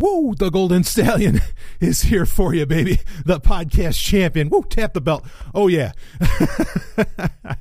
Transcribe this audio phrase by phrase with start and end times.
[0.00, 0.34] Woo!
[0.34, 1.42] The Golden Stallion
[1.80, 3.00] is here for you, baby.
[3.26, 4.48] The podcast champion.
[4.48, 4.62] Woo!
[4.62, 5.26] Tap the belt.
[5.54, 5.92] Oh, yeah.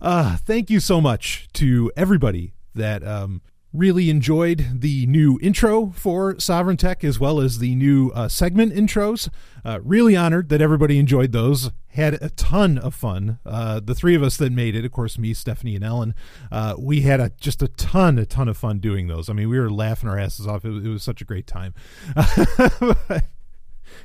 [0.00, 3.42] uh, thank you so much to everybody that um,
[3.78, 8.74] really enjoyed the new intro for Sovereign Tech as well as the new uh, segment
[8.74, 9.28] intros.
[9.64, 11.70] Uh, really honored that everybody enjoyed those.
[11.88, 13.38] Had a ton of fun.
[13.46, 16.14] Uh, the three of us that made it, of course, me, Stephanie, and Ellen,
[16.50, 19.28] uh, we had a, just a ton, a ton of fun doing those.
[19.28, 20.64] I mean, we were laughing our asses off.
[20.64, 21.74] It, it was such a great time.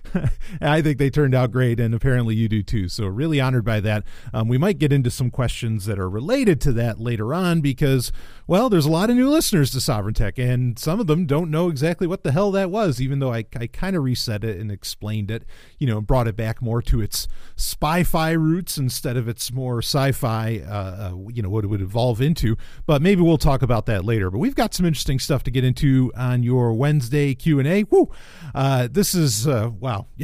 [0.61, 2.87] I think they turned out great, and apparently you do too.
[2.89, 4.03] So, really honored by that.
[4.33, 8.11] Um, we might get into some questions that are related to that later on because,
[8.47, 11.51] well, there's a lot of new listeners to Sovereign Tech, and some of them don't
[11.51, 14.59] know exactly what the hell that was, even though I, I kind of reset it
[14.59, 15.43] and explained it,
[15.77, 19.79] you know, brought it back more to its spy fi roots instead of its more
[19.79, 20.73] sci fi, uh,
[21.11, 22.57] uh, you know, what it would evolve into.
[22.85, 24.29] But maybe we'll talk about that later.
[24.29, 27.83] But we've got some interesting stuff to get into on your Wednesday Q&A.
[27.85, 28.11] Woo!
[28.53, 30.07] Uh, this is, uh, wow.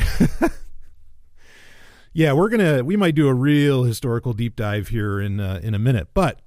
[2.13, 5.73] yeah, we're gonna we might do a real historical deep dive here in uh, in
[5.73, 6.39] a minute, but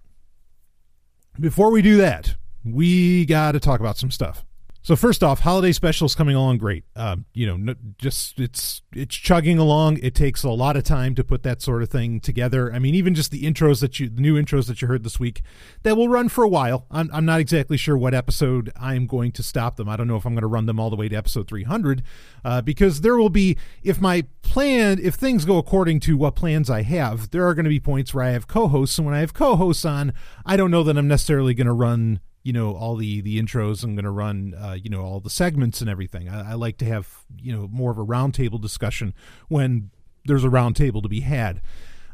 [1.38, 4.46] before we do that, we got to talk about some stuff.
[4.84, 6.84] So first off, holiday specials coming along great.
[6.96, 9.98] Um, you know, no, just it's it's chugging along.
[9.98, 12.72] It takes a lot of time to put that sort of thing together.
[12.72, 15.20] I mean, even just the intros that you, the new intros that you heard this
[15.20, 15.42] week,
[15.84, 16.86] that will run for a while.
[16.90, 19.88] I'm I'm not exactly sure what episode I'm going to stop them.
[19.88, 22.02] I don't know if I'm going to run them all the way to episode 300,
[22.44, 26.68] uh, because there will be if my plan, if things go according to what plans
[26.68, 29.20] I have, there are going to be points where I have co-hosts, and when I
[29.20, 30.12] have co-hosts on,
[30.44, 33.84] I don't know that I'm necessarily going to run you know all the the intros
[33.84, 36.28] i'm going to run uh, you know all the segments and everything.
[36.28, 39.14] I, I, like to have you know more of a roundtable discussion
[39.48, 39.90] when
[40.24, 41.60] there's a roundtable to be had.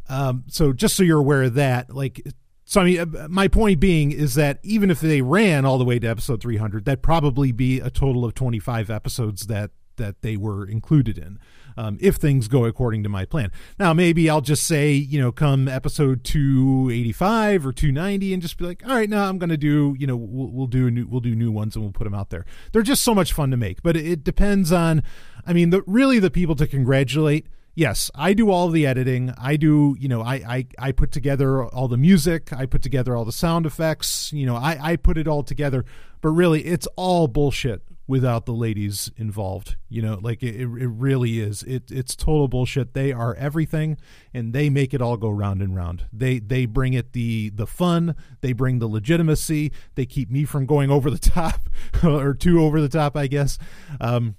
[0.09, 2.27] Um, so just so you're aware of that like
[2.65, 5.85] so i mean uh, my point being is that even if they ran all the
[5.85, 10.37] way to episode 300 that'd probably be a total of 25 episodes that that they
[10.37, 11.39] were included in
[11.79, 13.53] um, if things go according to my plan.
[13.79, 18.65] Now, maybe I'll just say, you know, come episode 285 or 290 and just be
[18.65, 21.21] like, all right, now I'm going to do, you know, we'll, we'll do new, we'll
[21.21, 22.45] do new ones and we'll put them out there.
[22.73, 25.05] They're just so much fun to make, but it depends on,
[25.47, 29.33] I mean, the, really the people to congratulate yes, I do all the editing.
[29.39, 32.53] I do, you know, I, I, I put together all the music.
[32.53, 34.33] I put together all the sound effects.
[34.33, 35.85] You know, I, I put it all together.
[36.21, 39.77] But really, it's all bullshit without the ladies involved.
[39.89, 41.63] You know, like it, it really is.
[41.63, 42.95] It, it's total bullshit.
[42.95, 43.99] They are everything,
[44.35, 46.07] and they make it all go round and round.
[46.13, 48.17] They they bring it the the fun.
[48.41, 49.71] They bring the legitimacy.
[49.95, 51.61] They keep me from going over the top
[52.03, 53.59] or too over the top, I guess.
[54.01, 54.35] Um,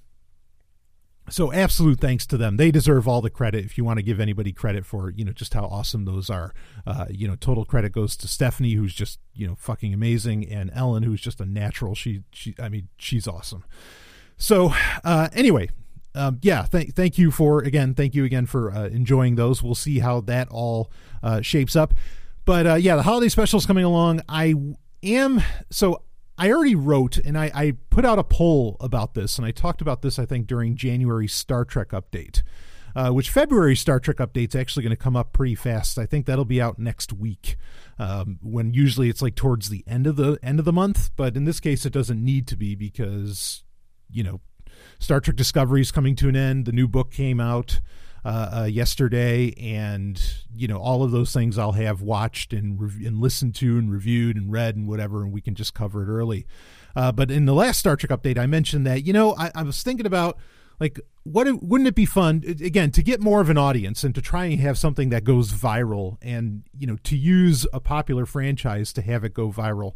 [1.30, 2.56] so absolute thanks to them.
[2.56, 3.64] They deserve all the credit.
[3.64, 6.52] If you want to give anybody credit for you know just how awesome those are
[6.86, 10.70] uh, you know total credit goes to stephanie who's just you know fucking amazing and
[10.74, 13.64] ellen who's just a natural she she i mean she's awesome.
[14.36, 14.72] So
[15.04, 15.70] uh, anyway
[16.14, 19.62] um, yeah thank thank you for again thank you again for uh, enjoying those.
[19.62, 20.90] We'll see how that all
[21.22, 21.94] uh, shapes up.
[22.44, 24.22] But uh, yeah the holiday specials coming along.
[24.28, 24.54] I
[25.02, 26.02] am so
[26.40, 29.82] I already wrote and I, I, put out a poll about this, and I talked
[29.82, 32.42] about this, I think, during January's Star Trek update,
[32.96, 35.98] uh, which February Star Trek update's actually going to come up pretty fast.
[35.98, 37.56] I think that'll be out next week,
[37.98, 41.36] um, when usually it's like towards the end of the end of the month, but
[41.36, 43.62] in this case, it doesn't need to be because,
[44.10, 44.40] you know,
[44.98, 46.64] Star Trek Discovery is coming to an end.
[46.64, 47.80] The new book came out
[48.24, 50.22] uh, uh, yesterday, and
[50.54, 53.90] you know all of those things I'll have watched and rev- and listened to and
[53.90, 56.46] reviewed and read and whatever, and we can just cover it early.
[56.94, 59.62] Uh, but in the last Star Trek update, I mentioned that you know I, I
[59.62, 60.38] was thinking about
[60.80, 64.22] like what wouldn't it be fun again to get more of an audience and to
[64.22, 68.92] try and have something that goes viral and you know to use a popular franchise
[68.94, 69.94] to have it go viral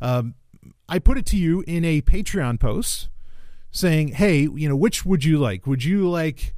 [0.00, 0.34] um,
[0.88, 3.08] i put it to you in a patreon post
[3.70, 6.54] saying hey you know which would you like would you like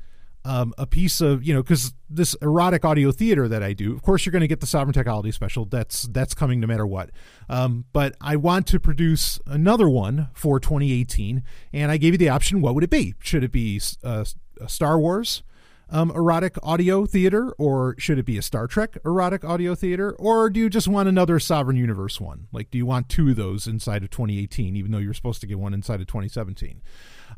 [0.49, 4.01] um, a piece of you know because this erotic audio theater that I do, of
[4.01, 5.67] course, you're going to get the Sovereign Technology Special.
[5.67, 7.11] That's that's coming no matter what.
[7.51, 11.43] Um, but I want to produce another one for 2018,
[11.75, 12.63] and I gave you the option.
[12.63, 13.15] What would it be?
[13.21, 14.25] Should it be uh,
[14.59, 15.43] a Star Wars?
[15.91, 20.51] Um, erotic audio theater, or should it be a Star Trek erotic audio theater, or
[20.51, 22.47] do you just want another Sovereign Universe one?
[22.53, 25.47] Like, do you want two of those inside of 2018, even though you're supposed to
[25.47, 26.83] get one inside of 2017?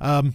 [0.00, 0.34] Um,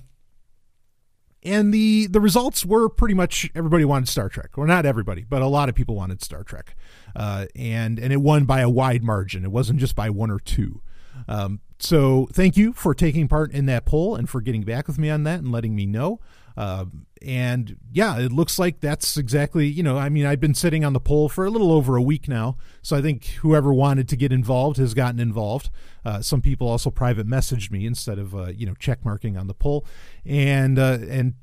[1.46, 5.42] and the the results were pretty much everybody wanted Star Trek, or not everybody, but
[5.42, 6.76] a lot of people wanted Star Trek,
[7.16, 9.46] uh, and and it won by a wide margin.
[9.46, 10.82] It wasn't just by one or two.
[11.28, 14.98] Um, so thank you for taking part in that poll and for getting back with
[14.98, 16.20] me on that and letting me know.
[16.58, 16.86] Uh,
[17.22, 20.94] and yeah, it looks like that's exactly, you know, I mean, I've been sitting on
[20.94, 22.58] the poll for a little over a week now.
[22.82, 25.70] So I think whoever wanted to get involved has gotten involved.
[26.06, 29.48] Uh, some people also private messaged me instead of, uh, you know, check marking on
[29.48, 29.86] the poll.
[30.24, 31.34] And, uh, and,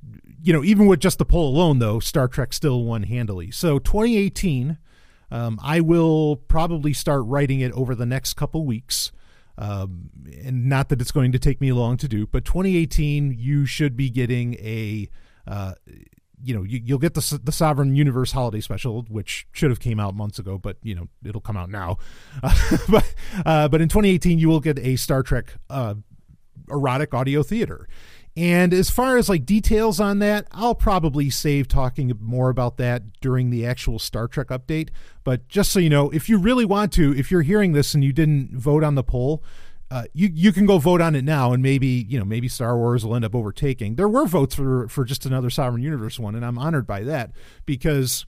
[0.41, 3.51] you know, even with just the poll alone, though, Star Trek still won handily.
[3.51, 4.79] So 2018,
[5.31, 9.13] um, I will probably start writing it over the next couple weeks.
[9.59, 10.11] Um,
[10.45, 13.97] and not that it's going to take me long to do, but 2018, you should
[13.97, 15.09] be getting a,
[15.47, 15.75] uh,
[16.43, 20.01] you know, you, will get the the Sovereign Universe Holiday Special, which should have came
[20.01, 21.99] out months ago, but you know, it'll come out now.
[22.43, 23.15] Uh, but
[23.45, 25.95] uh, but in 2018, you will get a Star Trek uh,
[26.71, 27.89] erotic audio theater.
[28.37, 33.21] And as far as like details on that, I'll probably save talking more about that
[33.21, 34.89] during the actual Star Trek update.
[35.23, 38.03] But just so you know, if you really want to, if you're hearing this and
[38.03, 39.45] you didn't vote on the poll,
[39.91, 42.79] uh, you you can go vote on it now, and maybe you know maybe Star
[42.79, 43.97] Wars will end up overtaking.
[43.97, 47.33] There were votes for for just another Sovereign Universe one, and I'm honored by that
[47.67, 48.25] because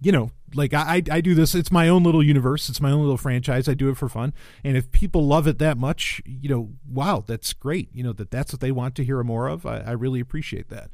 [0.00, 1.54] you know like I, I do this.
[1.54, 2.68] It's my own little universe.
[2.68, 3.68] It's my own little franchise.
[3.68, 4.34] I do it for fun.
[4.64, 7.88] And if people love it that much you know wow that's great.
[7.92, 9.64] You know that that's what they want to hear more of.
[9.66, 10.90] I, I really appreciate that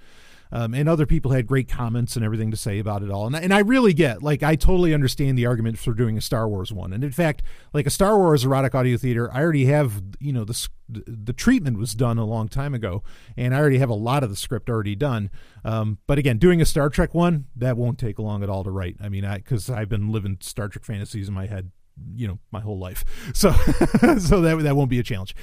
[0.52, 3.26] um, and other people had great comments and everything to say about it all.
[3.26, 6.48] And, and I really get, like, I totally understand the argument for doing a Star
[6.48, 6.92] Wars one.
[6.92, 10.44] And in fact, like a Star Wars erotic audio theater, I already have, you know,
[10.44, 13.02] the, the treatment was done a long time ago,
[13.36, 15.30] and I already have a lot of the script already done.
[15.64, 18.70] Um, but again, doing a Star Trek one, that won't take long at all to
[18.70, 18.96] write.
[19.00, 21.70] I mean, I, cause I've been living Star Trek fantasies in my head
[22.14, 23.04] you know my whole life
[23.34, 23.50] so
[24.18, 25.34] so that that won't be a challenge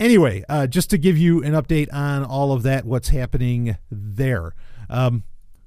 [0.00, 4.54] Anyway, uh, just to give you an update on all of that, what's happening there.
[4.88, 5.24] Um,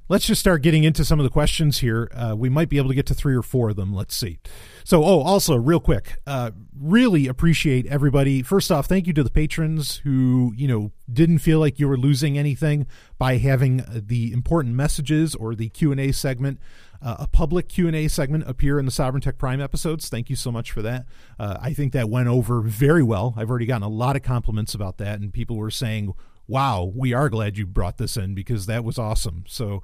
[0.09, 2.09] let's just start getting into some of the questions here.
[2.15, 3.93] Uh, we might be able to get to three or four of them.
[3.93, 4.39] Let's see.
[4.83, 8.41] So, oh, also, real quick, uh, really appreciate everybody.
[8.41, 11.97] First off, thank you to the patrons who, you know, didn't feel like you were
[11.97, 12.87] losing anything
[13.19, 16.59] by having the important messages or the Q and A segment
[17.03, 20.07] uh, a public q&a segment appear in the sovereign tech prime episodes.
[20.07, 21.05] Thank you so much for that.
[21.37, 23.33] Uh, i think that went over very well.
[23.37, 26.13] I've already gotten a lot of compliments about that and people were saying
[26.47, 29.43] wow we are glad you brought this in because that was awesome.
[29.47, 29.83] So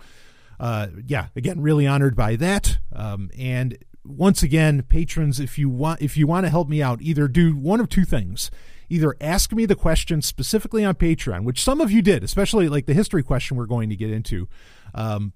[0.59, 2.79] uh, yeah again really honored by that.
[2.95, 7.01] Um, and once again patrons if you want if you want to help me out
[7.01, 8.49] either do one of two things.
[8.91, 12.87] Either ask me the question specifically on patreon which some of you did especially like
[12.87, 14.47] the history question we're going to get into
[14.95, 15.31] um,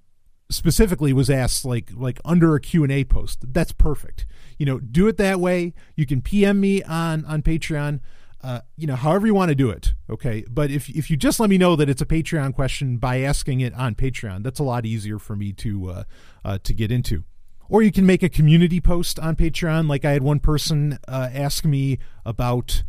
[0.54, 3.54] specifically was asked like like under a Q&A post.
[3.54, 4.26] That's perfect.
[4.58, 5.74] You know, do it that way.
[5.96, 8.00] You can PM me on on Patreon.
[8.42, 10.44] Uh, you know, however you want to do it, okay.
[10.50, 13.62] But if if you just let me know that it's a Patreon question by asking
[13.62, 16.04] it on Patreon, that's a lot easier for me to uh,
[16.44, 17.24] uh, to get into.
[17.70, 21.30] Or you can make a community post on Patreon, like I had one person uh,
[21.34, 22.84] ask me about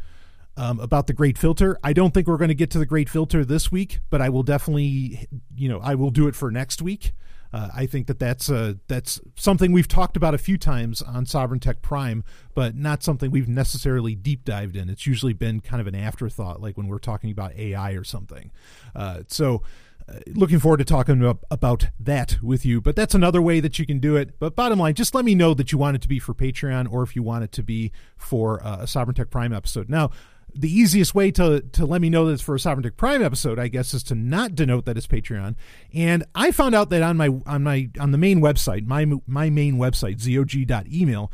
[0.57, 1.79] um, about the Great Filter.
[1.83, 4.29] I don't think we're going to get to the Great Filter this week, but I
[4.29, 5.27] will definitely,
[5.57, 7.13] you know, I will do it for next week.
[7.55, 11.25] Uh, I think that that's uh, that's something we've talked about a few times on
[11.25, 14.91] Sovereign Tech Prime, but not something we've necessarily deep dived in.
[14.91, 18.51] It's usually been kind of an afterthought, like when we're talking about AI or something.
[18.95, 19.63] Uh, so.
[20.07, 23.79] Uh, looking forward to talking about, about that with you, but that's another way that
[23.79, 24.39] you can do it.
[24.39, 26.93] But bottom line, just let me know that you want it to be for Patreon
[26.93, 29.89] or if you want it to be for uh, a Sovereign Tech Prime episode.
[29.89, 30.11] Now,
[30.55, 33.23] the easiest way to to let me know that it's for a Sovereign Tech Prime
[33.23, 35.57] episode, I guess, is to not denote that it's Patreon.
[35.93, 39.51] And I found out that on my on my on the main website, my my
[39.51, 41.33] main website, zog.email,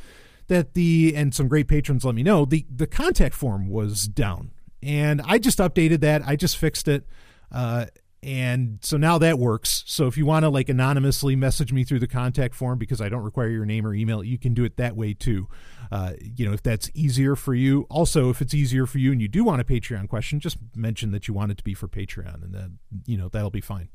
[0.49, 4.51] that the and some great patrons let me know the the contact form was down,
[4.83, 6.23] and I just updated that.
[6.27, 7.07] I just fixed it.
[7.53, 7.87] Uh,
[8.23, 9.83] and so now that works.
[9.87, 13.09] So if you want to like anonymously message me through the contact form because i
[13.09, 15.49] don't require your name or email you can do it that way too.
[15.91, 17.87] Uh, you know if that's easier for you.
[17.89, 21.13] Also if it's easier for you and you do want a patreon question just mention
[21.13, 23.89] that you want it to be for patreon and then you know that'll be fine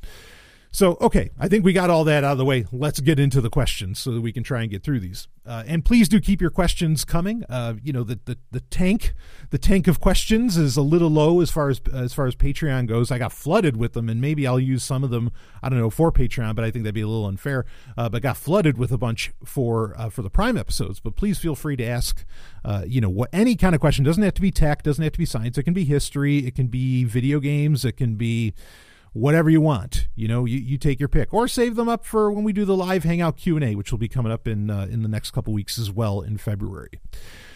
[0.75, 2.65] so, okay, I think we got all that out of the way.
[2.69, 5.29] Let's get into the questions so that we can try and get through these.
[5.45, 7.45] Uh, and please do keep your questions coming.
[7.47, 9.13] Uh, you know, the, the the tank,
[9.51, 12.87] the tank of questions is a little low as far as as far as Patreon
[12.87, 13.09] goes.
[13.09, 15.31] I got flooded with them, and maybe I'll use some of them.
[15.63, 17.65] I don't know for Patreon, but I think that'd be a little unfair.
[17.97, 20.99] Uh, but got flooded with a bunch for uh, for the Prime episodes.
[20.99, 22.25] But please feel free to ask.
[22.65, 25.13] Uh, you know, what any kind of question doesn't have to be tech, doesn't have
[25.13, 25.57] to be science.
[25.57, 26.39] It can be history.
[26.39, 27.85] It can be video games.
[27.85, 28.53] It can be
[29.15, 30.09] whatever you want.
[30.15, 32.65] You know, you, you take your pick, or save them up for when we do
[32.65, 35.09] the live hangout Q and A, which will be coming up in uh, in the
[35.09, 36.99] next couple weeks as well in February.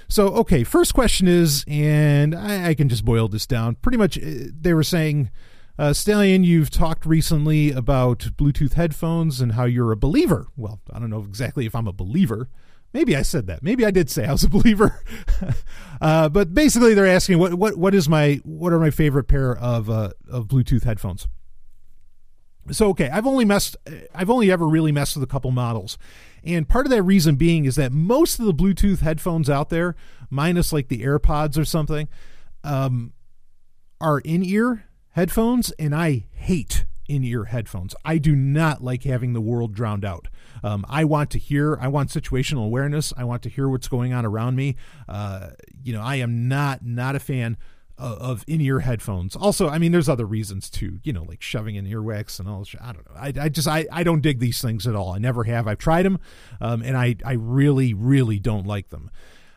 [0.08, 3.76] So, okay, first question is, and I, I can just boil this down.
[3.76, 5.30] Pretty much, uh, they were saying,
[5.78, 10.48] uh, Stallion, you've talked recently about Bluetooth headphones and how you're a believer.
[10.58, 12.50] Well, I don't know exactly if I'm a believer.
[12.92, 13.62] Maybe I said that.
[13.62, 15.04] Maybe I did say I was a believer.
[16.02, 19.56] uh, but basically, they're asking what what what is my what are my favorite pair
[19.56, 21.28] of uh, of Bluetooth headphones?
[22.72, 23.78] So okay, I've only messed
[24.14, 25.98] I've only ever really messed with a couple models.
[26.44, 29.96] And part of that reason being is that most of the Bluetooth headphones out there,
[30.30, 32.08] minus like the AirPods or something,
[32.64, 33.14] um,
[34.00, 37.96] are in-ear headphones and I hate in-ear headphones.
[38.06, 40.28] I do not like having the world drowned out.
[40.64, 41.78] Um, I want to hear.
[41.82, 43.12] I want situational awareness.
[43.18, 44.76] I want to hear what's going on around me.
[45.08, 45.50] Uh,
[45.84, 47.58] you know, I am not not a fan
[48.00, 49.36] of in-ear headphones.
[49.36, 51.00] Also, I mean, there's other reasons too.
[51.04, 52.66] You know, like shoving in earwax and all.
[52.82, 53.16] I don't know.
[53.16, 55.14] I, I just I, I don't dig these things at all.
[55.14, 55.68] I never have.
[55.68, 56.20] I've tried them,
[56.62, 59.12] um, and I I really really don't like them.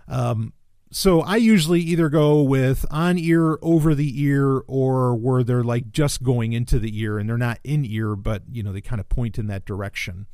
[0.09, 0.53] Um,
[0.91, 5.91] so I usually either go with on ear, over the ear, or where they're like
[5.91, 9.01] just going into the ear and they're not in ear, but you know they kind
[9.01, 10.27] of point in that direction.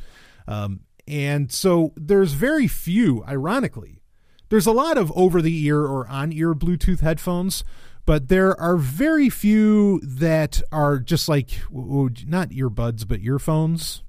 [0.49, 4.03] Um, and so there's very few, ironically,
[4.49, 7.63] there's a lot of over the ear or on ear Bluetooth headphones,
[8.09, 14.03] but there are very few that are just like not earbuds but earphones.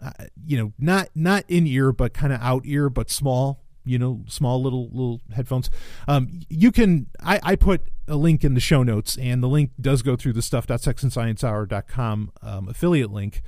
[0.00, 0.10] Uh,
[0.44, 3.62] you know, not not in ear but kind of out ear but small.
[3.84, 5.70] You know, small little little headphones.
[6.08, 7.06] Um, you can.
[7.20, 10.32] I, I put a link in the show notes, and the link does go through
[10.32, 13.42] the stuff.sexandsciencehour.com um, affiliate link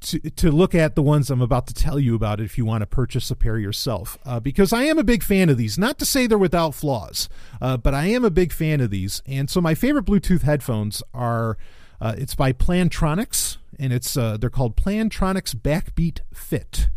[0.00, 2.82] to, to look at the ones I'm about to tell you about if you want
[2.82, 4.18] to purchase a pair yourself.
[4.24, 5.78] Uh, because I am a big fan of these.
[5.78, 7.28] Not to say they're without flaws,
[7.60, 9.22] uh, but I am a big fan of these.
[9.26, 11.56] And so my favorite Bluetooth headphones are
[12.00, 16.88] uh, it's by Plantronics, and it's uh, they're called Plantronics Backbeat Fit.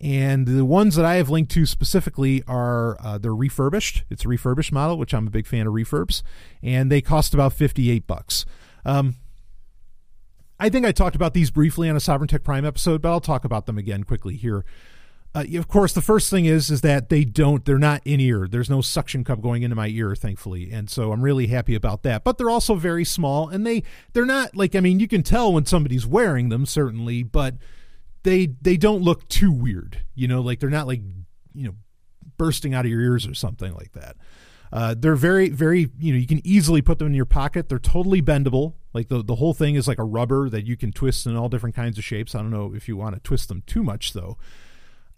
[0.00, 4.02] And the ones that I have linked to specifically are uh, they're refurbished.
[4.10, 6.22] It's a refurbished model, which I'm a big fan of refurbs,
[6.60, 8.44] and they cost about 58 bucks.
[8.84, 9.14] Um,
[10.62, 13.20] I think I talked about these briefly on a Sovereign Tech Prime episode, but I'll
[13.20, 14.64] talk about them again quickly here.
[15.34, 18.46] Uh, of course, the first thing is is that they don't they're not in ear.
[18.46, 22.04] There's no suction cup going into my ear, thankfully, and so I'm really happy about
[22.04, 22.22] that.
[22.22, 25.52] But they're also very small, and they they're not like I mean you can tell
[25.52, 27.56] when somebody's wearing them certainly, but
[28.22, 30.02] they they don't look too weird.
[30.14, 31.00] You know, like they're not like
[31.54, 31.74] you know
[32.36, 34.16] bursting out of your ears or something like that.
[34.72, 37.68] Uh, they're very, very, you know, you can easily put them in your pocket.
[37.68, 38.74] They're totally bendable.
[38.94, 41.50] Like the, the whole thing is like a rubber that you can twist in all
[41.50, 42.34] different kinds of shapes.
[42.34, 44.38] I don't know if you want to twist them too much though.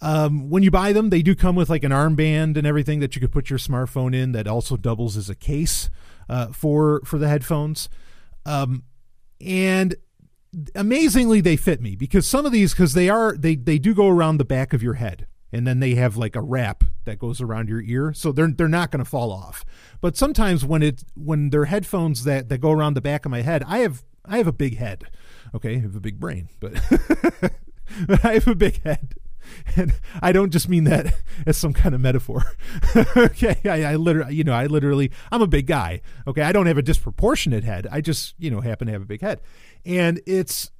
[0.00, 3.14] Um, when you buy them, they do come with like an armband and everything that
[3.14, 5.88] you could put your smartphone in that also doubles as a case
[6.28, 7.88] uh, for for the headphones.
[8.44, 8.82] Um,
[9.40, 9.94] and
[10.74, 14.08] amazingly, they fit me because some of these because they are they they do go
[14.08, 17.40] around the back of your head and then they have like a wrap that goes
[17.40, 19.64] around your ear so they're they're not going to fall off
[20.00, 23.42] but sometimes when it when they're headphones that that go around the back of my
[23.42, 25.04] head i have i have a big head
[25.54, 26.74] okay i have a big brain but
[28.24, 29.14] i have a big head
[29.76, 31.14] and I don't just mean that
[31.46, 32.44] as some kind of metaphor.
[33.16, 36.00] okay, I, I literally, you know, I literally, I'm a big guy.
[36.26, 37.86] Okay, I don't have a disproportionate head.
[37.90, 39.40] I just, you know, happen to have a big head,
[39.84, 40.70] and it's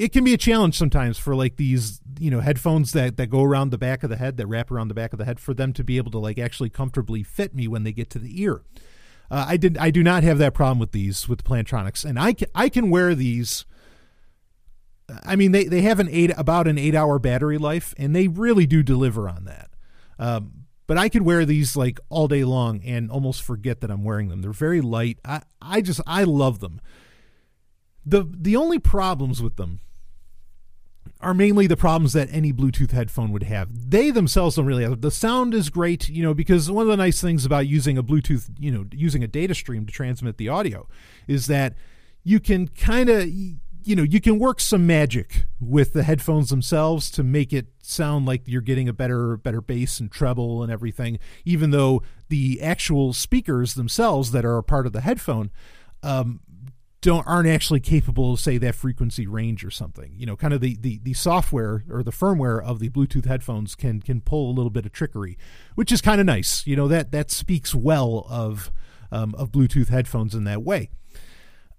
[0.00, 3.42] it can be a challenge sometimes for like these you know headphones that that go
[3.42, 5.52] around the back of the head that wrap around the back of the head for
[5.52, 8.42] them to be able to like actually comfortably fit me when they get to the
[8.42, 8.62] ear
[9.30, 12.18] uh, i did i do not have that problem with these with the plantronics and
[12.18, 13.66] i can i can wear these
[15.24, 18.26] i mean they they have an eight about an eight hour battery life and they
[18.26, 19.68] really do deliver on that
[20.18, 20.52] um,
[20.86, 24.28] but I could wear these like all day long and almost forget that I'm wearing
[24.28, 24.42] them.
[24.42, 25.20] They're very light.
[25.24, 26.80] I, I just I love them.
[28.04, 29.78] The the only problems with them
[31.22, 33.90] are mainly the problems that any Bluetooth headphone would have.
[33.90, 35.00] They themselves don't really have.
[35.00, 38.02] The sound is great, you know, because one of the nice things about using a
[38.02, 40.88] Bluetooth, you know, using a data stream to transmit the audio
[41.28, 41.74] is that
[42.24, 47.10] you can kind of, you know, you can work some magic with the headphones themselves
[47.10, 51.18] to make it sound like you're getting a better better bass and treble and everything,
[51.44, 55.50] even though the actual speakers themselves that are a part of the headphone
[56.02, 56.40] um,
[57.00, 60.12] don't aren't actually capable of say that frequency range or something.
[60.16, 63.74] You know kind of the, the the software or the firmware of the bluetooth headphones
[63.74, 65.38] can can pull a little bit of trickery
[65.74, 66.66] which is kind of nice.
[66.66, 68.70] You know that that speaks well of
[69.10, 70.90] um, of bluetooth headphones in that way.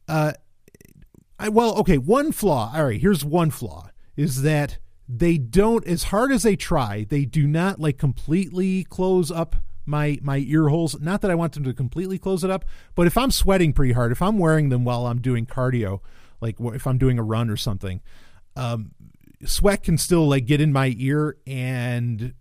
[0.07, 0.33] Uh
[1.37, 6.03] I, well okay one flaw all right here's one flaw is that they don't as
[6.05, 10.99] hard as they try they do not like completely close up my my ear holes.
[10.99, 13.93] Not that I want them to completely close it up, but if I'm sweating pretty
[13.93, 16.01] hard, if I'm wearing them while I'm doing cardio,
[16.39, 18.01] like if I'm doing a run or something,
[18.55, 18.91] um,
[19.45, 22.33] sweat can still like get in my ear and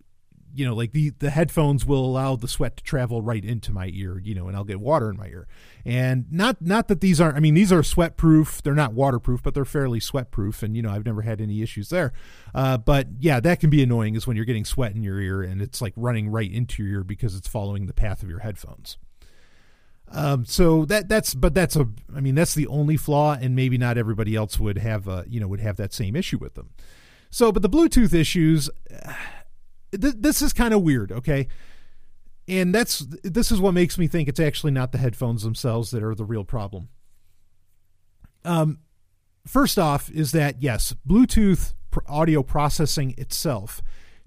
[0.55, 3.91] you know like the the headphones will allow the sweat to travel right into my
[3.93, 5.47] ear you know and i'll get water in my ear.
[5.85, 9.43] And not not that these aren't i mean these are sweat proof they're not waterproof
[9.43, 12.13] but they're fairly sweat proof and you know i've never had any issues there.
[12.55, 15.43] Uh, but yeah that can be annoying is when you're getting sweat in your ear
[15.43, 18.41] and it's like running right into your ear because it's following the path of your
[18.41, 18.99] headphones.
[20.13, 23.79] Um, so that that's but that's a I mean that's the only flaw, and maybe
[23.79, 26.71] not everybody else would have uh, you know would have that same issue with them.
[27.31, 28.69] So, but the Bluetooth issues,
[29.93, 31.49] th- this is kind of weird, okay?
[32.49, 36.03] And that's this is what makes me think it's actually not the headphones themselves that
[36.03, 36.89] are the real problem.
[38.45, 38.79] Um,
[39.47, 41.75] first off, is that yes, Bluetooth
[42.07, 43.83] audio processing itself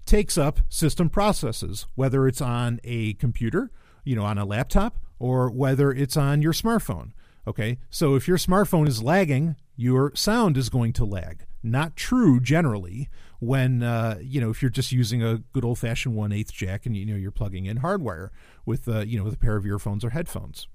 [0.06, 3.70] takes up system processes, whether it's on a computer,
[4.04, 7.12] you know, on a laptop, or whether it's on your smartphone.
[7.46, 11.44] Okay, so if your smartphone is lagging, your sound is going to lag.
[11.64, 13.08] Not true generally
[13.40, 16.84] when uh, you know if you're just using a good old fashioned one eighth jack
[16.84, 18.28] and you know you're plugging in hardwire
[18.66, 20.68] with uh, you know with a pair of earphones or headphones.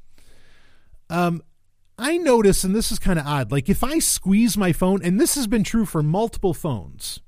[1.11, 1.43] Um,
[1.97, 5.19] I notice, and this is kind of odd, like if I squeeze my phone, and
[5.19, 7.19] this has been true for multiple phones,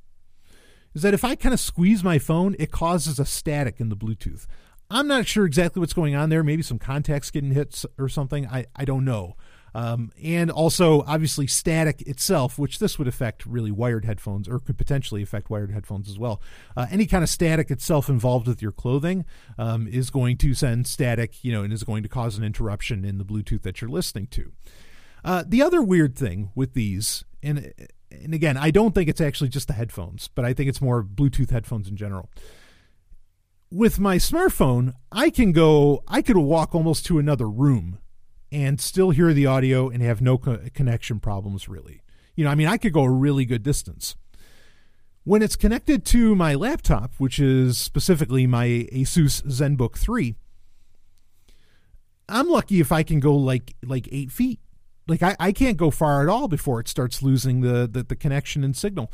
[0.95, 3.97] is that if I kind of squeeze my phone, it causes a static in the
[3.97, 4.47] Bluetooth.
[4.89, 6.43] I'm not sure exactly what's going on there.
[6.43, 8.47] Maybe some contacts getting hit or something.
[8.47, 9.35] I, I don't know.
[9.73, 14.77] Um, and also, obviously, static itself, which this would affect really wired headphones or could
[14.77, 16.41] potentially affect wired headphones as well.
[16.75, 19.25] Uh, any kind of static itself involved with your clothing
[19.57, 23.05] um, is going to send static, you know, and is going to cause an interruption
[23.05, 24.51] in the Bluetooth that you're listening to.
[25.23, 27.73] Uh, the other weird thing with these, and
[28.11, 31.03] and again, I don't think it's actually just the headphones, but I think it's more
[31.03, 32.29] Bluetooth headphones in general
[33.71, 37.99] with my smartphone, I can go, I could walk almost to another room
[38.51, 42.01] and still hear the audio and have no co- connection problems, really.
[42.35, 44.15] You know, I mean, I could go a really good distance.
[45.23, 50.35] When it's connected to my laptop, which is specifically my Asus ZenBook 3,
[52.27, 54.59] I'm lucky if I can go like like eight feet.
[55.07, 58.15] Like I, I can't go far at all before it starts losing the, the, the
[58.15, 59.11] connection and signal.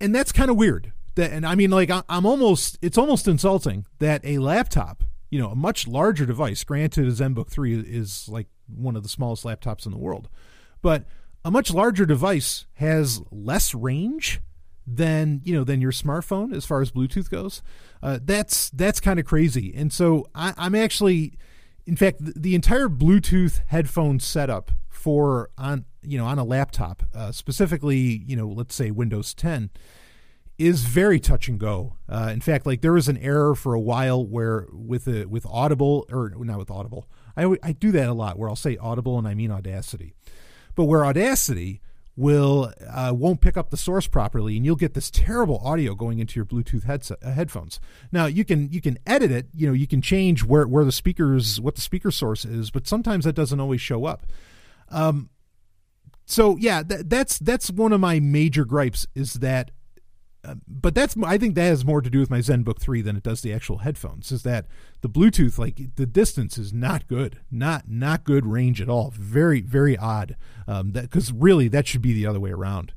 [0.00, 3.86] And that's kind of weird that and i mean like i'm almost it's almost insulting
[3.98, 5.02] that a laptop
[5.32, 6.62] you know a much larger device.
[6.62, 10.28] Granted a zenbook 3 is like one of the smallest laptops in the world.
[10.82, 11.04] But
[11.42, 14.40] a much larger device has less range
[14.86, 17.62] than you know than your smartphone as far as bluetooth goes.
[18.02, 19.72] Uh, that's that's kind of crazy.
[19.74, 21.38] And so I, i'm actually
[21.86, 27.04] in fact the, the, entire bluetooth headphone setup for on you know on a laptop
[27.14, 29.70] uh, specifically you know let's say windows 10
[30.62, 31.96] is very touch and go.
[32.08, 35.44] Uh, in fact, like there was an error for a while where with a, with
[35.46, 39.18] Audible or not with Audible, I I do that a lot where I'll say Audible
[39.18, 40.14] and I mean Audacity,
[40.74, 41.80] but where Audacity
[42.14, 46.18] will uh, won't pick up the source properly and you'll get this terrible audio going
[46.18, 47.80] into your bluetooth headset uh, headphones.
[48.10, 50.92] Now you can you can edit it you know you can change where where the
[50.92, 54.26] speakers what the speaker source is but sometimes that doesn't always show up.
[54.90, 55.30] Um
[56.26, 59.70] so yeah th- that's that's one of my major gripes is that
[60.66, 63.22] but that's I think that has more to do with my ZenBook 3 than it
[63.22, 64.32] does the actual headphones.
[64.32, 64.66] Is that
[65.00, 69.12] the Bluetooth like the distance is not good, not not good range at all.
[69.14, 70.36] Very very odd.
[70.66, 72.92] Um, that because really that should be the other way around.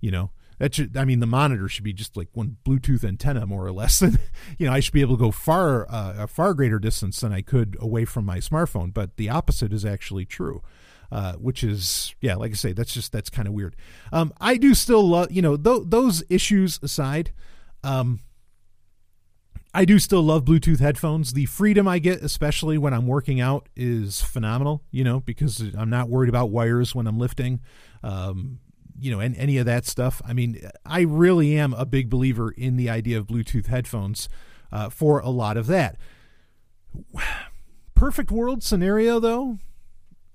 [0.00, 3.46] You know that should I mean the monitor should be just like one Bluetooth antenna
[3.46, 4.02] more or less.
[4.08, 4.18] And
[4.58, 7.32] you know I should be able to go far uh, a far greater distance than
[7.32, 8.92] I could away from my smartphone.
[8.92, 10.62] But the opposite is actually true
[11.10, 13.76] uh, which is yeah, like I say, that's just that's kind of weird.
[14.12, 17.32] Um, I do still love you know th- those issues aside.
[17.82, 18.20] Um,
[19.74, 21.34] I do still love Bluetooth headphones.
[21.34, 24.82] The freedom I get, especially when I'm working out, is phenomenal.
[24.90, 27.60] You know, because I'm not worried about wires when I'm lifting.
[28.02, 28.60] Um,
[29.00, 30.20] you know, and any of that stuff.
[30.26, 34.28] I mean, I really am a big believer in the idea of Bluetooth headphones
[34.72, 35.96] uh, for a lot of that.
[37.94, 39.58] Perfect world scenario, though,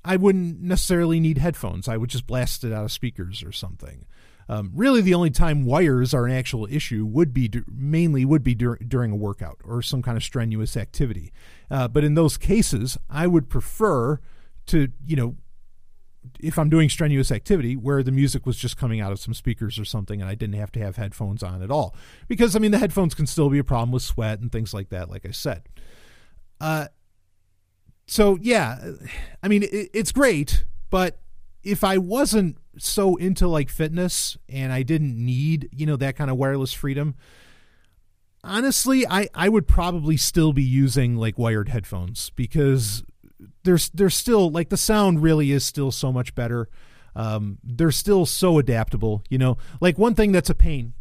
[0.06, 1.88] I wouldn't necessarily need headphones.
[1.88, 4.06] I would just blast it out of speakers or something.
[4.50, 8.56] Um, really, the only time wires are an actual issue would be mainly would be
[8.56, 11.32] dur- during a workout or some kind of strenuous activity.
[11.72, 14.20] Uh, but in those cases, I would prefer
[14.68, 15.36] to, you know,
[16.39, 19.78] if I'm doing strenuous activity where the music was just coming out of some speakers
[19.78, 21.96] or something and I didn't have to have headphones on at all.
[22.28, 24.89] Because, I mean, the headphones can still be a problem with sweat and things like
[24.89, 25.63] that, like I said.
[26.62, 26.88] Uh,
[28.13, 28.91] so yeah,
[29.41, 31.17] I mean it, it's great, but
[31.63, 36.30] if I wasn't so into like fitness and I didn't need you know that kind
[36.30, 37.15] of wireless freedom,
[38.43, 43.04] honestly, I I would probably still be using like wired headphones because
[43.63, 46.69] there's there's still like the sound really is still so much better.
[47.15, 49.58] Um, they're still so adaptable, you know.
[49.82, 50.93] Like one thing that's a pain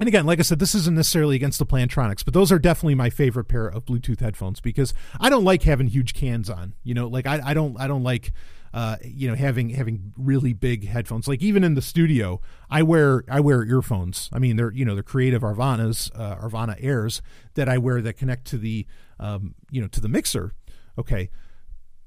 [0.00, 2.94] and again, like I said, this isn't necessarily against the Plantronics, but those are definitely
[2.94, 6.74] my favorite pair of Bluetooth headphones because I don't like having huge cans on.
[6.82, 8.32] You know, like I, I don't I don't like
[8.72, 11.28] uh, you know having having really big headphones.
[11.28, 14.30] Like even in the studio, I wear I wear earphones.
[14.32, 17.20] I mean, they're you know they're creative Aurvanas, uh, Aurvana Airs
[17.54, 18.86] that I wear that connect to the
[19.18, 20.54] um, you know to the mixer.
[20.96, 21.28] Okay,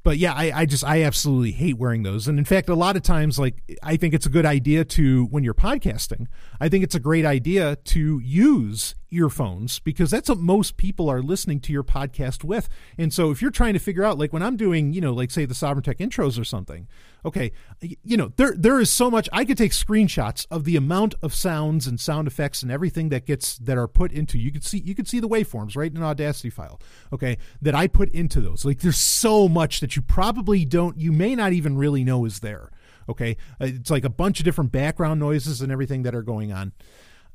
[0.03, 2.27] but yeah, I, I just I absolutely hate wearing those.
[2.27, 5.25] And in fact, a lot of times, like I think it's a good idea to
[5.25, 6.27] when you're podcasting.
[6.59, 11.21] I think it's a great idea to use earphones because that's what most people are
[11.21, 12.69] listening to your podcast with.
[12.97, 15.31] And so if you're trying to figure out, like when I'm doing, you know, like
[15.31, 16.87] say the Sovereign Tech intros or something,
[17.25, 19.29] okay, you know, there there is so much.
[19.31, 23.25] I could take screenshots of the amount of sounds and sound effects and everything that
[23.25, 24.37] gets that are put into.
[24.37, 26.79] You could see you could see the waveforms right in an Audacity file,
[27.11, 28.65] okay, that I put into those.
[28.65, 32.39] Like there's so much that you probably don't, you may not even really know is
[32.39, 32.71] there.
[33.09, 36.53] Okay, uh, it's like a bunch of different background noises and everything that are going
[36.53, 36.71] on.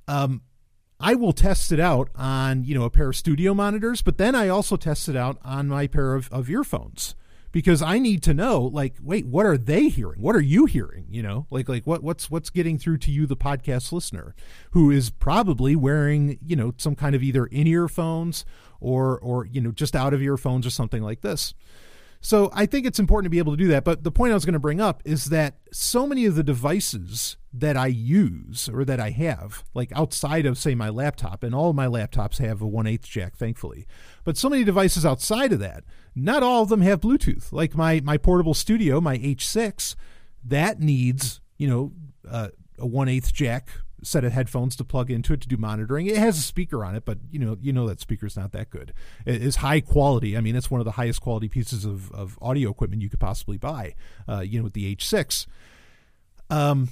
[0.07, 0.43] Um,
[1.01, 4.35] I will test it out on you know a pair of studio monitors, but then
[4.35, 7.15] I also test it out on my pair of, of earphones.
[7.51, 10.21] Because I need to know like wait what are they hearing?
[10.21, 11.07] What are you hearing?
[11.09, 14.35] You know like like what what's what's getting through to you the podcast listener
[14.73, 18.45] who is probably wearing you know some kind of either in earphones
[18.81, 21.55] or or you know just out of earphones or something like this
[22.21, 23.85] so I think it's important to be able to do that.
[23.85, 26.43] But the point I was going to bring up is that so many of the
[26.43, 31.55] devices that I use or that I have, like outside of, say, my laptop, and
[31.55, 33.87] all my laptops have a 1 8 jack, thankfully.
[34.25, 37.53] But so many devices outside of that, not all of them have Bluetooth.
[37.53, 39.95] Like my, my portable studio, my H6,
[40.45, 41.93] that needs, you know,
[42.29, 43.71] uh, a 1 8 jack
[44.03, 46.07] set of headphones to plug into it to do monitoring.
[46.07, 48.71] It has a speaker on it, but you know you know that speaker's not that
[48.71, 48.93] good.
[49.27, 50.37] It is high quality.
[50.37, 53.21] I mean, it's one of the highest quality pieces of, of audio equipment you could
[53.21, 53.95] possibly buy.
[54.29, 55.47] Uh, you know, with the H6.
[56.51, 56.89] Um,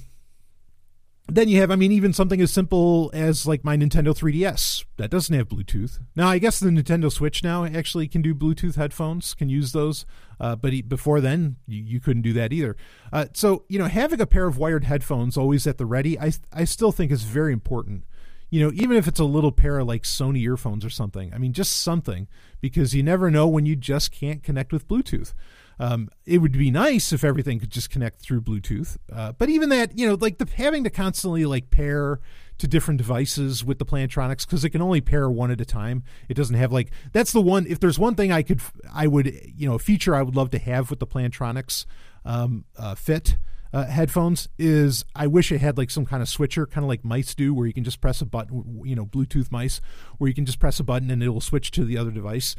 [1.29, 5.11] then you have, I mean, even something as simple as like my Nintendo 3DS that
[5.11, 5.99] doesn't have Bluetooth.
[6.15, 10.05] Now, I guess the Nintendo Switch now actually can do Bluetooth headphones, can use those.
[10.39, 12.77] Uh, but before then, you, you, couldn't do that either.
[13.11, 16.31] Uh, so, you know, having a pair of wired headphones always at the ready, I,
[16.53, 18.05] I still think is very important.
[18.49, 21.33] You know, even if it's a little pair of like Sony earphones or something.
[21.33, 22.27] I mean, just something
[22.61, 25.33] because you never know when you just can't connect with Bluetooth.
[25.79, 28.97] Um, it would be nice if everything could just connect through Bluetooth.
[29.11, 32.19] Uh, but even that, you know, like the having to constantly like pair
[32.57, 36.03] to different devices with the Plantronics because it can only pair one at a time.
[36.27, 37.67] It doesn't have like that's the one.
[37.67, 38.61] If there's one thing I could,
[38.91, 41.85] I would, you know, a feature I would love to have with the Plantronics
[42.25, 43.37] um, uh, Fit.
[43.73, 47.03] Uh, headphones is I wish it had like some kind of switcher, kind of like
[47.03, 49.81] mice do, where you can just press a button, you know, Bluetooth mice,
[50.17, 52.55] where you can just press a button and it will switch to the other device.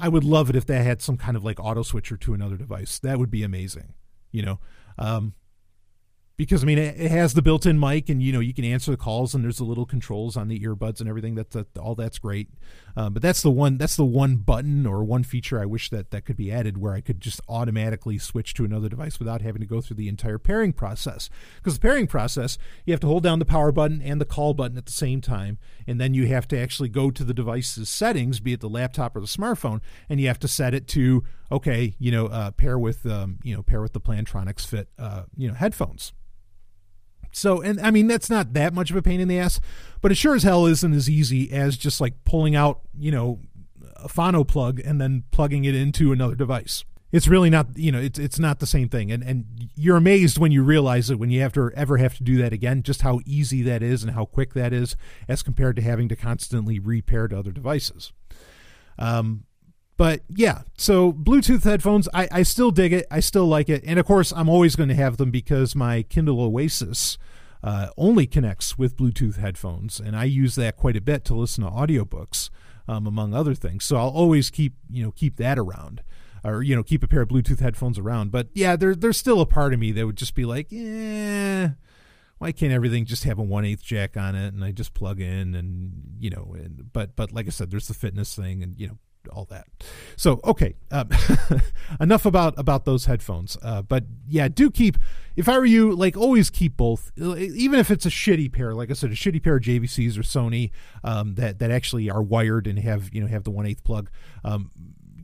[0.00, 2.56] I would love it if they had some kind of like auto switcher to another
[2.56, 2.98] device.
[2.98, 3.94] That would be amazing.
[4.32, 4.60] You know,
[4.98, 5.34] um,
[6.40, 8.90] because I mean it, it, has the built-in mic, and you know you can answer
[8.90, 11.34] the calls, and there's the little controls on the earbuds and everything.
[11.34, 12.48] That's that, all that's great.
[12.96, 16.10] Um, but that's the one that's the one button or one feature I wish that
[16.12, 19.60] that could be added, where I could just automatically switch to another device without having
[19.60, 21.28] to go through the entire pairing process.
[21.56, 24.54] Because the pairing process, you have to hold down the power button and the call
[24.54, 27.90] button at the same time, and then you have to actually go to the device's
[27.90, 31.22] settings, be it the laptop or the smartphone, and you have to set it to
[31.52, 35.24] okay, you know, uh, pair with um, you know pair with the Plantronics Fit uh,
[35.36, 36.14] you know headphones
[37.32, 39.60] so, and I mean, that's not that much of a pain in the ass,
[40.00, 43.40] but it sure as hell isn't as easy as just like pulling out, you know,
[43.96, 46.84] a phono plug and then plugging it into another device.
[47.12, 50.38] It's really not, you know, it's it's not the same thing, and and you're amazed
[50.38, 53.02] when you realize it when you have to ever have to do that again, just
[53.02, 54.94] how easy that is and how quick that is,
[55.26, 58.12] as compared to having to constantly repair to other devices.
[58.96, 59.44] Um,
[60.00, 63.06] but yeah, so Bluetooth headphones, I, I still dig it.
[63.10, 63.84] I still like it.
[63.84, 67.18] And of course, I'm always going to have them because my Kindle Oasis
[67.62, 70.00] uh, only connects with Bluetooth headphones.
[70.00, 72.48] And I use that quite a bit to listen to audiobooks,
[72.88, 73.84] um, among other things.
[73.84, 76.02] So I'll always keep, you know, keep that around
[76.42, 78.32] or, you know, keep a pair of Bluetooth headphones around.
[78.32, 81.72] But yeah, there, there's still a part of me that would just be like, yeah,
[82.38, 85.20] why can't everything just have a one eighth jack on it and I just plug
[85.20, 88.80] in and you know and but but like I said, there's the fitness thing and
[88.80, 88.98] you know
[89.32, 89.66] all that.
[90.16, 91.10] So okay, um,
[92.00, 93.56] enough about about those headphones.
[93.62, 94.98] Uh, but yeah, do keep.
[95.36, 98.74] If I were you, like always keep both, even if it's a shitty pair.
[98.74, 100.70] Like I said, a shitty pair of JVCs or Sony
[101.04, 104.10] um, that that actually are wired and have you know have the one eighth plug.
[104.44, 104.70] Um,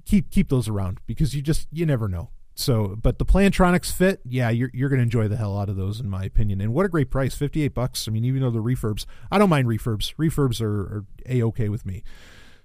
[0.04, 2.30] keep keep those around because you just you never know.
[2.58, 6.00] So, but the Plantronics fit, yeah, you're you're gonna enjoy the hell out of those,
[6.00, 6.62] in my opinion.
[6.62, 8.08] And what a great price, fifty eight bucks.
[8.08, 10.14] I mean, even though the refurbs, I don't mind refurbs.
[10.14, 12.02] Refurbs are, are a okay with me.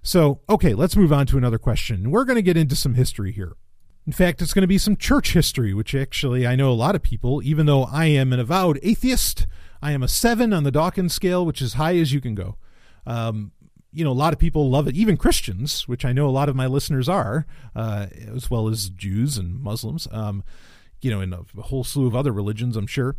[0.02, 2.10] So, okay, let's move on to another question.
[2.10, 3.56] We're going to get into some history here.
[4.04, 6.96] In fact, it's going to be some church history, which actually I know a lot
[6.96, 9.46] of people, even though I am an avowed atheist,
[9.80, 12.56] I am a seven on the Dawkins scale, which is high as you can go.
[13.06, 13.52] Um,
[13.92, 16.48] you know, a lot of people love it, even Christians, which I know a lot
[16.48, 20.42] of my listeners are, uh, as well as Jews and Muslims, um,
[21.00, 23.16] you know, and a whole slew of other religions, I'm sure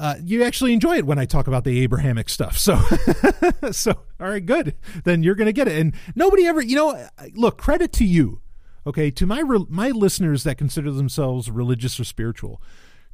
[0.00, 2.58] uh, you actually enjoy it when I talk about the Abrahamic stuff.
[2.58, 2.80] So,
[3.72, 4.74] so all right, good.
[5.04, 5.78] Then you're going to get it.
[5.78, 8.40] And nobody ever, you know, look, credit to you.
[8.84, 12.60] Okay, to my re- my listeners that consider themselves religious or spiritual,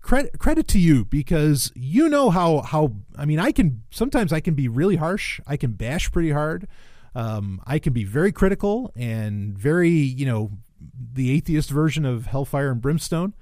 [0.01, 4.41] credit credit to you because you know how how I mean I can sometimes I
[4.41, 5.41] can be really harsh.
[5.47, 6.67] I can bash pretty hard.
[7.15, 10.53] Um, I can be very critical and very you know
[11.13, 13.35] the atheist version of hellfire and brimstone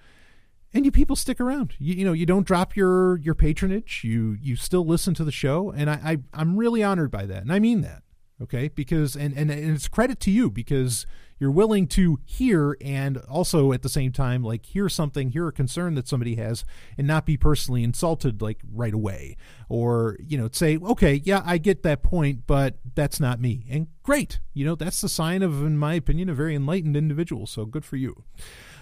[0.72, 1.74] and you people stick around.
[1.78, 4.02] You, you know, you don't drop your your patronage.
[4.04, 7.42] You you still listen to the show, and I, I I'm really honored by that,
[7.42, 8.02] and I mean that.
[8.42, 11.06] Okay, because and, and and it's credit to you because
[11.38, 15.52] you're willing to hear and also at the same time like hear something, hear a
[15.52, 16.62] concern that somebody has,
[16.98, 19.38] and not be personally insulted like right away,
[19.70, 23.86] or you know say okay, yeah, I get that point, but that's not me, and
[24.02, 27.46] great, you know that's the sign of, in my opinion, a very enlightened individual.
[27.46, 28.24] So good for you.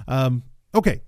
[0.08, 0.42] Um,
[0.74, 1.02] okay,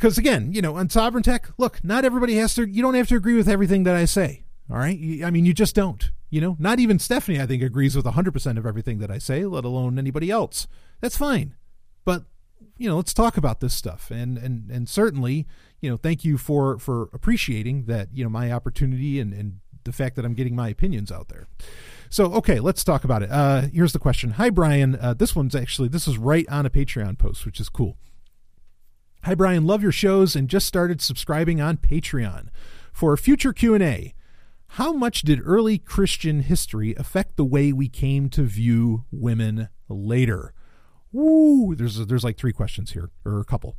[0.00, 2.66] because again, you know, on sovereign tech, look, not everybody has to.
[2.66, 4.44] You don't have to agree with everything that I say.
[4.70, 6.10] All right, I mean, you just don't.
[6.30, 9.44] You know, not even Stephanie, I think, agrees with 100% of everything that I say,
[9.44, 10.68] let alone anybody else.
[11.00, 11.56] That's fine.
[12.04, 12.22] But
[12.78, 14.10] you know, let's talk about this stuff.
[14.10, 15.46] And and and certainly,
[15.80, 18.08] you know, thank you for for appreciating that.
[18.14, 21.46] You know, my opportunity and and the fact that I'm getting my opinions out there.
[22.08, 23.30] So, okay, let's talk about it.
[23.30, 24.32] Uh, here's the question.
[24.32, 24.96] Hi, Brian.
[24.96, 27.98] Uh, this one's actually this is right on a Patreon post, which is cool.
[29.24, 32.48] Hi Brian, love your shows and just started subscribing on Patreon.
[32.90, 34.14] For a future Q&A,
[34.66, 40.54] how much did early Christian history affect the way we came to view women later?
[41.12, 43.76] Woo, there's there's like three questions here or a couple.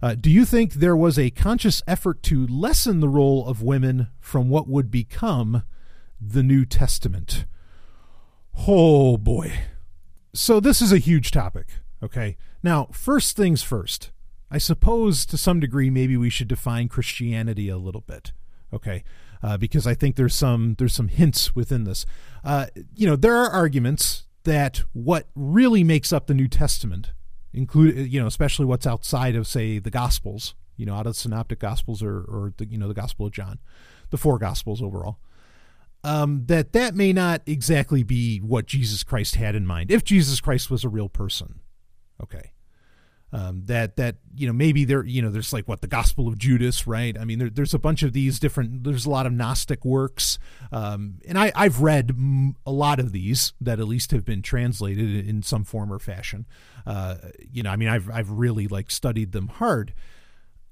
[0.00, 4.08] Uh, do you think there was a conscious effort to lessen the role of women
[4.20, 5.64] from what would become
[6.18, 7.44] the New Testament?
[8.66, 9.52] Oh boy.
[10.32, 11.66] So this is a huge topic,
[12.02, 12.38] okay?
[12.62, 14.12] Now, first things first.
[14.50, 18.32] I suppose to some degree maybe we should define Christianity a little bit,
[18.72, 19.04] okay?
[19.42, 22.06] Uh, because I think there's some there's some hints within this.
[22.42, 27.12] Uh, you know, there are arguments that what really makes up the New Testament,
[27.52, 31.18] include you know, especially what's outside of say the Gospels, you know, out of the
[31.18, 33.58] Synoptic Gospels or or the you know the Gospel of John,
[34.10, 35.18] the four Gospels overall.
[36.04, 39.90] Um, that that may not exactly be what Jesus Christ had in mind.
[39.90, 41.60] If Jesus Christ was a real person,
[42.22, 42.52] okay,
[43.32, 46.38] um, that that you know maybe there you know there's like what the Gospel of
[46.38, 47.16] Judas, right?
[47.18, 48.84] I mean, there, there's a bunch of these different.
[48.84, 50.38] There's a lot of Gnostic works,
[50.72, 52.12] um, and I I've read
[52.64, 56.46] a lot of these that at least have been translated in some form or fashion.
[56.86, 57.16] Uh,
[57.52, 59.92] you know, I mean, I've I've really like studied them hard.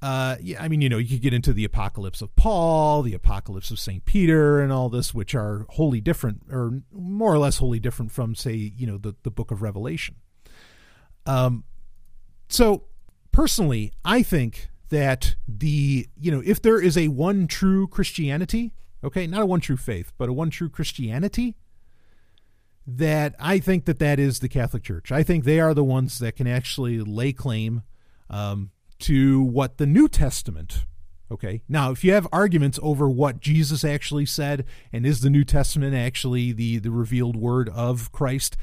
[0.01, 3.15] Uh, yeah, I mean, you know, you could get into the Apocalypse of Paul, the
[3.15, 7.59] Apocalypse of Saint Peter, and all this, which are wholly different, or more or less
[7.59, 10.17] wholly different from, say, you know, the the Book of Revelation.
[11.27, 11.65] Um,
[12.49, 12.85] so
[13.33, 19.27] personally, I think that the, you know, if there is a one true Christianity, okay,
[19.27, 21.57] not a one true faith, but a one true Christianity,
[22.87, 25.11] that I think that that is the Catholic Church.
[25.11, 27.83] I think they are the ones that can actually lay claim
[28.31, 30.85] um, to what the New Testament.
[31.31, 31.63] Okay.
[31.69, 35.95] Now, if you have arguments over what Jesus actually said and is the New Testament
[35.95, 38.57] actually the the revealed word of Christ,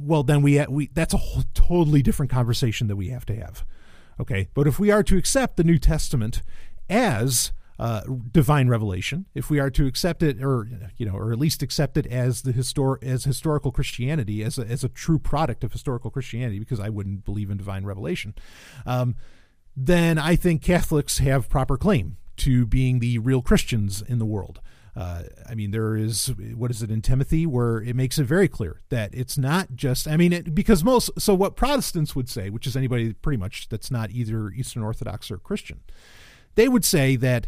[0.00, 3.64] well then we we that's a whole totally different conversation that we have to have.
[4.20, 4.48] Okay?
[4.54, 6.42] But if we are to accept the new testament
[6.88, 11.38] as uh, divine revelation if we are to accept it or you know or at
[11.38, 15.62] least accept it as the histor- as historical christianity as a, as a true product
[15.62, 18.34] of historical christianity because i wouldn't believe in divine revelation
[18.84, 19.14] um,
[19.76, 24.60] then i think catholics have proper claim to being the real christians in the world
[24.98, 28.48] uh, I mean, there is what is it in Timothy where it makes it very
[28.48, 30.08] clear that it's not just.
[30.08, 33.68] I mean, it, because most so what Protestants would say, which is anybody pretty much
[33.68, 35.82] that's not either Eastern Orthodox or Christian,
[36.56, 37.46] they would say that.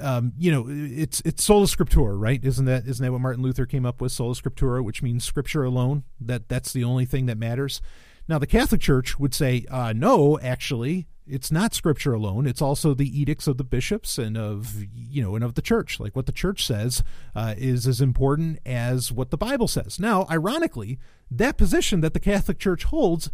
[0.00, 2.44] Um, you know, it's it's sola scriptura, right?
[2.44, 4.12] Isn't that isn't that what Martin Luther came up with?
[4.12, 6.02] Sola scriptura, which means scripture alone.
[6.20, 7.80] That that's the only thing that matters.
[8.28, 12.46] Now, the Catholic Church would say, uh, no, actually, it's not scripture alone.
[12.46, 16.00] It's also the edicts of the bishops and of you know and of the church.
[16.00, 17.02] Like what the church says
[17.34, 19.98] uh, is as important as what the bible says.
[20.00, 20.98] Now ironically
[21.30, 23.30] that position that the catholic church holds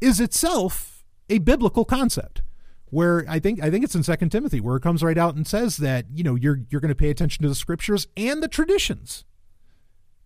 [0.00, 2.42] is itself a biblical concept
[2.86, 5.46] where i think i think it's in second timothy where it comes right out and
[5.46, 8.48] says that you know you're you're going to pay attention to the scriptures and the
[8.48, 9.24] traditions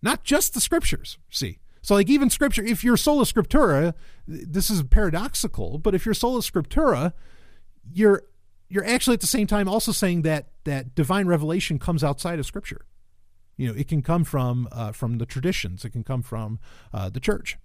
[0.01, 3.93] not just the scriptures see so, like, even scripture, if you're sola scriptura,
[4.27, 7.13] this is paradoxical, but if you're sola scriptura,
[7.91, 8.23] you're
[8.69, 12.45] you're actually at the same time also saying that that divine revelation comes outside of
[12.45, 12.85] scripture.
[13.57, 16.59] You know, it can come from uh, from the traditions, it can come from
[16.93, 17.57] uh, the church.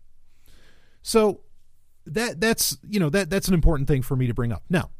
[1.02, 1.42] So
[2.07, 4.64] that that's you know that that's an important thing for me to bring up.
[4.70, 4.90] Now,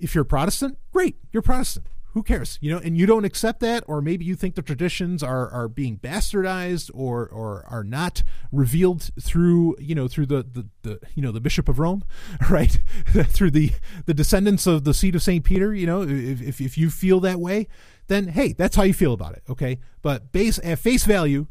[0.00, 1.86] if you're a Protestant, great, you're Protestant.
[2.12, 2.58] Who cares?
[2.60, 5.68] You know and you don't accept that or maybe you think the traditions are are
[5.68, 11.22] being bastardized or or are not revealed through you know through the the, the you
[11.22, 12.04] know the bishop of rome
[12.50, 12.78] right?
[13.12, 13.72] Through the
[14.06, 17.20] the descendants of the seat of st peter you know if, if, if you feel
[17.20, 17.66] that way
[18.08, 19.78] then hey that's how you feel about it okay?
[20.02, 21.46] But base at face value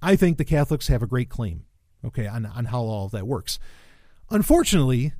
[0.00, 1.64] i think the catholics have a great claim
[2.04, 3.58] okay on, on how all of that works.
[4.30, 5.12] Unfortunately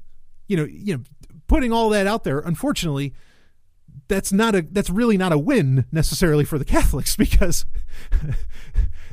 [0.48, 1.02] you know you know
[1.48, 3.14] putting all that out there unfortunately
[4.08, 7.64] that's not a that's really not a win necessarily for the Catholics because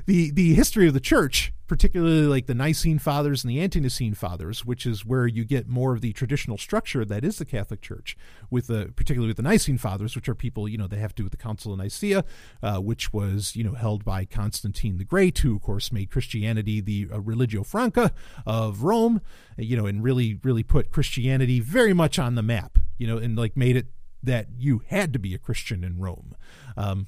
[0.05, 4.65] the the history of the church, particularly like the Nicene Fathers and the Ante-Nicene Fathers,
[4.65, 8.17] which is where you get more of the traditional structure that is the Catholic Church,
[8.49, 11.21] with the particularly with the Nicene Fathers, which are people you know they have to
[11.21, 12.25] do with the Council of Nicaea,
[12.61, 16.81] uh, which was you know held by Constantine the Great, who of course made Christianity
[16.81, 18.11] the uh, religio franca
[18.45, 19.21] of Rome,
[19.57, 23.37] you know, and really really put Christianity very much on the map, you know, and
[23.37, 23.87] like made it
[24.23, 26.35] that you had to be a Christian in Rome.
[26.77, 27.07] Um,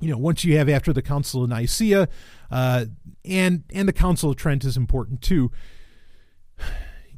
[0.00, 2.08] you know, once you have after the Council of Nicaea,
[2.50, 2.86] uh,
[3.24, 5.50] and and the Council of Trent is important too.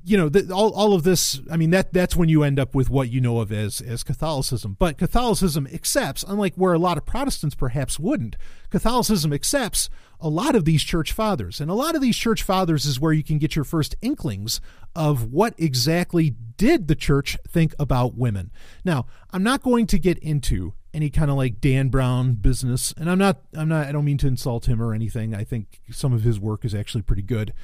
[0.03, 1.41] You know, the, all all of this.
[1.51, 4.03] I mean, that that's when you end up with what you know of as as
[4.03, 4.77] Catholicism.
[4.79, 8.37] But Catholicism accepts, unlike where a lot of Protestants perhaps wouldn't.
[8.71, 12.85] Catholicism accepts a lot of these church fathers, and a lot of these church fathers
[12.87, 14.61] is where you can get your first inklings
[14.95, 18.51] of what exactly did the church think about women.
[18.85, 23.11] Now, I'm not going to get into any kind of like Dan Brown business, and
[23.11, 25.35] I'm not, I'm not, I don't mean to insult him or anything.
[25.35, 27.55] I think some of his work is actually pretty good.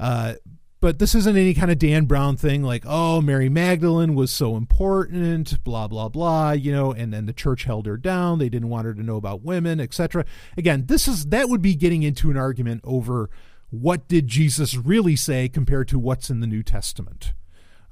[0.00, 0.34] Uh,
[0.82, 4.56] but this isn't any kind of Dan Brown thing like, oh, Mary Magdalene was so
[4.56, 8.40] important, blah, blah, blah, you know, and then the church held her down.
[8.40, 10.24] They didn't want her to know about women, etc.
[10.56, 13.30] Again, this is, that would be getting into an argument over
[13.70, 17.32] what did Jesus really say compared to what's in the New Testament.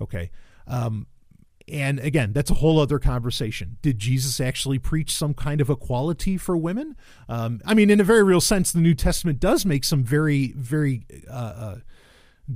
[0.01, 0.33] Okay.
[0.67, 1.07] Um,
[1.69, 3.77] and again, that's a whole other conversation.
[3.83, 6.97] Did Jesus actually preach some kind of equality for women?
[7.29, 10.53] Um, I mean, in a very real sense, the New Testament does make some very,
[10.57, 11.77] very uh, uh,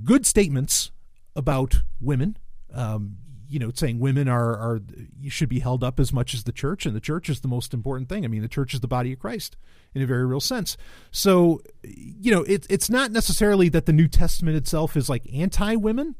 [0.02, 0.90] good statements
[1.36, 2.36] about women.
[2.72, 4.80] Um, you know, saying women are are
[5.20, 7.48] you should be held up as much as the church, and the church is the
[7.48, 8.24] most important thing.
[8.24, 9.56] I mean, the church is the body of Christ
[9.94, 10.76] in a very real sense.
[11.10, 15.76] So, you know, it, it's not necessarily that the New Testament itself is like anti
[15.76, 16.16] women,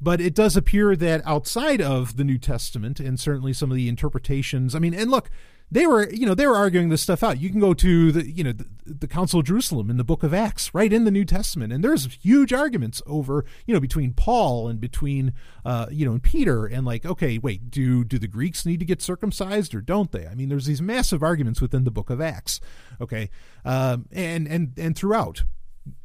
[0.00, 3.88] but it does appear that outside of the New Testament and certainly some of the
[3.88, 5.30] interpretations, I mean, and look,
[5.74, 7.40] they were you know they were arguing this stuff out.
[7.40, 10.22] You can go to the you know the, the, council of jerusalem in the book
[10.22, 14.12] of acts right in the new testament and there's huge arguments over you know between
[14.12, 15.32] paul and between
[15.64, 18.86] uh you know and peter and like okay wait do do the greeks need to
[18.86, 20.26] get circumcised or don't they?
[20.26, 22.60] I mean there's these massive arguments within the book of acts
[23.00, 23.28] okay?
[23.64, 25.42] Um and and and throughout.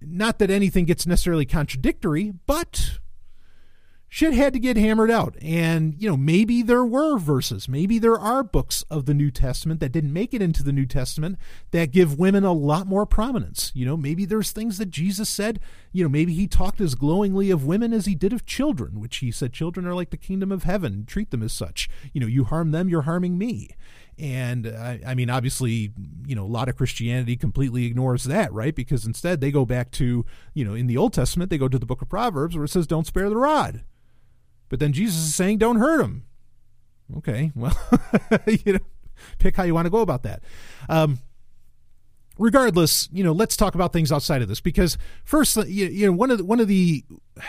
[0.02, 3.00] Not that anything gets necessarily contradictory but
[4.10, 5.36] shit had to get hammered out.
[5.42, 9.80] And, you know, maybe there were verses, maybe there are books of the New Testament
[9.80, 11.38] that didn't make it into the New Testament
[11.72, 13.72] that give women a lot more prominence.
[13.76, 15.60] You know, maybe there's things that Jesus said,
[15.92, 19.18] you know, maybe he talked as glowingly of women as he did of children, which
[19.18, 21.88] he said children are like the kingdom of heaven, treat them as such.
[22.12, 23.70] You know, you harm them, you're harming me.
[24.18, 25.94] And I, I, mean, obviously,
[26.28, 28.76] you know, a lot of Christianity completely ignores that, right?
[28.76, 31.80] Because instead they go back to, you know, in the Old Testament, they go to
[31.80, 33.84] the book of Proverbs where it says, don't spare the rod.
[34.70, 36.24] But then Jesus is saying, don't hurt him.
[37.18, 37.76] Okay, well,
[38.48, 38.80] you know,
[39.40, 40.44] pick how you want to go about that.
[40.88, 41.20] Um,
[42.38, 46.14] regardless, you know, let's talk about things outside of this because first, you, you know,
[46.14, 47.04] one of the, one of the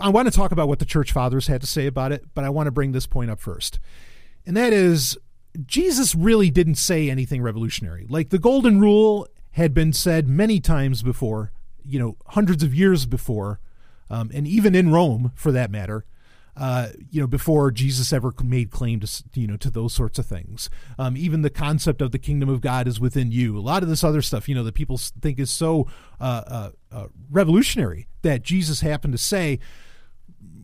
[0.00, 2.44] I want to talk about what the church fathers had to say about it, but
[2.44, 3.80] I want to bring this point up first.
[4.46, 5.18] And that is
[5.66, 8.06] Jesus really didn't say anything revolutionary.
[8.08, 11.52] Like the golden rule had been said many times before,
[11.84, 13.60] you know, hundreds of years before
[14.14, 16.04] um, and even in Rome, for that matter.
[16.56, 20.26] Uh, you know, before Jesus ever made claim to, you know, to those sorts of
[20.26, 20.70] things.
[21.00, 23.58] Um, even the concept of the kingdom of God is within you.
[23.58, 25.88] A lot of this other stuff, you know, that people think is so
[26.20, 29.58] uh, uh, uh, revolutionary that Jesus happened to say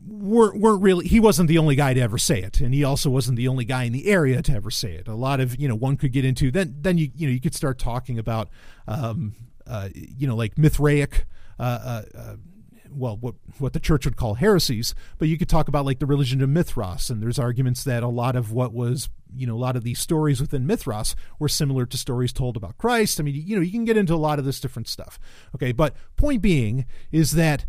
[0.07, 3.11] weren't, weren't really he wasn't the only guy to ever say it and he also
[3.11, 5.69] wasn't the only guy in the area to ever say it a lot of you
[5.69, 8.49] know one could get into then then you you know you could start talking about
[8.89, 9.35] um,
[9.69, 11.27] uh, you know like mithraic
[11.61, 12.37] uh, uh, uh
[12.93, 16.07] well what what the church would call heresies but you could talk about like the
[16.07, 19.59] religion of mithras and there's arguments that a lot of what was you know a
[19.59, 23.21] lot of these stories within mithras were similar to stories told about christ.
[23.21, 25.19] I mean you know you can get into a lot of this different stuff.
[25.55, 27.65] Okay but point being is that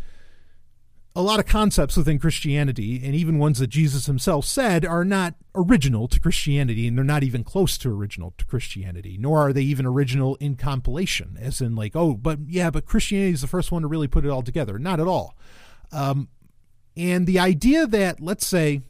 [1.14, 5.34] a lot of concepts within Christianity, and even ones that Jesus himself said, are not
[5.54, 9.62] original to Christianity, and they're not even close to original to Christianity, nor are they
[9.62, 13.70] even original in compilation, as in, like, oh, but yeah, but Christianity is the first
[13.70, 14.78] one to really put it all together.
[14.78, 15.36] Not at all.
[15.92, 16.28] Um,
[16.96, 18.80] and the idea that, let's say,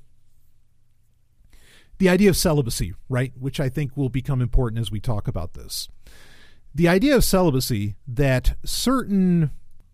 [1.98, 5.54] the idea of celibacy, right, which I think will become important as we talk about
[5.54, 5.88] this.
[6.74, 9.50] The idea of celibacy that certain,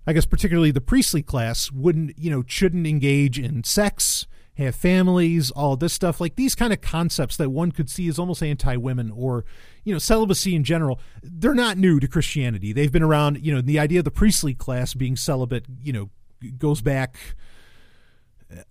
[0.09, 5.51] I guess, particularly the priestly class, wouldn't, you know, shouldn't engage in sex, have families,
[5.51, 8.75] all this stuff, like these kind of concepts that one could see as almost anti
[8.77, 9.45] women or,
[9.85, 12.73] you know, celibacy in general, they're not new to Christianity.
[12.73, 16.09] They've been around, you know, the idea of the priestly class being celibate, you know,
[16.57, 17.19] goes back.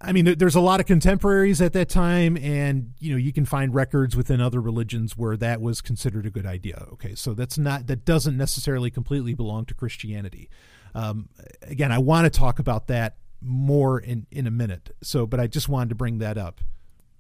[0.01, 3.45] I mean, there's a lot of contemporaries at that time, and you know you can
[3.45, 6.87] find records within other religions where that was considered a good idea.
[6.93, 10.49] Okay, so that's not that doesn't necessarily completely belong to Christianity.
[10.95, 11.29] Um,
[11.61, 14.95] again, I want to talk about that more in in a minute.
[15.01, 16.61] So, but I just wanted to bring that up.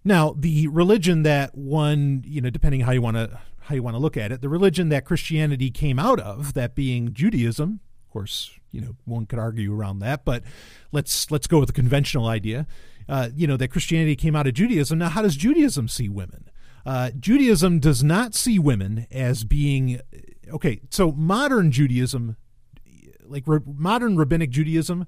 [0.03, 3.95] Now, the religion that one, you know, depending how you want to how you want
[3.95, 8.13] to look at it, the religion that Christianity came out of, that being Judaism, of
[8.13, 10.43] course, you know, one could argue around that, but
[10.91, 12.65] let's let's go with the conventional idea.
[13.09, 14.99] Uh, you know, that Christianity came out of Judaism.
[14.99, 16.49] Now, how does Judaism see women?
[16.85, 19.99] Uh, Judaism does not see women as being
[20.49, 20.79] okay.
[20.89, 22.37] So modern Judaism,
[23.29, 25.05] like modern rabbinic Judaism,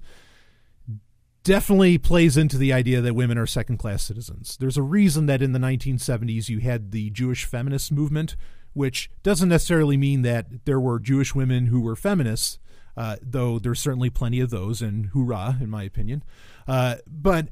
[1.42, 4.56] definitely plays into the idea that women are second class citizens.
[4.58, 8.36] There's a reason that in the 1970s you had the Jewish feminist movement,
[8.72, 12.58] which doesn't necessarily mean that there were Jewish women who were feminists,
[12.96, 16.22] uh, though there's certainly plenty of those, and hoorah, in my opinion.
[16.68, 17.48] Uh, but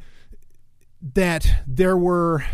[1.00, 2.44] that there were,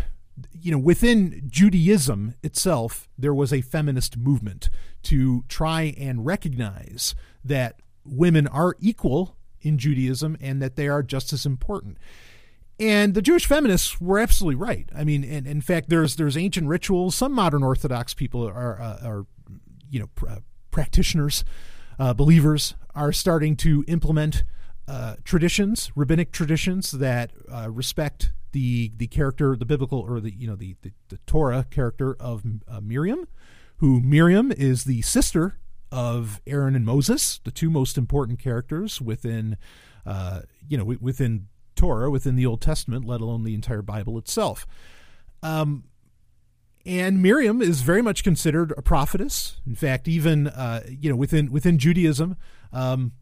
[0.51, 4.69] you know, within Judaism itself, there was a feminist movement
[5.03, 7.13] to try and recognize
[7.43, 11.97] that women are equal in Judaism and that they are just as important.
[12.79, 14.89] And the Jewish feminists were absolutely right.
[14.93, 17.15] I mean, and in fact, there's there's ancient rituals.
[17.15, 19.25] Some modern Orthodox people are uh, are
[19.89, 20.27] you know pr-
[20.71, 21.45] practitioners,
[21.97, 24.43] uh, believers are starting to implement
[24.89, 30.45] uh, traditions, rabbinic traditions that uh, respect the the character, the biblical or the you
[30.45, 33.25] know the the, the Torah character of uh, Miriam,
[33.77, 35.59] who Miriam is the sister
[35.91, 39.57] of Aaron and Moses, the two most important characters within,
[40.05, 44.65] uh, you know, within Torah, within the Old Testament, let alone the entire Bible itself.
[45.43, 45.85] Um,
[46.85, 49.59] and Miriam is very much considered a prophetess.
[49.65, 52.37] In fact, even uh, you know within within Judaism,
[52.71, 53.13] um,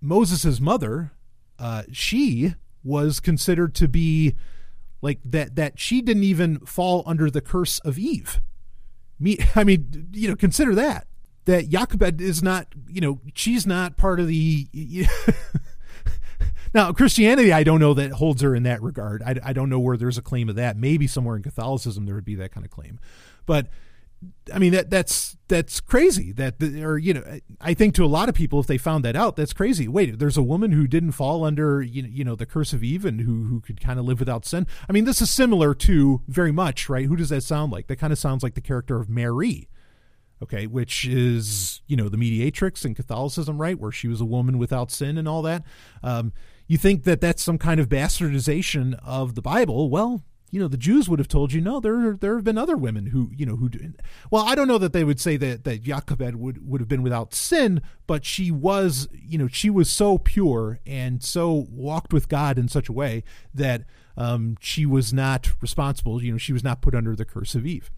[0.00, 1.12] Moses' mother,
[1.58, 4.34] uh, she was considered to be
[5.02, 5.54] like that.
[5.54, 8.40] That she didn't even fall under the curse of Eve.
[9.18, 11.06] Me, I mean, you know, consider that
[11.44, 14.68] that Jochebed is not, you know, she's not part of the.
[16.74, 19.22] now, Christianity, I don't know that holds her in that regard.
[19.22, 20.76] I, I don't know where there's a claim of that.
[20.76, 23.00] Maybe somewhere in Catholicism there would be that kind of claim,
[23.46, 23.68] but
[24.54, 26.30] I mean that that's that's crazy.
[26.30, 29.16] That or you know, I think to a lot of people, if they found that
[29.16, 29.88] out, that's crazy.
[29.88, 32.84] Wait, there's a woman who didn't fall under you know, you know the curse of
[32.84, 34.66] Eve and who who could kind of live without sin.
[34.88, 37.06] I mean, this is similar to very much right.
[37.06, 37.88] Who does that sound like?
[37.88, 39.68] That kind of sounds like the character of Mary
[40.42, 44.58] okay, which is you know the mediatrix in Catholicism, right, where she was a woman
[44.58, 45.62] without sin and all that.
[46.02, 46.32] Um,
[46.66, 49.90] you think that that's some kind of bastardization of the Bible?
[49.90, 51.80] Well, you know the Jews would have told you no.
[51.80, 53.70] There there have been other women who you know who.
[54.30, 57.02] Well, I don't know that they would say that that Jochebed would would have been
[57.02, 62.28] without sin, but she was you know she was so pure and so walked with
[62.28, 63.24] God in such a way
[63.54, 63.84] that
[64.14, 66.22] um, she was not responsible.
[66.22, 67.90] You know she was not put under the curse of Eve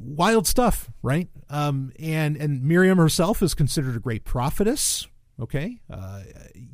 [0.00, 1.28] wild stuff, right?
[1.50, 5.06] Um, and and Miriam herself is considered a great prophetess.
[5.40, 6.22] Okay, uh,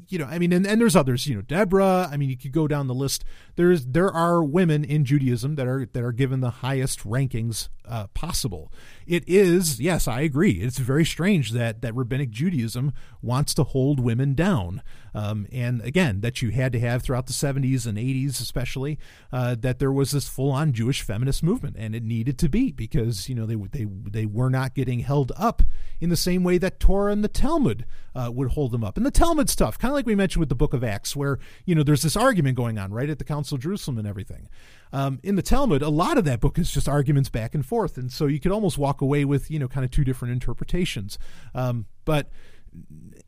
[0.09, 1.27] you know, I mean, and, and there's others.
[1.27, 2.09] You know, Deborah.
[2.11, 3.22] I mean, you could go down the list.
[3.57, 8.07] There's there are women in Judaism that are that are given the highest rankings uh,
[8.14, 8.72] possible.
[9.07, 10.52] It is yes, I agree.
[10.52, 12.92] It's very strange that that rabbinic Judaism
[13.22, 14.82] wants to hold women down.
[15.14, 18.98] Um, and again, that you had to have throughout the 70s and 80s, especially,
[19.32, 22.72] uh, that there was this full on Jewish feminist movement, and it needed to be
[22.72, 25.62] because, you know, they, they, they were not getting held up
[26.00, 28.96] in the same way that Torah and the Talmud uh, would hold them up.
[28.96, 31.38] And the Talmud stuff, kind of like we mentioned with the book of Acts, where,
[31.64, 34.48] you know, there's this argument going on, right, at the Council of Jerusalem and everything.
[34.95, 37.99] Um, in the Talmud, a lot of that book is just arguments back and forth.
[37.99, 41.18] And so you could almost walk away with, you know, kind of two different interpretations.
[41.53, 42.30] Um, but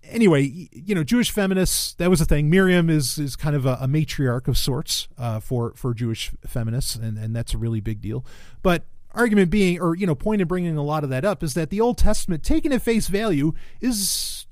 [0.05, 2.49] anyway, you know, Jewish feminists, that was a thing.
[2.49, 6.95] Miriam is is kind of a, a matriarch of sorts uh, for for Jewish feminists,
[6.95, 8.25] and, and that's a really big deal.
[8.63, 11.55] But argument being, or you know, point in bringing a lot of that up is
[11.55, 14.47] that the Old Testament, taken at face value, is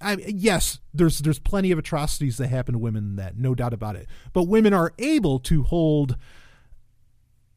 [0.00, 3.96] I, yes, there's there's plenty of atrocities that happen to women that, no doubt about
[3.96, 4.06] it.
[4.32, 6.16] But women are able to hold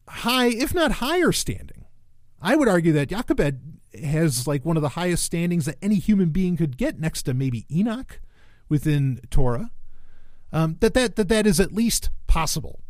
[0.08, 1.84] high, if not higher, standing.
[2.42, 3.60] I would argue that Jochebed
[4.02, 7.34] has like one of the highest standings that any human being could get, next to
[7.34, 8.20] maybe Enoch
[8.68, 9.70] within Torah.
[10.52, 12.80] Um, that that that that is at least possible.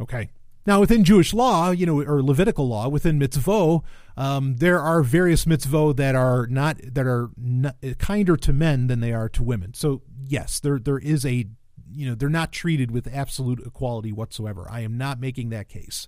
[0.00, 0.30] Okay,
[0.64, 3.82] Now, within Jewish law, you know, or Levitical law, within mitzvot,
[4.16, 9.00] um, there are various mitzvot that are not that are not, kinder to men than
[9.00, 9.74] they are to women.
[9.74, 11.46] So, yes, there there is a,
[11.90, 14.66] you know, they're not treated with absolute equality whatsoever.
[14.70, 16.06] I am not making that case.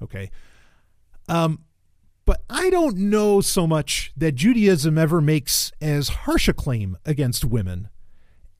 [0.00, 0.30] Okay.
[1.28, 1.64] Um,
[2.26, 7.44] but I don't know so much that Judaism ever makes as harsh a claim against
[7.44, 7.88] women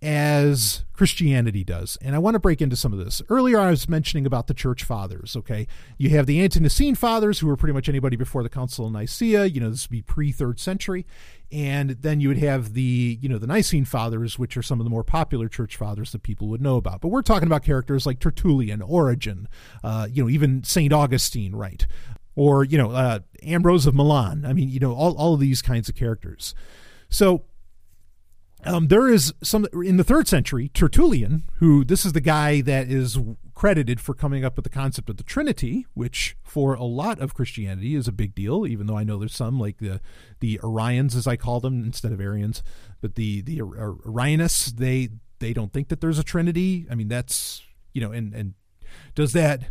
[0.02, 1.96] as Christianity does.
[2.02, 3.22] And I want to break into some of this.
[3.28, 5.66] Earlier, I was mentioning about the church fathers, okay?
[5.96, 9.46] You have the Ante-Nicene fathers, who were pretty much anybody before the Council of Nicaea.
[9.46, 11.06] You know, this would be pre third century.
[11.50, 14.84] And then you would have the, you know, the Nicene fathers, which are some of
[14.84, 17.00] the more popular church fathers that people would know about.
[17.00, 19.48] But we're talking about characters like Tertullian, Origen,
[19.82, 20.92] uh, you know, even St.
[20.92, 21.86] Augustine, right?
[22.34, 24.44] Or, you know, uh, Ambrose of Milan.
[24.44, 26.54] I mean, you know, all, all of these kinds of characters.
[27.08, 27.44] So,
[28.66, 32.90] um, there is some in the third century Tertullian, who this is the guy that
[32.90, 33.18] is
[33.54, 37.34] credited for coming up with the concept of the Trinity, which for a lot of
[37.34, 38.66] Christianity is a big deal.
[38.66, 40.00] Even though I know there's some like the
[40.40, 42.62] the Arians, as I call them, instead of Arians,
[43.00, 45.08] but the the Arianists they
[45.38, 46.86] they don't think that there's a Trinity.
[46.90, 47.62] I mean that's
[47.92, 48.54] you know and and
[49.14, 49.70] does that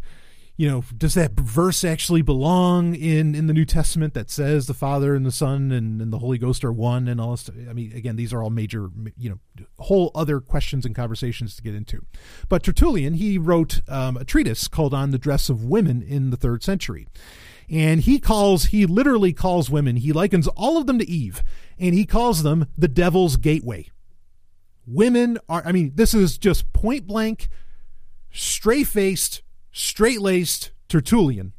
[0.58, 4.74] you know, does that verse actually belong in in the New Testament that says the
[4.74, 7.50] Father and the Son and, and the Holy Ghost are one and all this?
[7.70, 11.62] I mean, again, these are all major, you know, whole other questions and conversations to
[11.62, 12.06] get into.
[12.48, 16.38] But Tertullian, he wrote um, a treatise called On the Dress of Women in the
[16.38, 17.08] third century.
[17.70, 21.44] And he calls, he literally calls women, he likens all of them to Eve,
[21.80, 23.90] and he calls them the devil's gateway.
[24.86, 27.50] Women are, I mean, this is just point blank,
[28.32, 29.42] straight faced
[29.76, 31.52] straight laced Tertullian,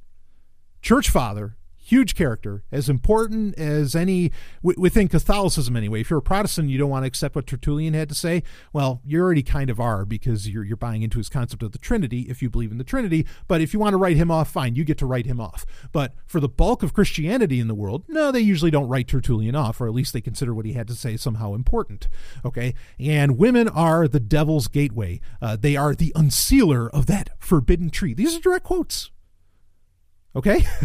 [0.81, 1.55] church father,
[1.87, 4.33] huge character, as important as any
[4.63, 6.01] within Catholicism anyway.
[6.01, 8.43] If you're a Protestant, you don't want to accept what Tertullian had to say.
[8.73, 11.79] Well, you already kind of are because you're you're buying into his concept of the
[11.79, 13.25] Trinity if you believe in the Trinity.
[13.47, 15.65] But if you want to write him off, fine, you get to write him off.
[15.93, 19.55] But for the bulk of Christianity in the world, no, they usually don't write Tertullian
[19.55, 22.09] off, or at least they consider what he had to say somehow important.
[22.45, 25.21] Okay, and women are the devil's gateway.
[25.41, 28.13] Uh, they are the unsealer of that forbidden tree.
[28.13, 29.11] These are direct quotes.
[30.37, 30.65] Okay.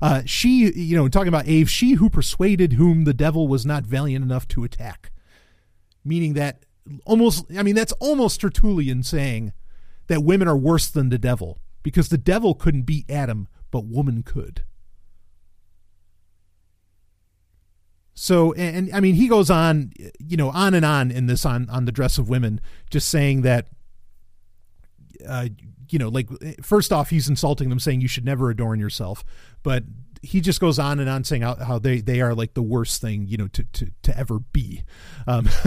[0.00, 3.84] Uh, she, you know, talking about Eve, she who persuaded whom the devil was not
[3.84, 5.10] valiant enough to attack.
[6.04, 6.64] Meaning that
[7.04, 9.52] almost, I mean, that's almost Tertullian saying
[10.06, 14.22] that women are worse than the devil because the devil couldn't beat Adam, but woman
[14.22, 14.62] could.
[18.14, 21.46] So, and, and, I mean, he goes on, you know, on and on in this
[21.46, 22.60] on on the dress of women,
[22.90, 23.68] just saying that,
[25.26, 25.48] uh,
[25.88, 26.28] you know, like
[26.62, 29.24] first off, he's insulting them, saying you should never adorn yourself,
[29.62, 29.84] but
[30.22, 33.00] he just goes on and on saying how, how they they are like the worst
[33.00, 34.84] thing you know to to to ever be.
[35.26, 35.48] Um,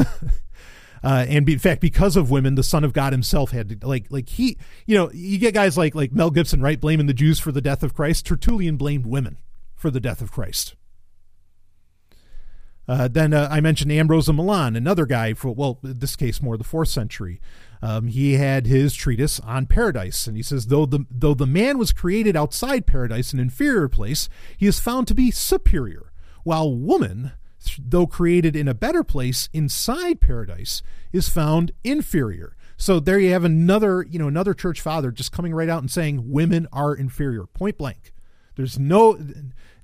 [1.04, 3.88] Uh, and be, in fact, because of women, the Son of God Himself had to
[3.88, 7.14] like like he, you know, you get guys like like Mel Gibson, right, blaming the
[7.14, 8.26] Jews for the death of Christ.
[8.26, 9.38] Tertullian blamed women
[9.76, 10.76] for the death of Christ.
[12.88, 16.42] Uh, then uh, I mentioned Ambrose of Milan, another guy for well, in this case
[16.42, 17.40] more the fourth century,
[17.82, 21.78] um, he had his treatise on paradise, and he says though the though the man
[21.78, 24.28] was created outside paradise, an inferior place,
[24.58, 26.12] he is found to be superior,
[26.44, 27.32] while woman,
[27.80, 32.56] though created in a better place inside paradise, is found inferior.
[32.76, 35.92] So there you have another, you know, another church father just coming right out and
[35.92, 38.12] saying women are inferior, point blank.
[38.56, 39.18] There's no,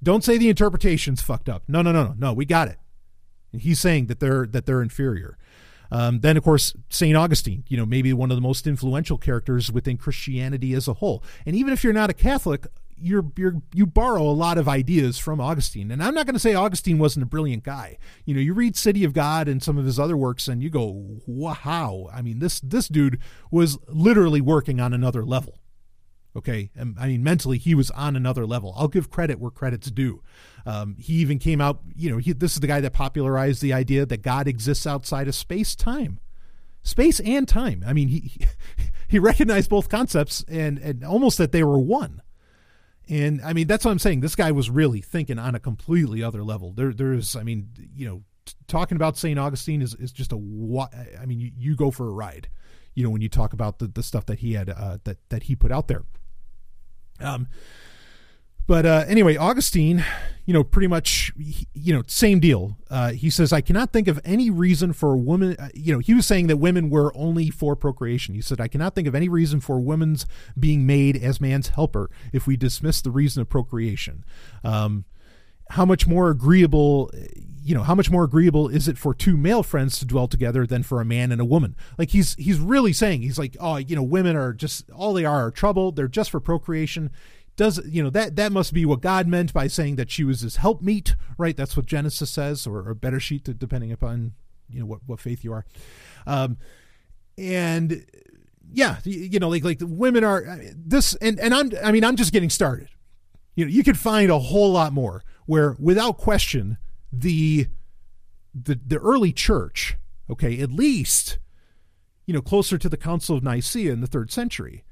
[0.03, 1.63] don't say the interpretation's fucked up.
[1.67, 2.33] No, no, no, no, no.
[2.33, 2.77] We got it.
[3.51, 5.37] He's saying that they're that they're inferior.
[5.91, 7.17] Um, then, of course, St.
[7.17, 11.23] Augustine, you know, maybe one of the most influential characters within Christianity as a whole.
[11.45, 12.67] And even if you're not a Catholic,
[13.01, 15.89] you're, you're you borrow a lot of ideas from Augustine.
[15.89, 17.97] And I'm not going to say Augustine wasn't a brilliant guy.
[18.25, 20.69] You know, you read City of God and some of his other works, and you
[20.69, 23.19] go, "Wow!" I mean, this this dude
[23.51, 25.59] was literally working on another level.
[26.35, 28.75] Okay, and, I mean, mentally he was on another level.
[28.77, 30.21] I'll give credit where credit's due.
[30.69, 33.73] Um, he even came out, you know, he, this is the guy that popularized the
[33.73, 36.19] idea that God exists outside of space time,
[36.83, 37.83] space and time.
[37.87, 38.45] I mean, he
[39.07, 42.21] he recognized both concepts and and almost that they were one.
[43.09, 44.19] And I mean, that's what I'm saying.
[44.19, 46.71] This guy was really thinking on a completely other level.
[46.71, 48.21] There, there's, I mean, you know,
[48.67, 49.39] talking about St.
[49.39, 50.35] Augustine is, is just a,
[51.19, 52.49] I mean, you, you go for a ride,
[52.93, 55.43] you know, when you talk about the, the stuff that he had, uh, that, that
[55.43, 56.03] he put out there.
[57.19, 57.47] Um,
[58.69, 60.05] but uh, anyway, Augustine,
[60.45, 61.33] you know, pretty much,
[61.73, 62.77] you know, same deal.
[62.87, 65.97] Uh, he says, I cannot think of any reason for a woman, uh, you know,
[65.97, 68.35] he was saying that women were only for procreation.
[68.35, 70.27] He said, I cannot think of any reason for women's
[70.59, 74.23] being made as man's helper if we dismiss the reason of procreation.
[74.63, 75.05] Um,
[75.71, 77.11] how much more agreeable,
[77.63, 80.67] you know, how much more agreeable is it for two male friends to dwell together
[80.67, 81.75] than for a man and a woman?
[81.97, 85.25] Like he's he's really saying he's like, oh, you know, women are just all they
[85.25, 85.91] are are trouble.
[85.91, 87.11] They're just for procreation.
[87.59, 90.39] Does you know that that must be what God meant by saying that she was
[90.39, 91.57] his helpmeet, right?
[91.57, 94.31] That's what Genesis says, or, or better sheet, depending upon
[94.69, 95.65] you know what what faith you are.
[96.25, 96.55] Um,
[97.37, 98.05] and
[98.71, 102.15] yeah, you know, like like the women are this, and and I'm I mean I'm
[102.15, 102.87] just getting started.
[103.55, 106.77] You know, you could find a whole lot more where, without question,
[107.11, 107.67] the
[108.55, 109.97] the the early church,
[110.29, 111.39] okay, at least,
[112.25, 114.85] you know, closer to the Council of Nicaea in the third century,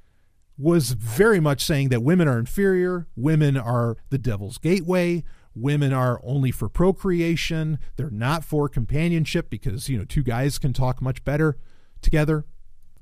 [0.58, 6.20] was very much saying that women are inferior, women are the devil's gateway, women are
[6.24, 11.24] only for procreation, they're not for companionship because, you know, two guys can talk much
[11.24, 11.58] better
[12.02, 12.46] together.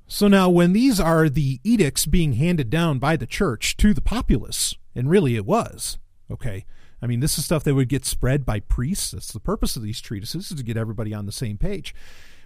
[0.07, 4.01] So now, when these are the edicts being handed down by the church to the
[4.01, 5.97] populace, and really it was,
[6.29, 6.65] okay,
[7.01, 9.11] I mean, this is stuff that would get spread by priests.
[9.11, 11.93] That's the purpose of these treatises, is to get everybody on the same page.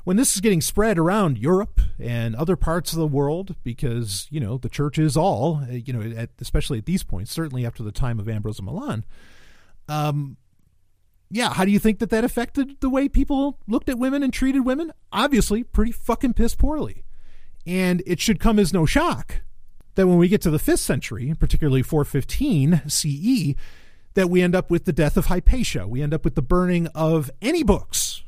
[0.03, 4.39] When this is getting spread around Europe and other parts of the world, because, you
[4.39, 7.83] know, the church is all, uh, you know, at, especially at these points, certainly after
[7.83, 9.05] the time of Ambrose of Milan,
[9.87, 10.37] um,
[11.29, 14.33] yeah, how do you think that that affected the way people looked at women and
[14.33, 14.91] treated women?
[15.11, 17.03] Obviously, pretty fucking piss poorly.
[17.67, 19.41] And it should come as no shock
[19.95, 23.55] that when we get to the 5th century, particularly 415 CE,
[24.15, 25.87] that we end up with the death of Hypatia.
[25.87, 28.23] We end up with the burning of any books.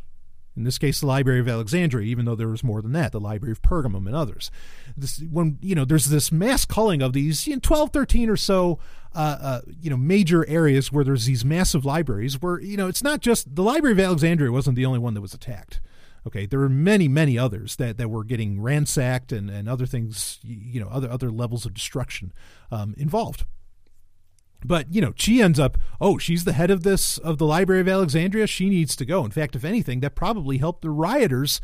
[0.55, 3.19] In this case, the Library of Alexandria, even though there was more than that, the
[3.21, 4.51] Library of Pergamum and others.
[4.97, 8.35] This, when you know, there's this mass culling of these you know, 12, 13 or
[8.35, 8.77] so,
[9.15, 12.41] uh, uh, you know, major areas where there's these massive libraries.
[12.41, 15.21] Where you know, it's not just the Library of Alexandria wasn't the only one that
[15.21, 15.79] was attacked.
[16.27, 20.39] Okay, there were many, many others that, that were getting ransacked and, and other things,
[20.43, 22.33] you know, other other levels of destruction
[22.71, 23.45] um, involved.
[24.64, 25.78] But you know, she ends up.
[25.99, 28.47] Oh, she's the head of this of the Library of Alexandria.
[28.47, 29.26] She needs to go.
[29.26, 31.62] In fact, if anything, that probably helped the rioters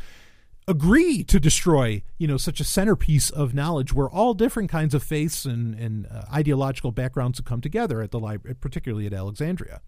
[0.66, 5.02] agree to destroy you know such a centerpiece of knowledge where all different kinds of
[5.02, 9.80] faiths and, and uh, ideological backgrounds have come together at the library particularly at alexandria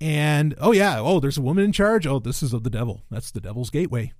[0.00, 2.06] and oh yeah, oh there's a woman in charge.
[2.06, 3.02] Oh, this is of the devil.
[3.10, 4.12] That's the devil's gateway.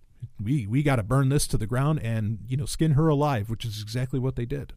[0.43, 3.51] We we got to burn this to the ground and you know skin her alive,
[3.51, 4.75] which is exactly what they did.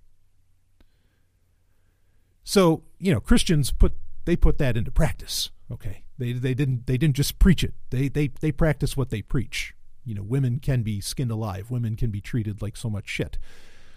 [2.48, 3.94] So you know Christians put
[4.26, 5.52] they put that into practice.
[5.72, 7.74] Okay, they they didn't they didn't just preach it.
[7.90, 9.74] They they they practice what they preach.
[10.06, 11.70] You know, women can be skinned alive.
[11.70, 13.38] Women can be treated like so much shit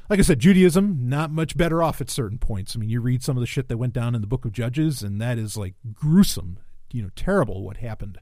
[0.08, 2.74] like I said, Judaism not much better off at certain points.
[2.74, 4.50] I mean, you read some of the shit that went down in the Book of
[4.50, 6.58] Judges, and that is like gruesome
[6.92, 8.18] you know terrible what happened.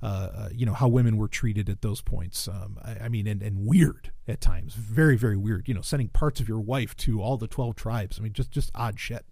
[0.00, 2.46] Uh, uh, you know how women were treated at those points.
[2.46, 5.68] Um, I, I, mean, and, and weird at times, very very weird.
[5.68, 8.18] You know, sending parts of your wife to all the twelve tribes.
[8.18, 9.24] I mean, just just odd shit.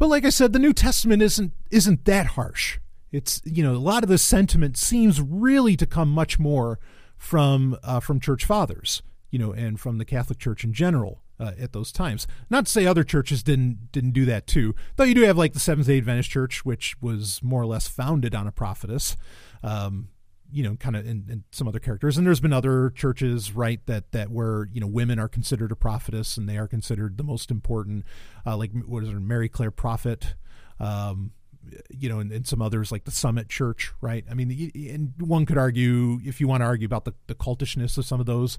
[0.00, 2.78] But like I said, the New Testament isn't isn't that harsh.
[3.12, 6.80] It's you know a lot of the sentiment seems really to come much more
[7.18, 11.52] from uh, from church fathers, you know, and from the Catholic Church in general uh,
[11.60, 12.26] at those times.
[12.48, 15.52] Not to say other churches didn't didn't do that too, though you do have like
[15.52, 19.18] the Seventh Day Adventist Church, which was more or less founded on a prophetess.
[19.62, 20.08] Um,
[20.52, 23.84] you know, kind of in, in, some other characters, and there's been other churches, right,
[23.86, 27.24] that that where you know women are considered a prophetess and they are considered the
[27.24, 28.04] most important,
[28.46, 30.34] uh, like what is it, Mary Claire Prophet,
[30.78, 31.32] um,
[31.90, 34.24] you know, and, and, some others like the Summit Church, right?
[34.30, 37.98] I mean, and one could argue if you want to argue about the, the cultishness
[37.98, 38.58] of some of those,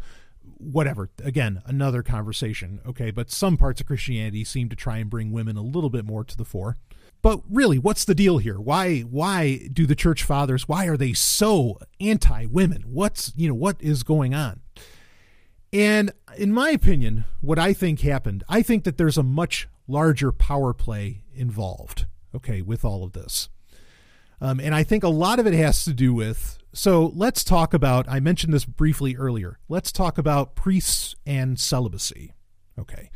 [0.57, 1.09] whatever.
[1.23, 3.11] Again another conversation okay?
[3.11, 6.23] But some parts of christianity seem to try and bring women a little bit more
[6.23, 6.77] to the fore
[7.21, 11.13] but really what's the deal here why why do the church fathers why are they
[11.13, 14.61] so anti women what's you know what is going on
[15.73, 20.31] and in my opinion what i think happened i think that there's a much larger
[20.31, 22.05] power play involved
[22.35, 23.49] okay with all of this
[24.39, 27.73] um, and i think a lot of it has to do with so let's talk
[27.73, 29.59] about, I mentioned this briefly earlier.
[29.67, 32.33] Let's talk about priests and celibacy.
[32.79, 33.11] Okay.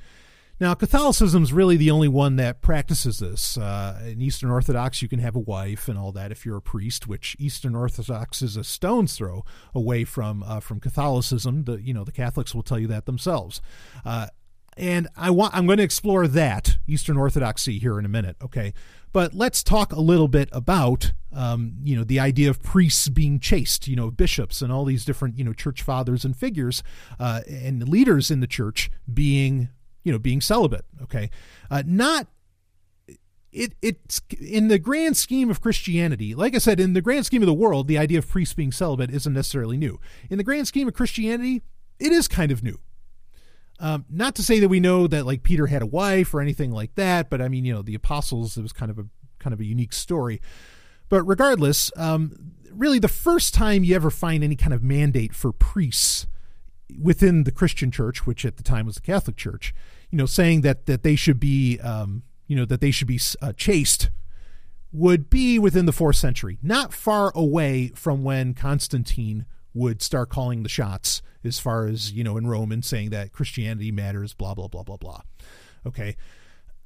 [0.58, 3.58] Now, Catholicism is really the only one that practices this.
[3.58, 6.62] Uh, in Eastern Orthodox, you can have a wife and all that if you're a
[6.62, 9.44] priest, which Eastern Orthodox is a stone's throw
[9.74, 11.66] away from uh, from Catholicism.
[11.66, 13.62] The you know the Catholics will tell you that themselves.
[14.06, 14.28] Uh,
[14.78, 18.38] and I want I'm going to explore that Eastern Orthodoxy here in a minute.
[18.42, 18.74] Okay,
[19.16, 23.40] but let's talk a little bit about, um, you know, the idea of priests being
[23.40, 26.84] chaste, you know, bishops and all these different, you know, church fathers and figures
[27.18, 29.70] uh, and leaders in the church being,
[30.06, 30.86] you know, being celibate.
[31.04, 31.30] Okay,
[31.70, 32.28] uh, not
[33.56, 37.42] it, it's in the grand scheme of Christianity, like I said, in the grand scheme
[37.42, 40.00] of the world, the idea of priests being celibate isn't necessarily new.
[40.30, 41.62] In the grand scheme of Christianity,
[42.00, 42.80] it is kind of new.
[43.80, 46.72] Um, not to say that we know that like Peter had a wife or anything
[46.72, 49.06] like that, but I mean, you know, the apostles, it was kind of a
[49.40, 50.42] kind of a unique story.
[51.08, 55.52] But regardless, um, really the first time you ever find any kind of mandate for
[55.52, 56.28] priests
[57.02, 59.74] within the Christian church, which at the time was the Catholic Church,
[60.16, 63.20] you know, saying that that they should be, um, you know, that they should be
[63.42, 63.52] uh,
[64.94, 70.64] would be within the fourth century, not far away from when Constantine would start calling
[70.64, 74.54] the shots as far as you know in Rome and saying that Christianity matters, blah
[74.54, 75.20] blah blah blah blah.
[75.86, 76.16] Okay,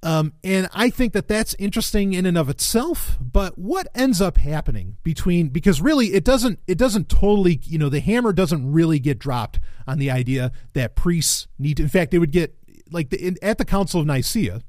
[0.02, 3.18] um, and I think that that's interesting in and of itself.
[3.22, 7.90] But what ends up happening between because really it doesn't it doesn't totally you know
[7.90, 11.84] the hammer doesn't really get dropped on the idea that priests need to.
[11.84, 12.56] In fact, they would get
[12.92, 14.62] like the, in, at the Council of Nicaea.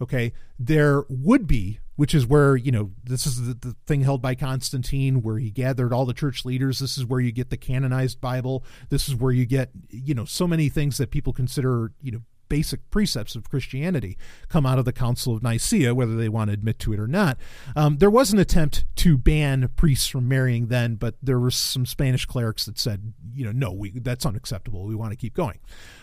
[0.00, 4.22] Okay, there would be which is where you know this is the, the, thing held
[4.22, 7.56] by constantine where he gathered all the church leaders this is where you get the
[7.56, 11.92] canonized bible this is where you get you know so many things that people consider
[12.00, 14.18] you know basic precepts of Christianity
[14.50, 17.06] come out of the Council of Nicaea, whether they want to admit to it or
[17.06, 17.38] not.
[17.74, 21.86] Um, there was an attempt to ban priests from marrying then, but there were some
[21.86, 24.84] Spanish clerics that said, you know, no, we, that's unacceptable.
[24.84, 25.60] We want to keep going.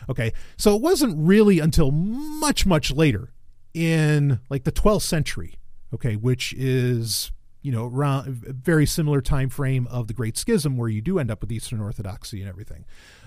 [0.09, 3.31] Okay, so it wasn't really until much, much later
[3.75, 5.59] in like the 12th century,
[5.93, 7.31] okay, which is
[7.61, 11.29] you know around very similar time frame of the Great Schism, where you do end
[11.29, 12.85] up with Eastern Orthodoxy and everything.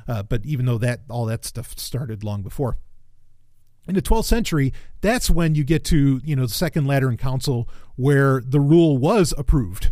[0.09, 2.79] Uh, but even though that all that stuff started long before
[3.89, 7.69] in the 12th century that's when you get to you know the second lateran council
[7.97, 9.91] where the rule was approved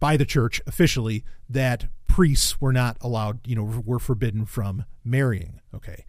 [0.00, 5.60] by the church officially that priests were not allowed you know were forbidden from marrying
[5.74, 6.04] okay?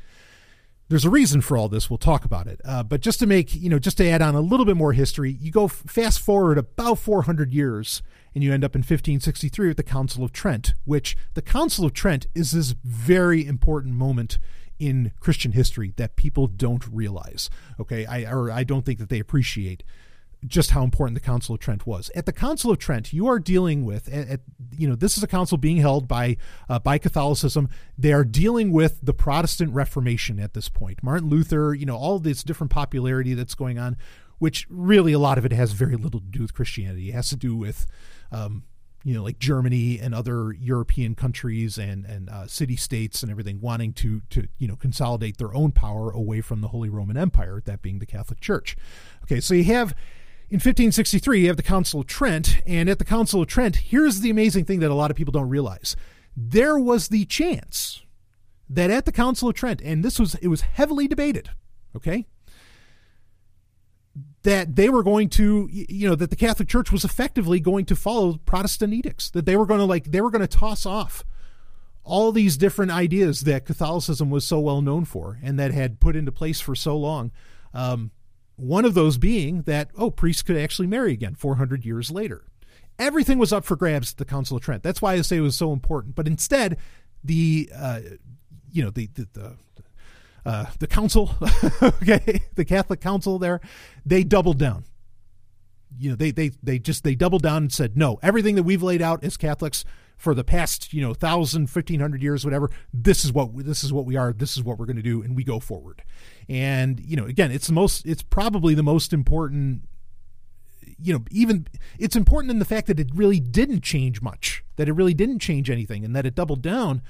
[0.90, 1.90] There's a reason for all this.
[1.90, 2.60] We'll talk about it.
[2.66, 4.94] Uh, but just to make you know just to add on a little bit more
[4.94, 8.02] history you go fast forward about 400 years
[8.34, 11.94] and you end up in 1563 with the council of trent which the council of
[11.94, 14.38] trent is this very important moment
[14.82, 17.52] in Christian history that people don't realize.
[17.80, 19.84] Okay, I or I don't think that they appreciate
[20.48, 22.10] just how important the Council of Trent was.
[22.16, 24.40] At the Council of Trent, you are dealing with, at, at,
[24.76, 26.36] you know, this is a council being held by
[26.68, 27.70] uh, by Catholicism.
[27.96, 31.04] They are dealing with the Protestant Reformation at this point.
[31.04, 33.98] Martin Luther, you know, all this different popularity that's going on,
[34.40, 37.10] which really a lot of it has very little to do with Christianity.
[37.10, 37.86] It has to do with
[38.32, 38.64] um,
[39.04, 43.60] you know, like Germany and other European countries and and uh, city states and everything
[43.60, 47.62] wanting to to you know consolidate their own power away from the Holy Roman Empire,
[47.66, 48.76] that being the Catholic Church.
[49.24, 49.92] Okay, so you have
[50.50, 54.20] in 1563 you have the Council of Trent, and at the Council of Trent, here's
[54.20, 55.96] the amazing thing that a lot of people don't realize:
[56.36, 58.04] there was the chance
[58.70, 61.50] that at the Council of Trent, and this was it was heavily debated.
[61.96, 62.28] Okay,
[64.44, 67.96] that they were going to you know that the catholic church was effectively going to
[67.96, 71.24] follow protestant edicts that they were going to like they were going to toss off
[72.04, 76.16] all these different ideas that catholicism was so well known for and that had put
[76.16, 77.32] into place for so long
[77.74, 78.12] um,
[78.62, 82.46] one of those being that oh priests could actually marry again 400 years later.
[83.00, 84.84] Everything was up for grabs at the council of trent.
[84.84, 86.16] That's why i say it was so important.
[86.16, 86.78] But instead
[87.24, 88.00] the uh,
[88.72, 89.56] you know the, the, the
[90.46, 91.36] uh, the council,
[91.82, 93.62] okay, the Catholic council there,
[94.06, 94.86] they doubled down.
[95.98, 98.82] You know, they they they just they doubled down and said, no, everything that we've
[98.82, 99.84] laid out as Catholics
[100.18, 103.92] for the past you know thousand, fifteen hundred years, whatever, this is what this is
[103.92, 104.32] what we are.
[104.34, 106.04] This is what we're going to do, and we go forward.
[106.48, 109.84] And you know, again, it's the most, it's probably the most important
[111.04, 111.68] you know, even
[112.00, 115.40] it's important in the fact that it really didn't change much, that it really didn't
[115.40, 117.02] change anything, and that it doubled down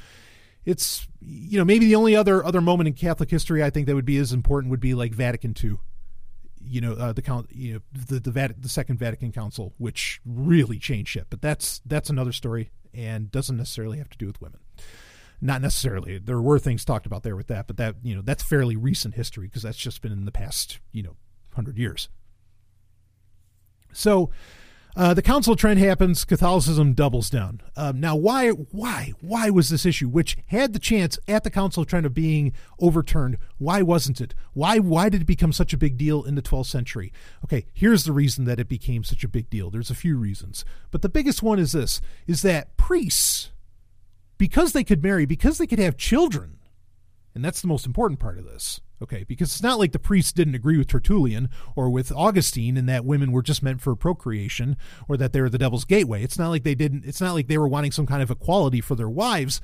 [0.66, 3.96] it's you know maybe the only other other moment in Catholic history I think that
[3.96, 5.78] would be as important would be like Vatican II.
[6.64, 10.80] You know uh, the count you know the the, the Second Vatican Council, which really
[10.80, 11.28] changed shit.
[11.30, 14.60] But that's that's another story and doesn't necessarily have to do with women.
[15.44, 16.20] Not necessarily.
[16.20, 19.16] There were things talked about there with that, but that you know that's fairly recent
[19.16, 21.16] history because that's just been in the past you know
[21.56, 22.10] hundred years.
[23.94, 24.30] So
[24.96, 26.26] uh, the Council of Trent happens.
[26.26, 27.62] Catholicism doubles down.
[27.76, 31.84] Um, now, why, why, why was this issue, which had the chance at the Council
[31.84, 34.34] of Trent of being overturned, why wasn't it?
[34.54, 37.14] Why, why did it become such a big deal in the 12th century?
[37.46, 39.70] Okay, here's the reason that it became such a big deal.
[39.70, 43.52] There's a few reasons, but the biggest one is this: is that priests,
[44.38, 46.60] because they could marry, because they could have children,
[47.34, 50.32] and that's the most important part of this Okay, because it's not like the priests
[50.32, 54.78] didn't agree with Tertullian or with Augustine in that women were just meant for procreation
[55.08, 56.24] or that they were the devil's gateway.
[56.24, 58.82] It's not like they didn't it's not like they were wanting some kind of equality
[58.82, 59.60] for their wives.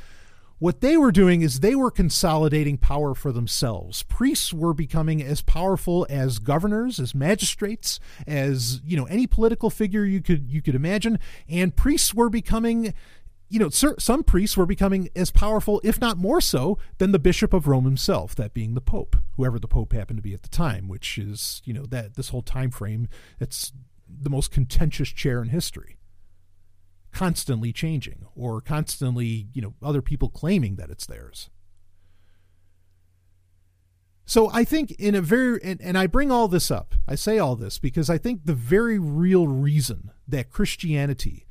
[0.60, 4.02] What they were doing is they were consolidating power for themselves.
[4.02, 10.04] Priests were becoming as powerful as governors, as magistrates, as, you know, any political figure
[10.04, 12.96] you could you could imagine, and priests were becoming
[13.50, 17.54] you know, some priests were becoming as powerful, if not more so, than the Bishop
[17.54, 20.50] of Rome himself, that being the Pope, whoever the Pope happened to be at the
[20.50, 23.08] time, which is, you know, that this whole time frame,
[23.40, 23.72] it's
[24.08, 25.98] the most contentious chair in history.
[27.14, 31.50] constantly changing or constantly, you know, other people claiming that it's theirs.
[34.26, 36.94] So I think in a very and, and, I bring all this up.
[37.08, 41.47] I say all this because I think the very real reason that Christianity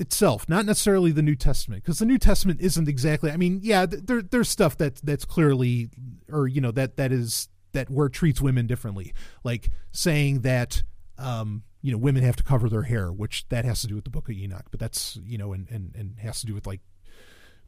[0.00, 3.30] itself, not necessarily the New Testament, because the New Testament isn't exactly.
[3.30, 5.90] I mean, yeah, there, there's stuff that that's clearly,
[6.30, 9.12] or you know, that that is that where treats women differently,
[9.44, 10.82] like saying that
[11.18, 14.04] um, you know women have to cover their hair, which that has to do with
[14.04, 16.66] the Book of Enoch, but that's you know, and and and has to do with
[16.66, 16.80] like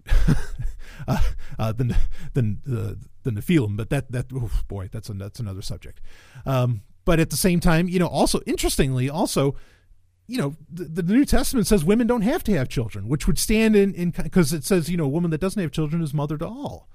[1.08, 1.18] uh,
[1.58, 1.96] uh, the
[2.34, 6.00] the the the Nephilim, but that that oh boy, that's a, that's another subject.
[6.46, 9.56] Um, but at the same time, you know, also interestingly, also,
[10.32, 13.38] you know, the, the New Testament says women don't have to have children, which would
[13.38, 16.14] stand in in because it says you know a woman that doesn't have children is
[16.14, 16.88] mother to all.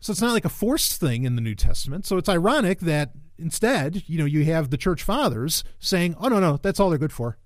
[0.00, 2.06] So it's not like a forced thing in the New Testament.
[2.06, 6.38] So it's ironic that instead, you know, you have the church fathers saying, "Oh no,
[6.38, 7.36] no, that's all they're good for."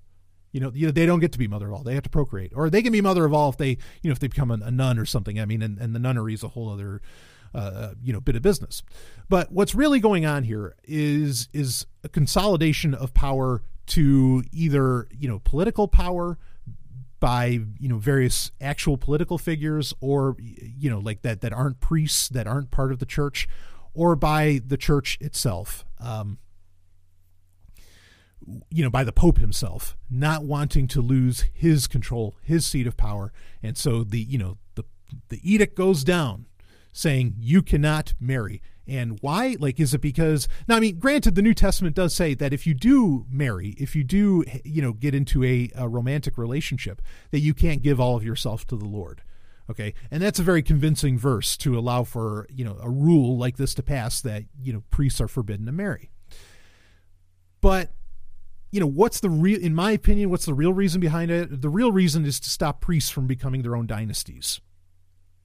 [0.52, 1.82] You know, they don't get to be mother of all.
[1.82, 3.70] They have to procreate, or they can be mother of all if they,
[4.02, 5.40] you know, if they become a, nun or something.
[5.40, 7.00] I mean, and, and the nunnery is a whole other,
[7.54, 8.82] uh, uh, you know, bit of business.
[9.30, 15.28] But what's really going on here is is a consolidation of power to either you
[15.28, 16.38] know political power
[17.20, 22.28] by you know various actual political figures, or you know like that that aren't priests
[22.28, 23.48] that aren't part of the church,
[23.94, 25.84] or by the church itself.
[26.00, 26.38] Um,
[28.70, 32.96] you know, by the Pope himself, not wanting to lose his control, his seat of
[32.96, 33.32] power.
[33.62, 34.84] And so the, you know, the
[35.28, 36.46] the edict goes down
[36.92, 38.62] saying you cannot marry.
[38.86, 39.56] And why?
[39.58, 40.76] Like, is it because now?
[40.76, 44.02] I mean, granted, the New Testament does say that if you do marry, if you
[44.02, 48.24] do, you know, get into a, a romantic relationship, that you can't give all of
[48.24, 49.22] yourself to the Lord.
[49.70, 53.56] Okay, and that's a very convincing verse to allow for you know a rule like
[53.56, 56.10] this to pass that you know priests are forbidden to marry.
[57.60, 57.92] But
[58.72, 61.68] you know what's the real in my opinion what's the real reason behind it the
[61.68, 64.60] real reason is to stop priests from becoming their own dynasties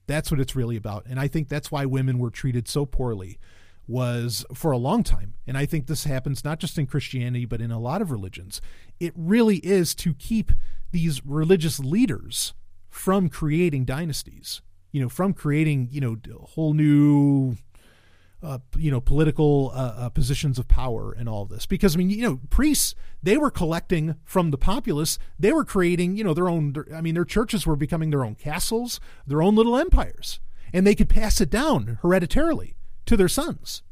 [0.08, 1.06] that's what it's really about.
[1.06, 3.38] And i think that's why women were treated so poorly
[3.86, 5.34] was for a long time.
[5.46, 8.60] And i think this happens not just in christianity but in a lot of religions.
[8.98, 10.50] It really is to keep
[10.90, 12.54] these religious leaders
[12.90, 17.56] from creating dynasties you know from creating you know whole new
[18.42, 21.66] uh, you know political uh, uh, positions of power and all of this.
[21.66, 25.18] Because I mean you know priests they were collecting from the populace.
[25.38, 28.34] They were creating you know their own I mean their churches were becoming their own
[28.34, 30.40] castles their own little empires.
[30.72, 32.76] And they could pass it down hereditarily
[33.06, 33.82] to their sons.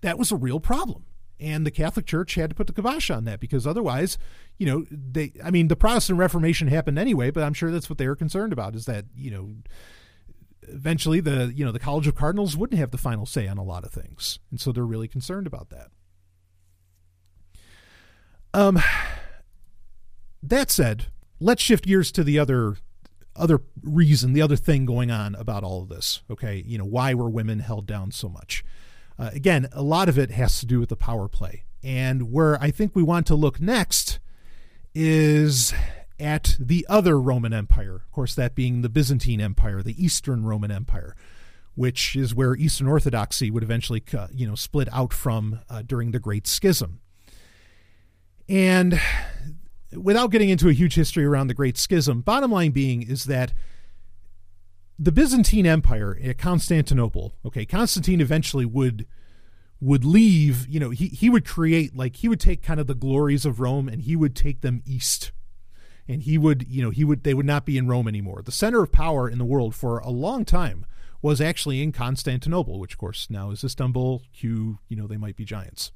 [0.00, 1.04] That was a real problem.
[1.38, 4.16] And the Catholic Church had to put the kibosh on that because otherwise
[4.58, 7.98] you know they I mean the Protestant Reformation happened anyway but I'm sure that's what
[7.98, 9.50] they were concerned about is that you know
[10.68, 13.64] eventually the you know the College of Cardinals wouldn't have the final say on a
[13.64, 15.88] lot of things, and so they're really concerned about that.
[18.52, 18.80] Um,
[20.42, 21.06] that said,
[21.40, 22.76] let's shift gears to the other
[23.36, 26.22] other reason, the other thing going on about all of this.
[26.30, 28.64] Okay, you know why were women held down so much?
[29.18, 32.60] Uh, again, a lot of it has to do with the power play, and where
[32.62, 34.20] I think we want to look next
[34.94, 35.74] is
[36.18, 40.70] at the other Roman Empire, of course, that being the Byzantine Empire, the Eastern Roman
[40.70, 41.16] Empire,
[41.74, 46.12] which is where Eastern Orthodoxy would eventually, uh, you know, split out from uh, during
[46.12, 47.00] the Great Schism.
[48.48, 49.00] And
[49.92, 53.52] without getting into a huge history around the Great Schism, bottom line being is that
[54.98, 59.06] the Byzantine Empire at Constantinople, okay, Constantine eventually would
[59.80, 62.94] would leave, you know, he, he would create like he would take kind of the
[62.94, 65.32] glories of Rome and he would take them east
[66.08, 68.42] and he would, you know, he would they would not be in Rome anymore.
[68.44, 70.86] The center of power in the world for a long time
[71.22, 74.22] was actually in Constantinople, which of course now is Istanbul.
[74.32, 75.92] Q, you know, they might be giants.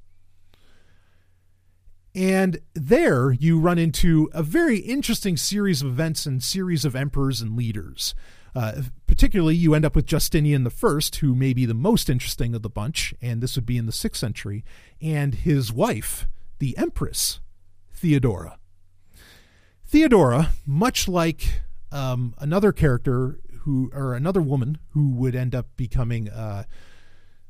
[2.14, 7.40] And there you run into a very interesting series of events and series of emperors
[7.40, 8.14] and leaders.
[8.54, 12.62] Uh, particularly, you end up with Justinian I, who may be the most interesting of
[12.62, 14.64] the bunch, and this would be in the 6th century,
[15.00, 16.26] and his wife,
[16.58, 17.40] the Empress
[17.92, 18.58] Theodora.
[19.88, 26.28] Theodora, much like um, another character who, or another woman who would end up becoming,
[26.28, 26.64] uh,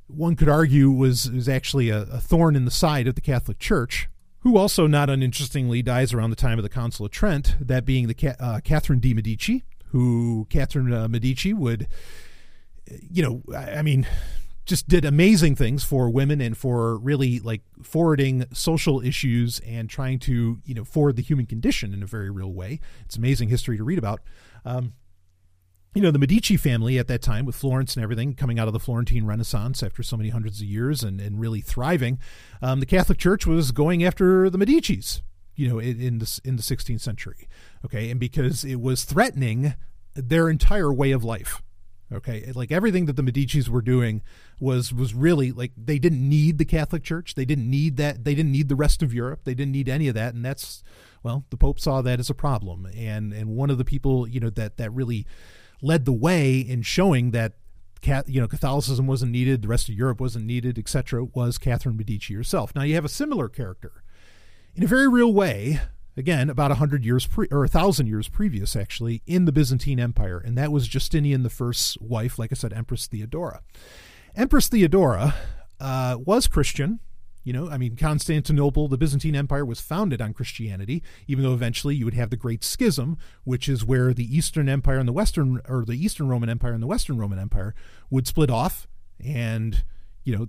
[0.07, 3.59] one could argue, was was actually a, a, thorn in the side of the Catholic
[3.59, 4.09] Church.
[4.43, 7.57] Who also, not uninterestingly, dies around the time of the Council of Trent.
[7.61, 11.89] That being the uh, Catherine de Medici, who Catherine uh, Medici would,
[13.11, 14.07] you know, I, I mean,
[14.69, 20.19] just did amazing things for women and for really like forwarding social issues and trying
[20.21, 22.79] to you know forward the human condition in a very real way.
[23.05, 24.21] It's amazing history to read about.
[24.65, 24.93] Um,
[25.95, 28.75] you know the Medici family at that time with Florence and everything coming out of
[28.75, 32.19] the Florentine Renaissance after so many hundreds of years and, and really thriving.
[32.61, 35.23] Um, the Catholic Church was going after the Medicis.
[35.57, 37.49] you know, in, in the in the 16th century.
[37.85, 39.75] Okay, and because it was threatening
[40.15, 41.63] their entire way of life.
[42.13, 44.23] Okay, like everything that the Medici's were doing
[44.61, 47.35] was was really like they didn't need the Catholic Church.
[47.35, 48.25] They didn't need that.
[48.25, 49.41] They didn't need the rest of Europe.
[49.45, 50.35] They didn't need any of that.
[50.35, 50.83] And that's
[51.23, 52.87] well, the Pope saw that as a problem.
[52.97, 55.27] And and one of the people you know that that really
[55.83, 57.55] led the way in showing that
[58.27, 61.25] you know Catholicism wasn't needed, the rest of Europe wasn't needed, etc.
[61.25, 62.75] Was Catherine Medici herself.
[62.75, 64.03] Now you have a similar character
[64.75, 65.81] in a very real way.
[66.17, 70.01] Again, about a hundred years pre- or a thousand years previous, actually, in the Byzantine
[70.01, 73.61] Empire, and that was Justinian First's wife, like I said, Empress Theodora.
[74.39, 75.35] Empress Theodora
[75.81, 77.01] uh, was Christian,
[77.43, 81.97] you know, I mean, Constantinople, the Byzantine Empire, was founded on Christianity, even though eventually
[81.97, 85.61] you would have the Great Schism, which is where the Eastern Empire and the Western,
[85.69, 87.75] or the Eastern Roman Empire and the Western Roman Empire
[88.11, 88.87] would split off.
[89.19, 89.83] And,
[90.23, 90.47] you know,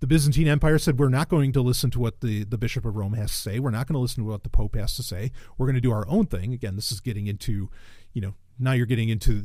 [0.00, 2.96] the Byzantine Empire said, we're not going to listen to what the, the Bishop of
[2.96, 3.58] Rome has to say.
[3.58, 5.32] We're not going to listen to what the Pope has to say.
[5.56, 6.52] We're going to do our own thing.
[6.52, 7.70] Again, this is getting into,
[8.12, 9.44] you know, now you're getting into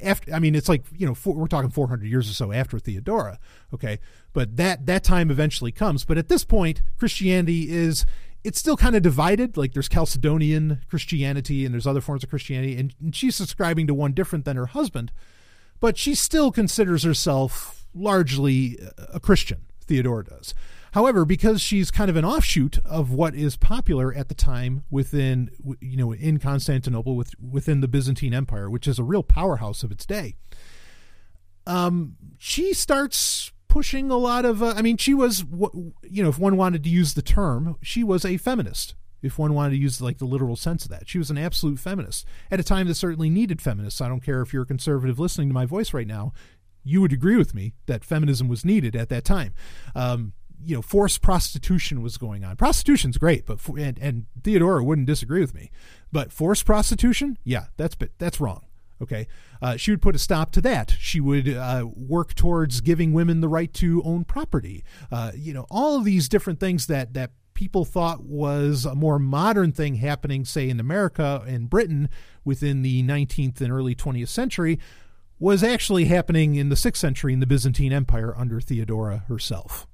[0.00, 2.78] after I mean it's like you know four, we're talking 400 years or so after
[2.78, 3.38] Theodora
[3.72, 3.98] okay?
[4.32, 6.04] But that that time eventually comes.
[6.04, 8.06] But at this point Christianity is
[8.42, 9.56] it's still kind of divided.
[9.56, 13.94] Like there's Chalcedonian Christianity and there's other forms of Christianity and, and she's subscribing to
[13.94, 15.12] one different than her husband.
[15.78, 18.78] But she still considers herself largely
[19.12, 20.54] a Christian Theodora does
[20.92, 25.50] However, because she's kind of an offshoot of what is popular at the time within,
[25.80, 29.92] you know, in Constantinople, with, within the Byzantine Empire, which is a real powerhouse of
[29.92, 30.36] its day,
[31.66, 34.62] um, she starts pushing a lot of.
[34.62, 35.44] Uh, I mean, she was,
[36.02, 38.94] you know, if one wanted to use the term, she was a feminist.
[39.22, 41.78] If one wanted to use like the literal sense of that, she was an absolute
[41.78, 44.00] feminist at a time that certainly needed feminists.
[44.00, 46.32] I don't care if you're a conservative listening to my voice right now
[46.84, 49.54] you would agree with me that feminism was needed at that time.
[49.94, 50.32] Um,
[50.64, 52.56] you know forced prostitution was going on.
[52.56, 55.70] Prostitution's great, but for, and and Theodora wouldn't disagree with me,
[56.12, 58.64] but forced prostitution, yeah, that's that's wrong.
[59.02, 59.26] Okay,
[59.62, 60.94] uh, she would put a stop to that.
[60.98, 64.84] She would uh, work towards giving women the right to own property.
[65.10, 69.18] Uh, you know, all of these different things that that people thought was a more
[69.18, 72.08] modern thing happening, say in America and Britain
[72.44, 74.78] within the 19th and early 20th century,
[75.38, 79.86] was actually happening in the 6th century in the Byzantine Empire under Theodora herself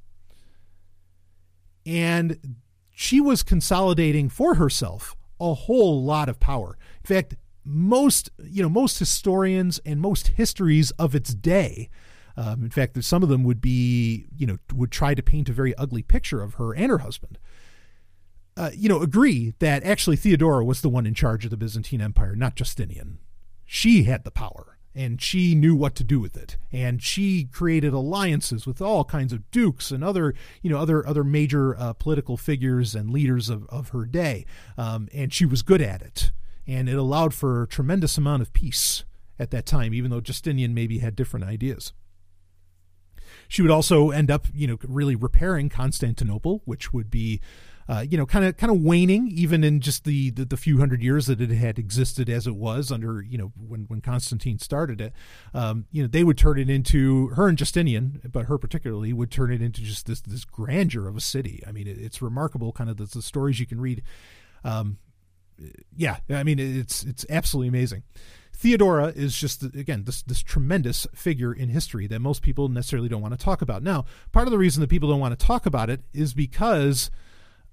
[1.87, 2.57] and
[2.91, 6.76] she was consolidating for herself a whole lot of power.
[7.05, 11.91] In fact, most you know most historians and most histories of its day
[12.37, 15.53] um, in fact some of them would be you know would try to paint a
[15.53, 17.39] very ugly picture of her and her husband.
[18.57, 22.01] Uh, you know agree that actually theodora was the one in charge of the byzantine
[22.01, 23.18] empire not justinian.
[23.64, 26.57] She had the power and she knew what to do with it.
[26.73, 31.23] And she created alliances with all kinds of dukes and other you know other other
[31.23, 34.47] major uh, political figures and leaders of, of her day.
[34.79, 36.33] Um, and she was good at it.
[36.67, 39.05] And it allowed for a tremendous amount of peace
[39.39, 41.93] at that time even though justinian maybe had different ideas.
[43.49, 47.43] She would also end up you know really repairing constantinople which would be
[47.89, 50.78] uh, you know, kind of kind of waning, even in just the, the, the few
[50.78, 54.59] hundred years that it had existed as it was under you know when when Constantine
[54.59, 55.12] started it.
[55.55, 59.30] Um, you know, they would turn it into her and Justinian, but her particularly would
[59.30, 61.62] turn it into just this this grandeur of a city.
[61.66, 64.03] I mean, it, it's remarkable, kind of the, the stories you can read.
[64.64, 64.99] Um,
[65.97, 68.03] yeah, I mean, it's it's absolutely amazing.
[68.53, 73.22] Theodora is just again this this tremendous figure in history that most people necessarily don't
[73.22, 73.82] want to talk about.
[73.82, 77.11] Now, part of the reason that people don't want to talk about it is because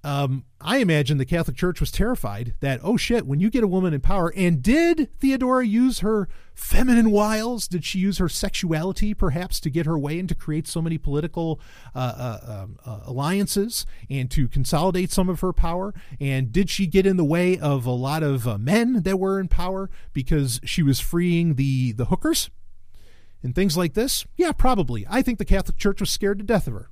[0.04, 3.68] um, I imagine the Catholic Church was terrified that, oh shit, when you get a
[3.68, 7.66] woman in power, and did Theodora use her feminine wiles?
[7.66, 10.98] Did she use her sexuality perhaps to get her way and to create so many
[10.98, 11.58] political
[11.94, 15.94] uh, uh, um, uh, alliances and to consolidate some of her power?
[16.20, 19.40] And did she get in the way of a lot of uh, men that were
[19.40, 22.50] in power because she was freeing the, the hookers
[23.42, 24.26] and things like this?
[24.36, 25.06] Yeah, probably.
[25.08, 26.90] I think the Catholic Church was scared to death of her.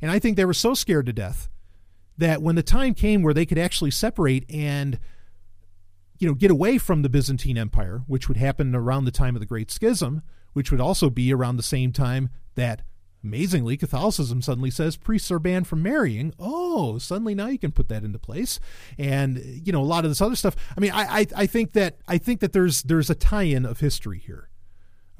[0.00, 1.50] And I think they were so scared to death
[2.18, 4.98] that when the time came where they could actually separate and
[6.18, 9.40] you know get away from the Byzantine Empire, which would happen around the time of
[9.40, 12.82] the Great Schism, which would also be around the same time that
[13.22, 16.34] amazingly Catholicism suddenly says priests are banned from marrying.
[16.38, 18.58] Oh, suddenly now you can put that into place,
[18.98, 20.56] and you know a lot of this other stuff.
[20.76, 23.78] I mean, I I, I think that I think that there's there's a tie-in of
[23.78, 24.50] history here,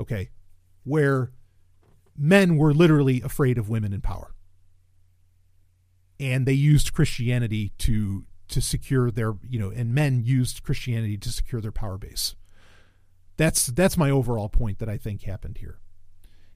[0.01, 0.31] okay,
[0.83, 1.31] where
[2.17, 4.35] men were literally afraid of women in power
[6.21, 11.31] and they used Christianity to to secure their you know and men used Christianity to
[11.31, 12.35] secure their power base.
[13.37, 15.79] That's that's my overall point that I think happened here.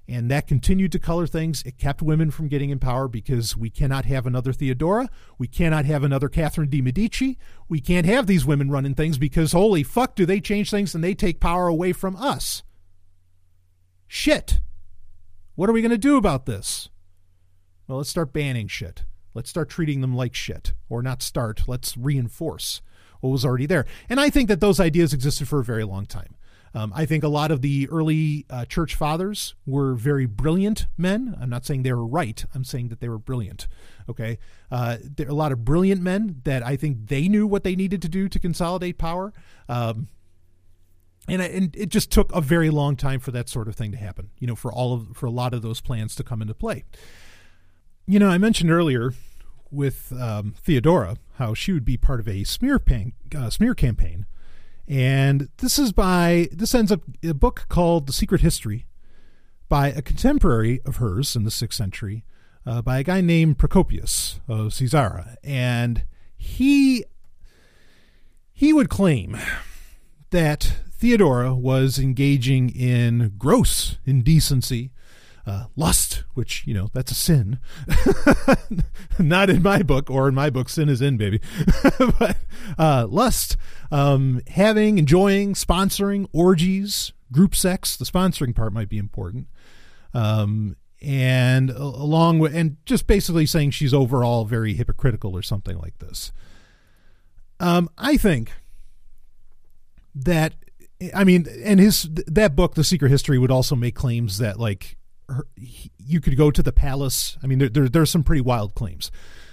[0.08, 1.62] And that continued to color things.
[1.62, 5.08] It kept women from getting in power because we cannot have another Theodora.
[5.38, 7.38] We cannot have another Catherine de' Medici.
[7.68, 11.04] We can't have these women running things because holy fuck, do they change things and
[11.04, 12.64] they take power away from us.
[14.08, 14.60] Shit.
[15.54, 16.88] What are we going to do about this?
[17.86, 19.04] Well, let's start banning shit.
[19.34, 20.72] Let's start treating them like shit.
[20.88, 22.82] Or not start, let's reinforce
[23.20, 23.86] what was already there.
[24.08, 26.36] And I think that those ideas existed for a very long time.
[26.74, 31.36] Um, I think a lot of the early uh, church fathers were very brilliant men.
[31.40, 32.44] I'm not saying they were right.
[32.54, 33.68] I'm saying that they were brilliant.
[34.08, 34.38] Okay,
[34.70, 37.76] uh, there are a lot of brilliant men that I think they knew what they
[37.76, 39.32] needed to do to consolidate power.
[39.68, 40.08] Um,
[41.28, 43.98] and, and it just took a very long time for that sort of thing to
[43.98, 44.30] happen.
[44.38, 46.84] You know, for all of for a lot of those plans to come into play.
[48.06, 49.14] You know, I mentioned earlier
[49.70, 54.26] with um, Theodora how she would be part of a smear pan, uh, smear campaign
[54.88, 58.86] and this is by, this ends up a book called The Secret History
[59.68, 62.24] by a contemporary of hers in the 6th century,
[62.66, 65.38] uh, by a guy named Procopius of Caesarea.
[65.42, 66.04] And
[66.36, 67.04] he,
[68.52, 69.38] he would claim
[70.30, 74.90] that Theodora was engaging in gross indecency
[75.46, 77.58] uh, lust, which you know that's a sin.
[79.18, 81.40] Not in my book, or in my book, sin is in, baby.
[82.18, 82.36] but
[82.78, 83.56] uh, lust,
[83.90, 87.96] um, having, enjoying, sponsoring orgies, group sex.
[87.96, 89.48] The sponsoring part might be important.
[90.14, 95.98] Um, and along with, and just basically saying she's overall very hypocritical or something like
[95.98, 96.32] this.
[97.58, 98.52] Um, I think
[100.14, 100.54] that
[101.14, 104.96] I mean, and his that book, The Secret History, would also make claims that like
[105.32, 105.46] her,
[105.98, 107.36] you could go to the palace.
[107.42, 109.10] I mean, there, there there's some pretty wild claims,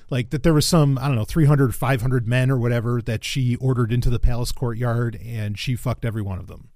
[0.09, 3.55] like that there was some I don't know 300, 500 men or whatever that she
[3.57, 6.69] ordered into the palace courtyard, and she fucked every one of them,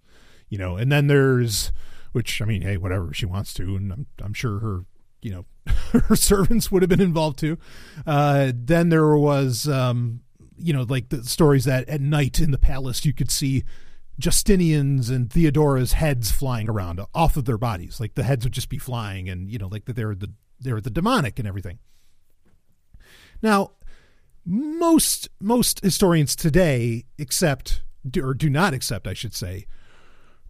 [0.50, 0.76] you know.
[0.76, 1.72] And then there's,
[2.12, 4.86] which I mean, hey, whatever she wants to, and I'm I'm sure her
[5.22, 5.46] you know
[6.02, 7.58] her servants would have been involved too.
[8.06, 10.22] Uh, then there was um,
[10.58, 13.64] you know like the stories that at night in the palace you could see
[14.20, 18.00] Justinian's and Theodora's heads flying around off of their bodies.
[18.00, 20.90] Like the heads would just be flying and, you know, like they're the they're the
[20.90, 21.80] demonic and everything.
[23.42, 23.72] Now,
[24.46, 27.84] most most historians today accept
[28.18, 29.66] or do not accept, I should say,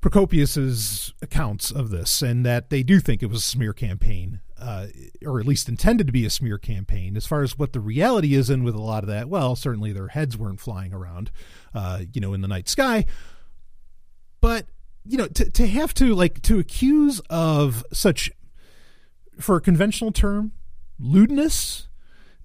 [0.02, 4.88] Procopius's accounts of this, and that they do think it was a smear campaign, uh,
[5.26, 7.16] or at least intended to be a smear campaign.
[7.16, 9.94] As far as what the reality is in with a lot of that, well, certainly
[9.94, 11.32] their heads weren't flying around,
[11.74, 13.06] uh, you know, in the night sky,
[14.44, 14.66] but
[15.06, 18.30] you know, to to have to like to accuse of such,
[19.40, 20.52] for a conventional term,
[21.00, 21.88] lewdness,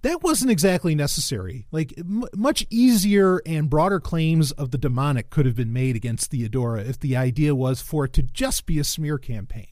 [0.02, 1.66] that wasn't exactly necessary.
[1.72, 6.30] Like m- much easier and broader claims of the demonic could have been made against
[6.30, 9.66] Theodora if the idea was for it to just be a smear campaign.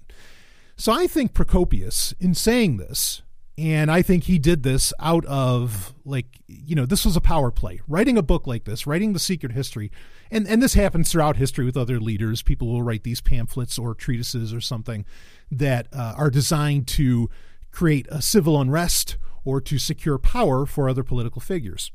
[0.77, 3.23] So I think Procopius, in saying this,
[3.57, 7.53] and I think he did this out of like, you know, this was a power
[7.53, 7.83] play.
[7.87, 9.93] Writing a book like this, writing The Secret History,
[10.31, 12.43] and, and this happens throughout history with other leaders.
[12.43, 15.05] People will write these pamphlets or treatises or something
[15.51, 17.31] that uh, are designed to
[17.71, 21.93] create a civil unrest or to secure power for other political figures.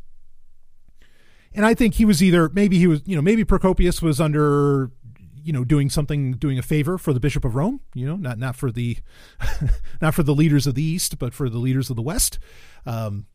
[1.53, 4.91] And I think he was either, maybe he was, you know, maybe Procopius was under
[5.43, 8.37] you know doing something doing a favor for the bishop of rome you know not
[8.37, 8.97] not for the
[10.01, 12.37] not for the leaders of the east but for the leaders of the west
[12.85, 13.25] um,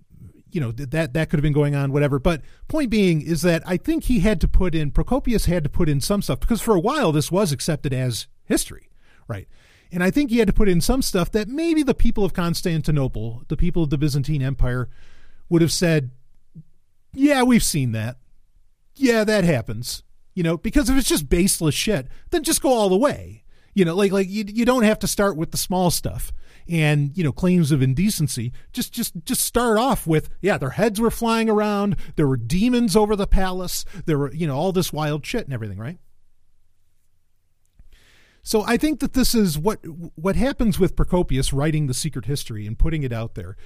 [0.57, 2.19] you know that that could have been going on whatever.
[2.19, 5.69] But point being is that i think he had to put in procopius had to
[5.69, 8.89] put in some stuff because for a while this was accepted as history
[9.29, 9.47] right?
[9.93, 12.33] And i think he had to put in some stuff that maybe the people of
[12.33, 14.89] constantinople the people of the byzantine empire
[15.51, 16.11] would have said
[17.13, 18.17] yeah we've seen that.
[18.95, 20.05] Yeah that happens.
[20.33, 23.45] You know, because if it's just baseless shit, then just go all the way.
[23.75, 26.33] You know, like like you, you don't have to start with the small stuff
[26.69, 28.53] and you know claims of indecency.
[28.73, 32.97] Just just just start off with yeah, their heads were flying around, there were demons
[32.97, 35.99] over the palace, there were you know all this wild shit and everything, right?
[38.43, 39.81] So I think that this is what
[40.15, 43.57] what happens with Procopius writing the secret history and putting it out there.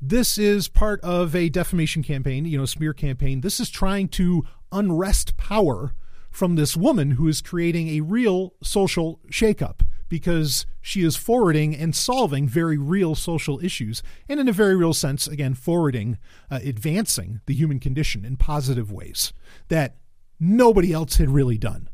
[0.00, 3.40] This is part of a defamation campaign, you know, smear campaign.
[3.40, 5.92] This is trying to unrest power
[6.30, 11.94] from this woman who is creating a real social shakeup because she is forwarding and
[11.94, 16.18] solving very real social issues, and in a very real sense, again, forwarding,
[16.50, 19.32] uh, advancing the human condition in positive ways
[19.68, 19.96] that
[20.40, 21.88] nobody else had really done.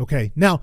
[0.00, 0.60] Okay, now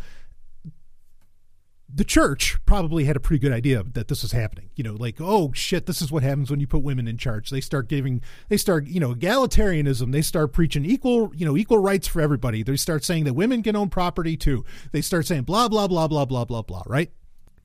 [1.95, 4.69] the church probably had a pretty good idea that this was happening.
[4.75, 7.49] You know, like, oh shit, this is what happens when you put women in charge.
[7.49, 10.11] They start giving, they start, you know, egalitarianism.
[10.11, 12.63] They start preaching equal, you know, equal rights for everybody.
[12.63, 14.65] They start saying that women can own property too.
[14.91, 17.11] They start saying blah, blah, blah, blah, blah, blah, blah, right?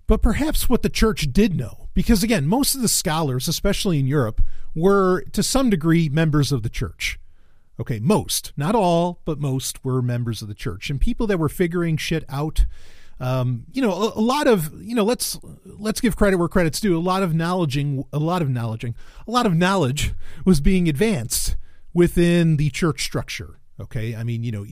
[0.06, 4.06] But perhaps what the church did know, because again, most of the scholars, especially in
[4.06, 4.40] Europe,
[4.76, 7.18] were to some degree members of the church.
[7.80, 11.48] Okay, most, not all, but most were members of the church and people that were
[11.48, 12.66] figuring shit out.
[13.20, 16.80] Um, you know, a, a, lot of you know, let's let's give credit where credit's
[16.80, 16.96] due.
[16.96, 18.94] A lot of knowledging, a lot of knowledging,
[19.28, 20.14] a lot of knowledge
[20.46, 21.56] was being advanced
[21.92, 23.60] within the church structure.
[23.78, 24.66] Okay, I mean, you know,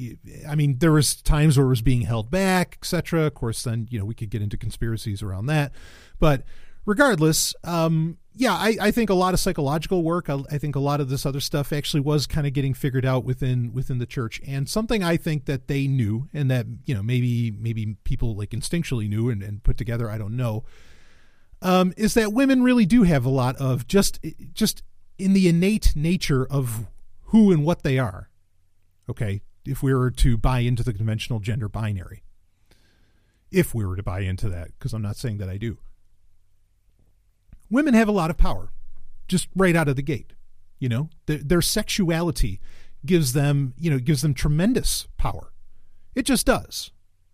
[0.49, 3.23] I mean, there was times where it was being held back, etc.
[3.23, 5.73] Of course, then you know we could get into conspiracies around that,
[6.19, 6.45] but
[6.89, 10.31] regardless, um, yeah, I, I, think a lot of psychological work.
[10.31, 13.05] I, I, think a lot of this other stuff actually was kind of getting figured
[13.05, 16.95] out within within the church, and something I think that they knew, and that you
[16.95, 20.09] know maybe maybe people like instinctually knew and, and put together.
[20.09, 20.65] I don't know.
[21.61, 24.21] Um, is that women really do have a lot of just
[24.53, 24.83] just
[25.19, 26.87] in the innate nature of
[27.25, 28.29] who and what they are
[29.09, 32.23] okay, if we were to buy into the conventional gender binary.
[33.51, 35.79] If we were to buy into that, because I'm not saying that I do.
[37.71, 38.73] Women have a lot of power,
[39.27, 40.33] just right out of the gate.
[40.79, 42.61] You know, their, their sexuality
[43.05, 45.53] gives them, you know, gives them tremendous power.
[46.15, 46.93] It just does.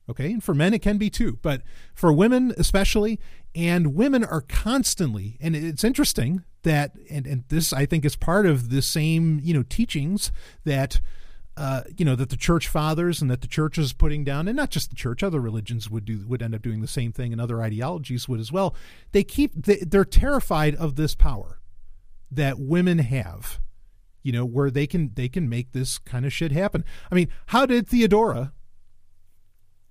[0.08, 0.32] Okay.
[0.32, 1.38] And for men, it can be too.
[1.40, 1.62] But
[1.94, 3.18] for women, especially,
[3.54, 8.46] and women are constantly, and it's interesting that, and, and this I think is part
[8.46, 10.32] of the same, you know, teachings
[10.64, 11.00] that
[11.56, 14.56] uh, you know that the church fathers and that the church is putting down, and
[14.56, 17.32] not just the church, other religions would do would end up doing the same thing,
[17.32, 18.74] and other ideologies would as well.
[19.12, 21.60] They keep they, they're terrified of this power
[22.30, 23.60] that women have,
[24.22, 26.84] you know, where they can they can make this kind of shit happen.
[27.10, 28.52] I mean, how did Theodora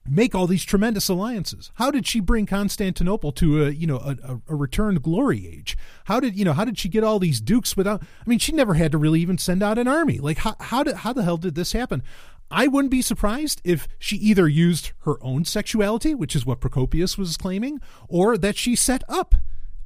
[0.07, 1.71] make all these tremendous alliances?
[1.75, 5.77] How did she bring Constantinople to a you know a, a, returned glory age?
[6.05, 8.01] How did you know how did she get all these dukes without?
[8.03, 10.19] I mean, she never had to really even send out an army.
[10.19, 12.03] Like how how did how the hell did this happen?
[12.51, 17.17] I wouldn't be surprised if she either used her own sexuality, which is what Procopius
[17.17, 19.35] was claiming, or that she set up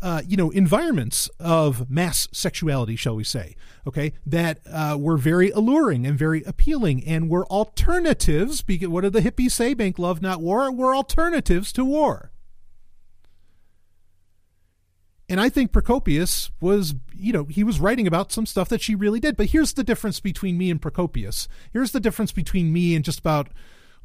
[0.02, 3.56] uh, you know, environments of mass sexuality, shall we say,
[3.86, 8.62] okay, that uh, were very alluring and very appealing and were alternatives.
[8.62, 9.74] Because what did the hippies say?
[9.74, 10.72] Bank love, not war.
[10.72, 12.32] Were alternatives to war.
[15.30, 18.96] And I think Procopius was, you know, he was writing about some stuff that she
[18.96, 19.36] really did.
[19.36, 21.48] But here's the difference between me and Procopius.
[21.74, 23.50] Here's the difference between me and just about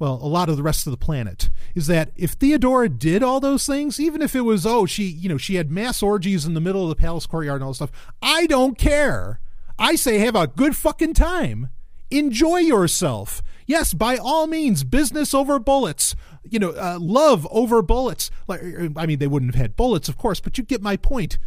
[0.03, 3.39] well, a lot of the rest of the planet, is that if Theodora did all
[3.39, 6.55] those things, even if it was, oh, she, you know, she had mass orgies in
[6.55, 9.39] the middle of the palace courtyard and all this stuff, I don't care.
[9.79, 11.69] I say have a good fucking time.
[12.11, 13.45] Enjoy yourself.
[13.65, 16.17] Yes, by all means, business over bullets.
[16.43, 18.29] You know, uh, love over bullets.
[18.49, 18.61] Like,
[18.97, 21.39] I mean, they wouldn't have had bullets, of course, but you get my point.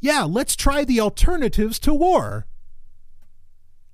[0.00, 2.48] Yeah, let's try the alternatives to war.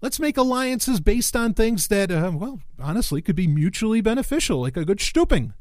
[0.03, 4.77] Let's make alliances based on things that, uh, well, honestly, could be mutually beneficial, like
[4.77, 5.53] a good stooping.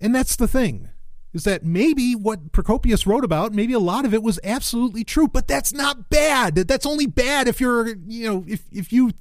[0.00, 0.90] And that's the thing,
[1.32, 5.28] is that maybe what Procopius wrote about, maybe a lot of it was absolutely true,
[5.28, 6.54] but that's not bad.
[6.54, 9.12] That's only bad if you're, you know, if if you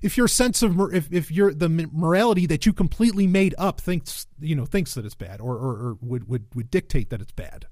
[0.00, 4.26] if your sense of if if your the morality that you completely made up thinks
[4.40, 7.32] you know thinks that it's bad or or, or would would would dictate that it's
[7.32, 7.66] bad.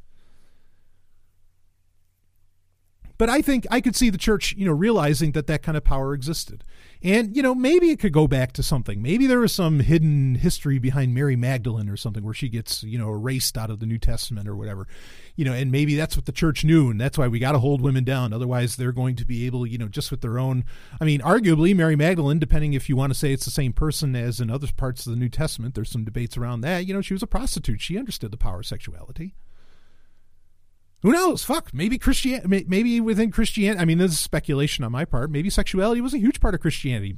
[3.19, 5.85] But I think I could see the church, you know, realizing that that kind of
[5.85, 6.65] power existed.
[7.03, 9.03] And, you know, maybe it could go back to something.
[9.03, 12.99] Maybe there was some hidden history behind Mary Magdalene or something where she gets, you
[12.99, 14.87] know, erased out of the New Testament or whatever.
[15.35, 16.91] You know, and maybe that's what the church knew.
[16.91, 18.33] And that's why we got to hold women down.
[18.33, 20.65] Otherwise, they're going to be able, you know, just with their own.
[21.01, 24.17] I mean, arguably, Mary Magdalene, depending if you want to say it's the same person
[24.17, 26.87] as in other parts of the New Testament, there's some debates around that.
[26.87, 27.81] You know, she was a prostitute.
[27.81, 29.35] She understood the power of sexuality.
[31.03, 31.45] Who knows?
[31.45, 31.73] Fuck.
[31.73, 32.43] Maybe Christian.
[32.47, 33.81] Maybe within Christianity.
[33.81, 35.31] I mean, this is speculation on my part.
[35.31, 37.15] Maybe sexuality was a huge part of Christianity.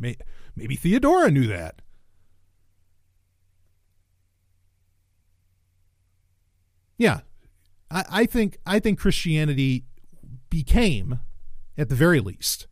[0.57, 1.81] Maybe Theodora knew that.
[6.99, 7.21] Yeah,
[7.91, 9.85] I, I think I think Christianity
[10.51, 11.21] became,
[11.79, 12.67] at the very least,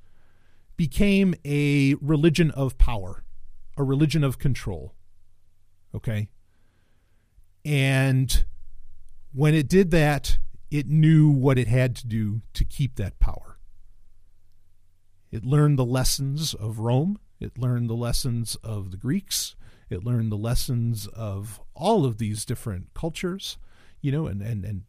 [0.77, 3.25] became a religion of power,
[3.77, 4.95] a religion of control.
[5.95, 6.29] Okay.
[7.65, 8.45] And
[9.33, 10.39] when it did that,
[10.71, 13.59] it knew what it had to do to keep that power.
[15.31, 19.55] It learned the lessons of Rome, it learned the lessons of the Greeks,
[19.91, 23.59] it learned the lessons of all of these different cultures,
[24.01, 24.83] you know, and, and, and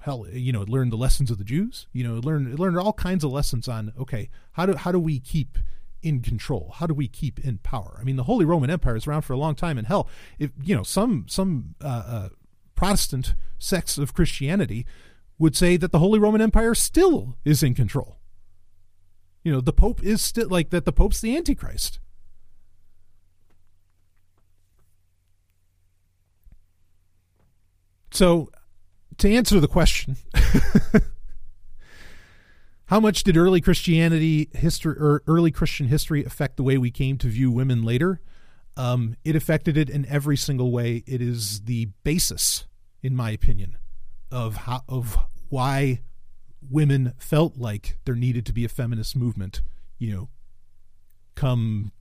[0.00, 2.58] hell, you know, it learned the lessons of the Jews, you know, it learned, it
[2.58, 5.58] learned all kinds of lessons on, okay, how do, how do we keep
[6.04, 6.72] in control?
[6.74, 7.96] How do we keep in power?
[7.98, 10.50] I mean, the Holy Roman Empire is around for a long time, and hell, if
[10.62, 12.28] you know some some uh, uh,
[12.74, 14.86] Protestant sects of Christianity
[15.38, 18.18] would say that the Holy Roman Empire still is in control.
[19.42, 22.00] You know, the Pope is still like that, the Pope's the Antichrist.
[28.10, 28.48] So,
[29.18, 30.16] to answer the question,
[32.86, 37.18] how much did early Christianity history or early Christian history affect the way we came
[37.18, 38.20] to view women later?
[38.76, 41.04] Um, it affected it in every single way.
[41.06, 42.66] It is the basis,
[43.02, 43.76] in my opinion,
[44.30, 45.16] of how of
[45.48, 46.00] why
[46.68, 49.62] women felt like there needed to be a feminist movement.
[49.98, 50.28] You know,
[51.34, 51.92] come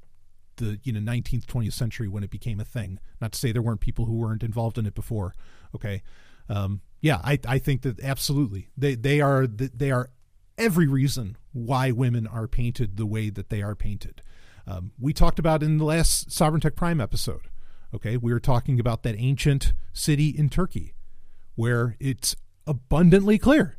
[0.58, 3.62] the you know 19th 20th century when it became a thing not to say there
[3.62, 5.34] weren't people who weren't involved in it before
[5.74, 6.02] okay
[6.50, 10.10] um, yeah i i think that absolutely they they are they are
[10.58, 14.22] every reason why women are painted the way that they are painted
[14.68, 17.50] um, we talked about in the last sovereign tech prime episode
[17.94, 20.94] okay we were talking about that ancient city in turkey
[21.56, 22.36] where it's
[22.66, 23.78] abundantly clear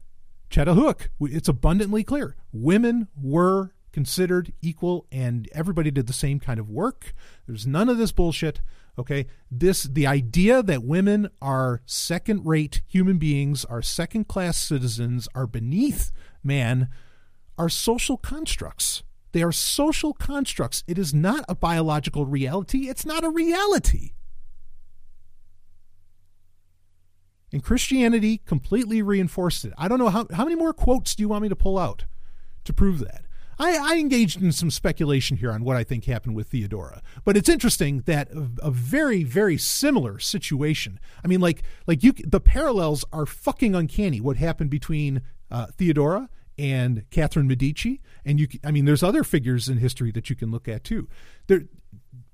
[0.50, 6.68] Çatalhöyük, it's abundantly clear women were considered equal and everybody did the same kind of
[6.68, 7.14] work.
[7.46, 8.60] There's none of this bullshit.
[8.98, 9.26] Okay.
[9.50, 15.46] This, the idea that women are second rate human beings, are second class citizens, are
[15.46, 16.10] beneath
[16.42, 16.88] man,
[17.56, 19.04] are social constructs.
[19.34, 20.84] They are social constructs.
[20.86, 22.88] It is not a biological reality.
[22.88, 24.12] It's not a reality.
[27.52, 29.72] And Christianity completely reinforced it.
[29.76, 32.04] I don't know how, how many more quotes do you want me to pull out
[32.62, 33.24] to prove that?
[33.58, 37.36] I, I, engaged in some speculation here on what I think happened with Theodora, but
[37.36, 41.00] it's interesting that a, a, very, very similar situation.
[41.24, 44.20] I mean, like, like you, the parallels are fucking uncanny.
[44.20, 46.28] What happened between uh, Theodora
[46.58, 50.50] and Catherine Medici, and you, I mean, there's other figures in history that you can
[50.50, 51.08] look at too.
[51.46, 51.62] There,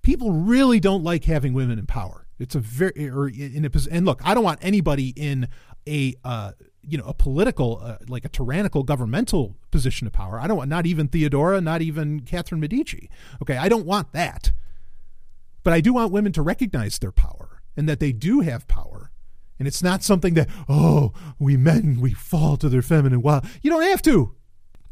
[0.02, 2.26] people really don't like having women in power.
[2.38, 5.48] It's a very, or in a, and look, I don't want anybody in
[5.86, 6.52] a uh,
[6.82, 10.70] you know a political uh, like a tyrannical governmental position of power i don't want
[10.70, 13.10] not even theodora not even catherine medici
[13.42, 14.52] okay i don't want that
[15.62, 19.10] but i do want women to recognize their power and that they do have power
[19.60, 23.70] and it's not something that oh we men we fall to their feminine wow you
[23.70, 24.34] don't have to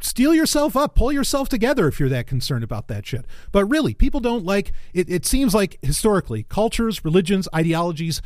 [0.01, 3.95] steel yourself up pull yourself together if you're that concerned about that shit but really
[3.95, 8.23] people don't like it it seems like historically cultures religions ideologies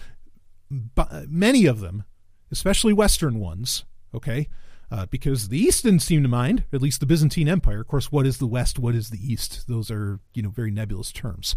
[1.27, 2.05] many of them
[2.52, 4.48] especially Western ones, okay?
[4.90, 7.81] Uh, because the East didn't seem to mind, at least the Byzantine Empire.
[7.81, 8.78] Of course, what is the West?
[8.78, 9.66] What is the East?
[9.66, 11.56] Those are, you know, very nebulous terms.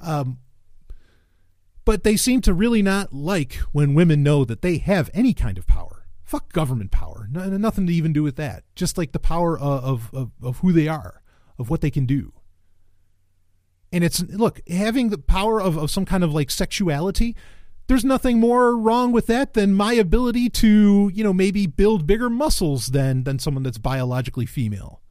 [0.00, 0.38] Um,
[1.84, 5.58] but they seem to really not like when women know that they have any kind
[5.58, 6.06] of power.
[6.22, 7.28] Fuck government power.
[7.30, 8.64] No, nothing to even do with that.
[8.74, 11.22] Just like the power of, of, of who they are,
[11.58, 12.32] of what they can do.
[13.92, 17.36] And it's, look, having the power of, of some kind of like sexuality
[17.88, 22.30] there's nothing more wrong with that than my ability to, you know, maybe build bigger
[22.30, 25.02] muscles than than someone that's biologically female.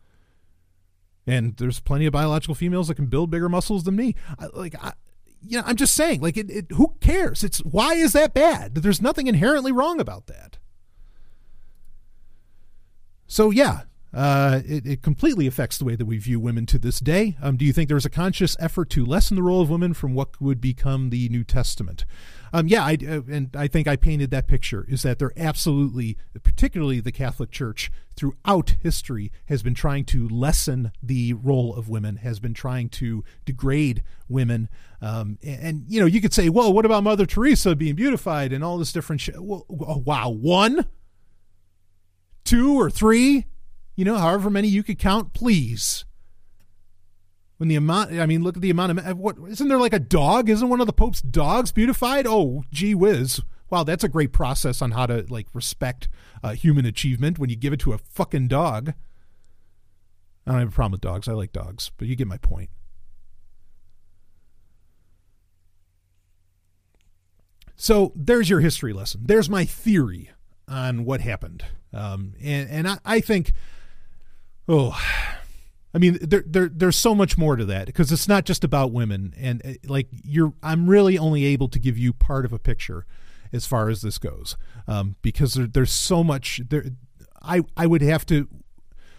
[1.28, 4.16] And there's plenty of biological females that can build bigger muscles than me.
[4.40, 4.94] I, like, I,
[5.44, 7.44] you know, I'm just saying, like, it, it, who cares?
[7.44, 8.76] It's why is that bad?
[8.76, 10.58] There's nothing inherently wrong about that.
[13.28, 17.00] So yeah, uh, it, it, completely affects the way that we view women to this
[17.00, 17.38] day.
[17.42, 19.94] Um, do you think there was a conscious effort to lessen the role of women
[19.94, 22.04] from what would become the New Testament?
[22.54, 26.18] Um, yeah, I, uh, and I think I painted that picture is that they're absolutely,
[26.44, 32.18] particularly the Catholic Church, throughout history has been trying to lessen the role of women,
[32.18, 34.70] has been trying to degrade women.
[35.02, 38.52] Um, and, and, you know, you could say, well, what about Mother Teresa being beautified
[38.52, 39.42] and all this different shit?
[39.42, 40.86] Well, oh, wow, one,
[42.44, 43.46] two, or three?
[43.96, 46.06] you know, however many you could count, please.
[47.62, 50.00] When the amount, I mean, look at the amount of what isn't there like a
[50.00, 50.50] dog?
[50.50, 52.26] Isn't one of the Pope's dogs beautified?
[52.26, 53.40] Oh, gee whiz!
[53.70, 56.10] Wow, that's a great process on how to like respect
[56.42, 58.96] uh, human achievement when you give it to a fucking dog.
[60.48, 61.28] I don't have a problem with dogs.
[61.28, 62.72] I like dogs, but you get my point.
[67.76, 69.22] So there's your history lesson.
[69.26, 70.32] There's my theory
[70.68, 71.64] on what happened.
[71.94, 73.54] Um, and and I, I think
[74.68, 75.00] oh
[75.94, 78.92] I mean, there, there, there's so much more to that because it's not just about
[78.92, 82.60] women, and uh, like you're, I'm really only able to give you part of a
[82.60, 83.06] picture
[83.52, 84.56] as far as this goes,
[84.88, 86.86] um, because there, there's so much there.
[87.42, 88.48] I, I would have to,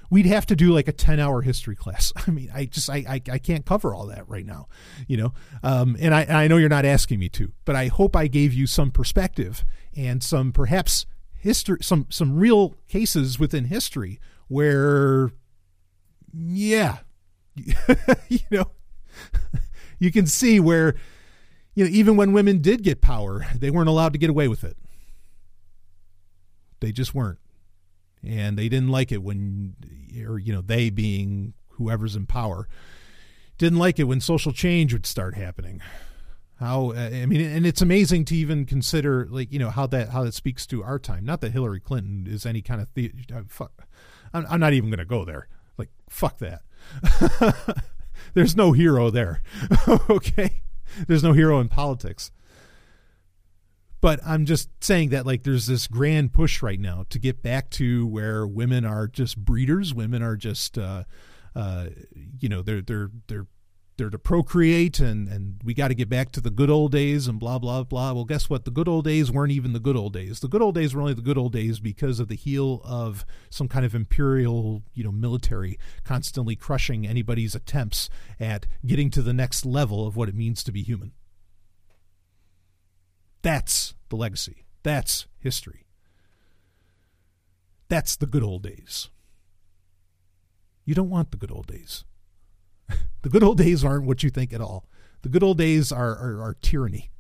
[0.09, 2.13] we'd have to do like a 10 hour history class.
[2.27, 4.69] I mean, I just, I, I, I can't cover all that right now,
[5.07, 5.35] you know?
[5.63, 8.55] Um, and I, I know you're not asking me to, but I hope I gave
[8.55, 9.65] you some perspective
[9.97, 15.33] and some perhaps history, some, some real cases within history where
[16.33, 16.99] yeah,
[18.29, 18.71] you know,
[19.99, 20.95] you can see where,
[21.75, 24.65] you know, even when women did get power, they weren't allowed to get away with
[24.65, 24.77] it.
[26.81, 27.39] They just weren't.
[28.25, 29.75] And they didn't like it when,
[30.27, 32.69] or, you know, they being whoever's in power,
[33.59, 35.81] didn't like it when social change would start happening.
[36.59, 40.23] How I mean, and it's amazing to even consider like you know how that how
[40.23, 41.25] that speaks to our time.
[41.25, 43.11] Not that Hillary Clinton is any kind of the.
[43.35, 43.73] Uh, fuck,
[44.33, 45.49] I'm, I'm not even going to go there.
[45.79, 46.63] Like fuck that.
[48.35, 49.43] There's no hero there.
[50.11, 50.63] okay,
[51.07, 52.31] there's no hero in politics.
[54.01, 57.71] But I'm just saying that like there's this grand push right now to get back
[57.71, 59.95] to where women are just breeders.
[59.95, 61.05] Women are just, uh,
[61.55, 61.87] uh,
[62.41, 63.47] you know, they're they're they're
[63.97, 67.27] they're to procreate and and we got to get back to the good old days
[67.27, 68.13] and blah blah blah.
[68.13, 68.65] Well guess what?
[68.65, 70.41] The good old days weren't even the good old days.
[70.41, 73.25] The good old days were only the good old days because of the heel of
[73.51, 78.09] some kind of imperial you know military constantly crushing anybody's attempts
[78.41, 81.13] at getting to the next level of what it means to be human.
[83.43, 84.65] That's the legacy.
[84.83, 85.87] That's history.
[87.89, 89.11] That's the good old days.
[90.85, 92.05] You don't want the good old days
[93.23, 94.87] the good old days aren't what you think at all.
[95.23, 97.11] The good old days are, are, are tyranny.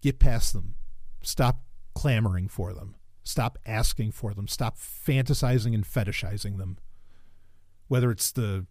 [0.00, 0.74] Get past them.
[1.22, 1.62] Stop
[1.94, 2.96] clamoring for them.
[3.24, 4.48] Stop asking for them.
[4.48, 6.78] Stop fantasizing and fetishizing them.
[7.88, 8.66] Whether it's the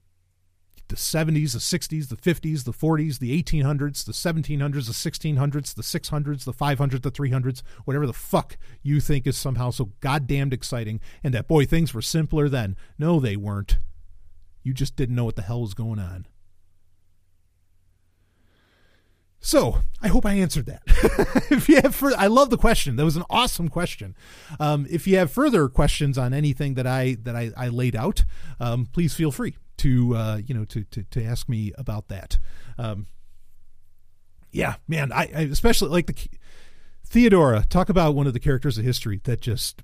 [0.87, 5.81] the 70s, the 60s, the 50s, the 40s, the 1800s, the 1700s, the 1600s, the
[5.81, 11.01] 600s, the 500s, the 300s, whatever the fuck you think is somehow so goddamned exciting,
[11.23, 12.77] and that boy, things were simpler then.
[12.97, 13.79] No, they weren't.
[14.67, 16.27] You just didn't know what the hell was going on.
[19.39, 20.81] So I hope I answered that.
[21.49, 22.97] if you have I love the question.
[22.97, 24.13] That was an awesome question.
[24.59, 28.25] Um, if you have further questions on anything that I that I, I laid out,
[28.59, 32.37] um, please feel free to uh, you know to, to to ask me about that.
[32.77, 33.07] Um,
[34.51, 36.29] yeah, man, I, I especially like the
[37.05, 37.63] Theodora.
[37.69, 39.81] Talk about one of the characters of history that just,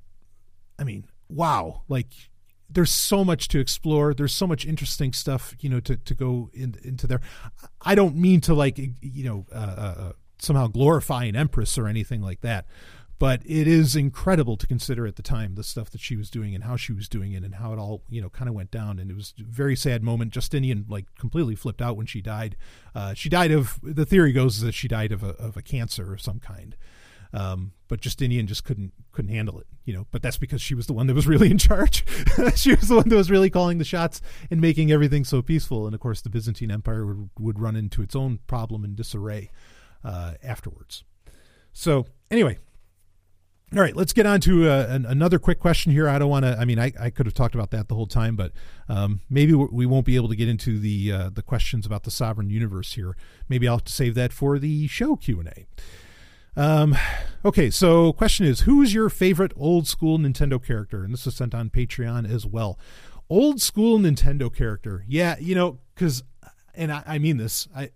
[0.77, 2.29] I mean, wow, like
[2.73, 4.13] there's so much to explore.
[4.13, 7.21] There's so much interesting stuff, you know, to, to go in, into there.
[7.81, 11.87] I don't mean to like, you know, uh, uh, uh, somehow glorify an empress or
[11.87, 12.65] anything like that,
[13.19, 16.53] but it is incredible to consider at the time the stuff that she was doing
[16.55, 18.71] and how she was doing it and how it all, you know, kind of went
[18.71, 18.99] down.
[18.99, 20.33] And it was a very sad moment.
[20.33, 22.57] Justinian like completely flipped out when she died.
[22.93, 26.13] Uh, she died of the theory goes that she died of a, of a cancer
[26.13, 26.75] of some kind.
[27.33, 30.07] Um, but Justinian just couldn't couldn't handle it, you know.
[30.11, 32.05] But that's because she was the one that was really in charge.
[32.55, 35.85] she was the one that was really calling the shots and making everything so peaceful.
[35.85, 39.49] And of course, the Byzantine Empire would, would run into its own problem and disarray
[40.03, 41.03] uh, afterwards.
[41.71, 42.59] So anyway,
[43.75, 46.07] all right, let's get on to uh, an, another quick question here.
[46.07, 46.55] I don't want to.
[46.59, 48.51] I mean, I, I could have talked about that the whole time, but
[48.87, 52.11] um, maybe we won't be able to get into the uh, the questions about the
[52.11, 53.17] sovereign universe here.
[53.49, 55.65] Maybe I'll have to save that for the show Q and A.
[56.55, 56.95] Um,
[57.43, 61.03] okay, so question is, who's your favorite old school Nintendo character?
[61.03, 62.77] And this was sent on Patreon as well.
[63.29, 66.23] Old school Nintendo character, yeah, you know, because,
[66.75, 67.91] and I, I, mean this, I,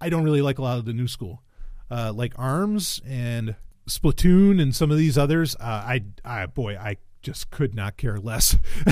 [0.00, 1.42] I don't really like a lot of the new school,
[1.90, 3.54] uh, like Arms and
[3.88, 5.54] Splatoon and some of these others.
[5.56, 8.56] Uh, I, I, boy, I just could not care less.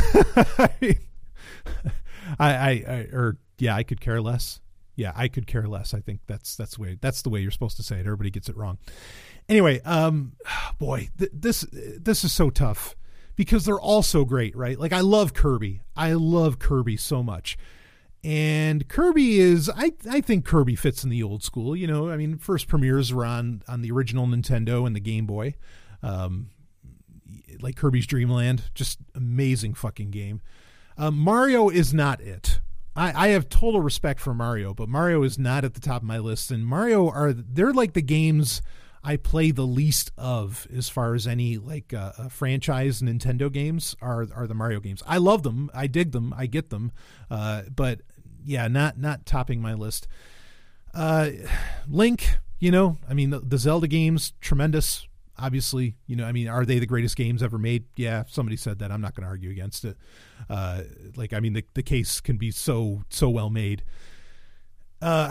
[0.58, 0.98] I,
[2.38, 4.60] I, I, or yeah, I could care less
[5.00, 5.94] yeah, I could care less.
[5.94, 8.00] I think that's that's the way that's the way you're supposed to say it.
[8.00, 8.76] Everybody gets it wrong.
[9.48, 10.32] Anyway, um,
[10.78, 12.94] boy, th- this this is so tough
[13.34, 14.78] because they're all so great, right?
[14.78, 15.80] Like I love Kirby.
[15.96, 17.56] I love Kirby so much.
[18.22, 22.10] And Kirby is I I think Kirby fits in the old school, you know.
[22.10, 25.54] I mean, first premieres were on on the original Nintendo and the Game Boy.
[26.02, 26.50] Um,
[27.62, 30.42] like Kirby's Dream Land, just amazing fucking game.
[30.98, 32.60] Uh, Mario is not it.
[33.00, 36.06] I, I have total respect for Mario, but Mario is not at the top of
[36.06, 36.50] my list.
[36.50, 38.60] And Mario are they're like the games
[39.02, 43.96] I play the least of as far as any like uh, uh, franchise Nintendo games
[44.02, 45.02] are are the Mario games.
[45.06, 46.92] I love them, I dig them, I get them,
[47.30, 48.02] uh, but
[48.44, 50.06] yeah, not not topping my list.
[50.92, 51.30] Uh,
[51.88, 55.06] Link, you know, I mean the, the Zelda games, tremendous
[55.40, 57.84] obviously, you know, I mean, are they the greatest games ever made?
[57.96, 58.92] Yeah, somebody said that.
[58.92, 59.96] I'm not going to argue against it.
[60.48, 60.82] Uh,
[61.16, 63.82] like, I mean, the the case can be so so well made.
[65.00, 65.30] Uh,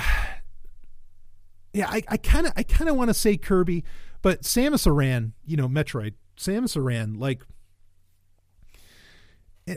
[1.74, 3.84] yeah, I kind of I kind of want to say Kirby,
[4.22, 7.44] but Samus Aran, you know, Metroid, Samus Aran, like.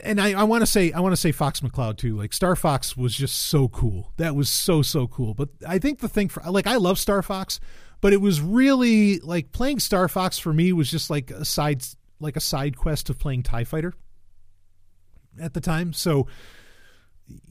[0.03, 2.17] And I, I want to say I want to say Fox McCloud too.
[2.17, 4.11] Like Star Fox was just so cool.
[4.17, 5.35] That was so so cool.
[5.35, 7.59] But I think the thing for like I love Star Fox,
[8.03, 11.85] but it was really like playing Star Fox for me was just like a side
[12.19, 13.93] like a side quest of playing Tie Fighter
[15.41, 15.93] at the time.
[15.93, 16.27] So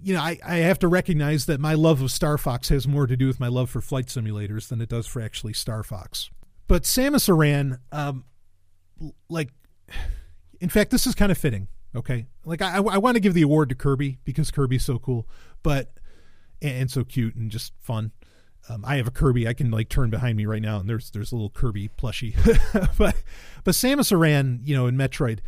[0.03, 3.07] you know, I, I have to recognize that my love of Star Fox has more
[3.07, 6.29] to do with my love for flight simulators than it does for actually Star Fox.
[6.69, 8.27] But Samus Aran, um,
[9.31, 9.49] like,
[10.61, 11.69] in fact, this is kind of fitting.
[11.97, 15.27] Okay, like I, I want to give the award to Kirby because Kirby's so cool,
[15.63, 15.95] but
[16.61, 18.13] and so cute and just fun.
[18.69, 19.49] Um, I have a Kirby.
[19.49, 22.35] I can like turn behind me right now, and there's there's a little Kirby plushie.
[22.99, 23.17] but
[23.65, 25.41] but Samus Aran, you know, in Metroid,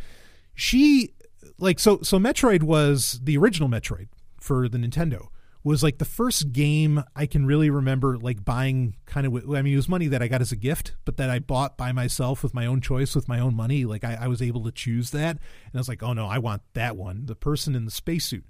[0.53, 1.13] she
[1.57, 4.07] like so so Metroid was the original Metroid
[4.39, 5.27] for the Nintendo
[5.65, 9.73] was like the first game I can really remember like buying kind of I mean
[9.73, 12.43] it was money that I got as a gift, but that I bought by myself
[12.43, 13.83] with my own choice with my own money.
[13.83, 16.37] Like I, I was able to choose that, and I was like, oh no, I
[16.37, 18.45] want that one, the person in the spacesuit.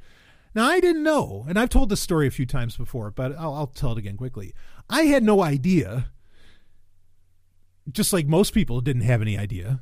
[0.55, 3.53] Now I didn't know, and I've told this story a few times before, but I'll,
[3.53, 4.53] I'll tell it again quickly.
[4.89, 6.11] I had no idea,
[7.91, 9.81] just like most people didn't have any idea,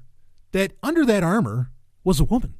[0.51, 1.71] that under that armor
[2.03, 2.55] was a woman.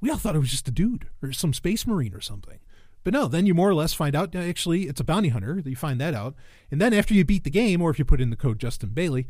[0.00, 2.58] We all thought it was just a dude or some space marine or something.
[3.04, 5.62] But no, then you more or less find out actually it's a bounty hunter.
[5.64, 6.34] You find that out.
[6.72, 8.88] And then after you beat the game, or if you put in the code Justin
[8.88, 9.28] Bailey,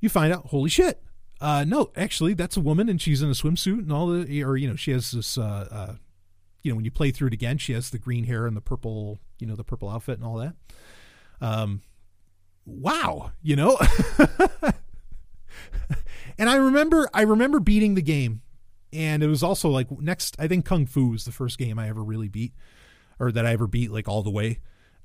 [0.00, 1.00] you find out, holy shit.
[1.40, 4.56] Uh, no, actually, that's a woman and she's in a swimsuit and all the, or,
[4.56, 5.94] you know, she has this, uh, uh,
[6.62, 8.60] you know, when you play through it again, she has the green hair and the
[8.60, 10.54] purple, you know, the purple outfit and all that.
[11.40, 11.82] Um,
[12.64, 13.78] wow, you know?
[16.38, 18.42] and I remember, I remember beating the game
[18.92, 21.88] and it was also like next i think kung fu was the first game i
[21.88, 22.52] ever really beat
[23.20, 24.58] or that I ever beat like all the way.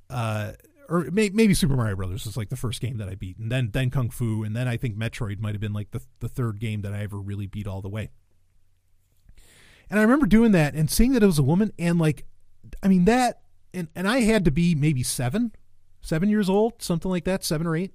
[0.09, 0.53] Uh,
[0.87, 3.51] or may, maybe Super Mario Brothers was like the first game that I beat, and
[3.51, 6.29] then then Kung Fu, and then I think Metroid might have been like the the
[6.29, 8.11] third game that I ever really beat all the way.
[9.89, 12.25] And I remember doing that and seeing that it was a woman, and like,
[12.81, 13.41] I mean that,
[13.73, 15.51] and and I had to be maybe seven,
[16.01, 17.93] seven years old, something like that, seven or eight.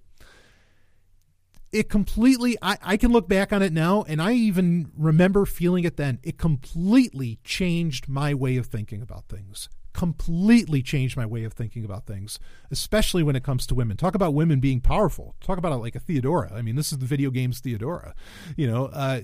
[1.73, 5.85] It completely, I, I can look back on it now, and I even remember feeling
[5.85, 6.19] it then.
[6.25, 11.85] It completely changed my way of thinking about things completely changed my way of thinking
[11.85, 12.39] about things,
[12.71, 13.97] especially when it comes to women.
[13.97, 15.35] Talk about women being powerful.
[15.41, 16.53] Talk about like a Theodora.
[16.55, 18.15] I mean, this is the video game's Theodora.
[18.57, 19.23] You know, uh,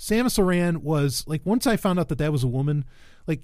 [0.00, 2.86] Samus Aran was like once I found out that that was a woman,
[3.26, 3.42] like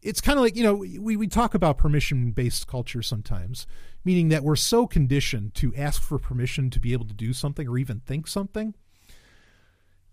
[0.00, 3.66] it's kind of like you know we we talk about permission based culture sometimes,
[4.04, 7.66] meaning that we're so conditioned to ask for permission to be able to do something
[7.66, 8.74] or even think something.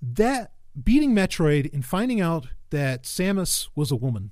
[0.02, 0.54] That
[0.84, 4.32] beating Metroid and finding out that Samus was a woman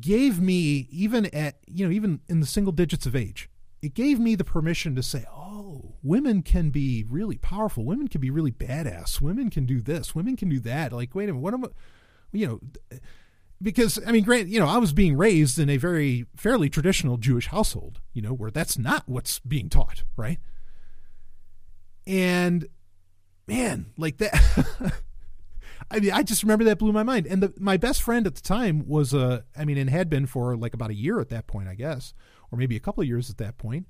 [0.00, 3.48] gave me even at you know even in the single digits of age
[3.82, 5.41] it gave me the permission to say oh
[6.02, 7.84] women can be really powerful.
[7.84, 9.20] Women can be really badass.
[9.20, 10.14] Women can do this.
[10.14, 10.92] Women can do that.
[10.92, 11.68] Like wait a minute what am I
[12.32, 12.60] you know
[13.62, 17.16] because I mean, grant you know, I was being raised in a very fairly traditional
[17.16, 20.38] Jewish household, you know, where that's not what's being taught, right?
[22.06, 22.66] And
[23.46, 24.92] man, like that,
[25.90, 27.26] I mean, I just remember that blew my mind.
[27.26, 30.26] And the, my best friend at the time was, uh, I mean, and had been
[30.26, 32.14] for like about a year at that point, I guess,
[32.50, 33.86] or maybe a couple of years at that point,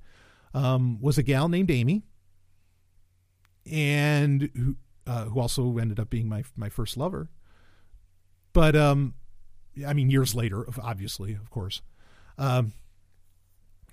[0.53, 2.03] um, was a gal named Amy,
[3.69, 4.75] and who,
[5.07, 7.29] uh, who also ended up being my my first lover.
[8.53, 9.15] But um,
[9.85, 11.81] I mean, years later, obviously, of course.
[12.37, 12.73] Um,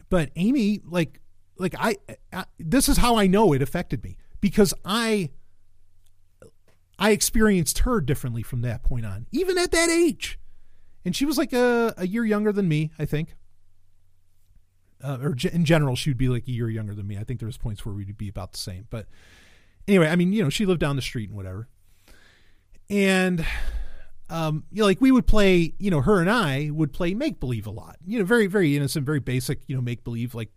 [0.08, 1.20] but Amy, like,
[1.56, 1.96] like I,
[2.32, 5.30] I, this is how I know it affected me because I
[6.98, 10.38] I experienced her differently from that point on, even at that age.
[11.04, 13.34] And she was like a, a year younger than me, I think.
[15.02, 17.16] Uh, or in general, she would be like a year younger than me.
[17.16, 18.86] I think there was points where we'd be about the same.
[18.90, 19.06] But
[19.88, 21.68] anyway, I mean, you know, she lived down the street and whatever.
[22.88, 23.46] And
[24.30, 27.40] um, you know, like we would play, you know, her and I would play make
[27.40, 27.96] believe a lot.
[28.06, 30.50] You know, very, very innocent, very basic, you know, make believe like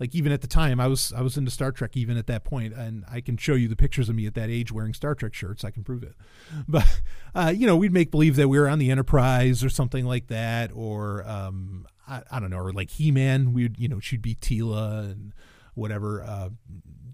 [0.00, 2.42] like even at the time I was I was into Star Trek even at that
[2.44, 5.14] point, and I can show you the pictures of me at that age wearing Star
[5.14, 5.64] Trek shirts.
[5.64, 6.14] I can prove it.
[6.68, 7.00] But
[7.34, 10.26] uh, you know, we'd make believe that we were on the Enterprise or something like
[10.26, 13.52] that, or um, I, I, don't know, or like He Man.
[13.52, 15.32] We'd you know she'd be Teela and
[15.74, 16.50] whatever, uh,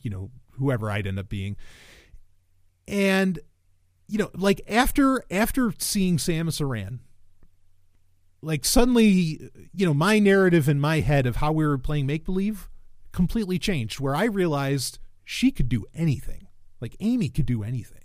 [0.03, 1.57] you know, whoever I'd end up being,
[2.87, 3.39] and
[4.07, 7.01] you know, like after after seeing Samus Aran
[8.41, 12.25] like suddenly you know my narrative in my head of how we were playing make
[12.25, 12.69] believe
[13.13, 16.47] completely changed where i realized she could do anything.
[16.81, 17.99] Like amy could do anything.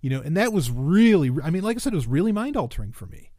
[0.00, 2.56] You know and that was really i mean like i said it was really mind
[2.56, 3.29] altering for me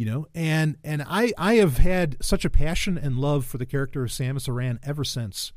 [0.00, 3.66] you know and and i i have had such a passion and love for the
[3.66, 5.52] character of samus aran ever since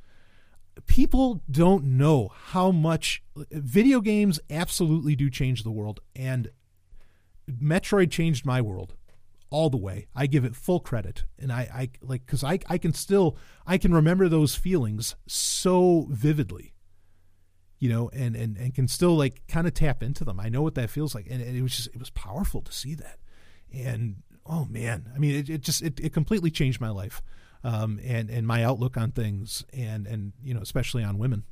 [0.86, 6.50] people don't know how much video games absolutely do change the world and
[7.50, 8.96] metroid changed my world
[9.50, 10.08] all the way.
[10.16, 13.38] I give it full credit, and I, I like because I, I can still
[13.68, 16.74] I can remember those feelings so vividly,
[17.78, 20.40] you know, and and and can still like kind of tap into them.
[20.40, 22.72] I know what that feels like, and, and, it was just it was powerful to
[22.72, 23.20] see that,
[23.72, 27.22] and oh man, I mean, it, it just it, it completely changed my life,
[27.64, 31.44] um, and and my outlook on things, and and you know, especially on women.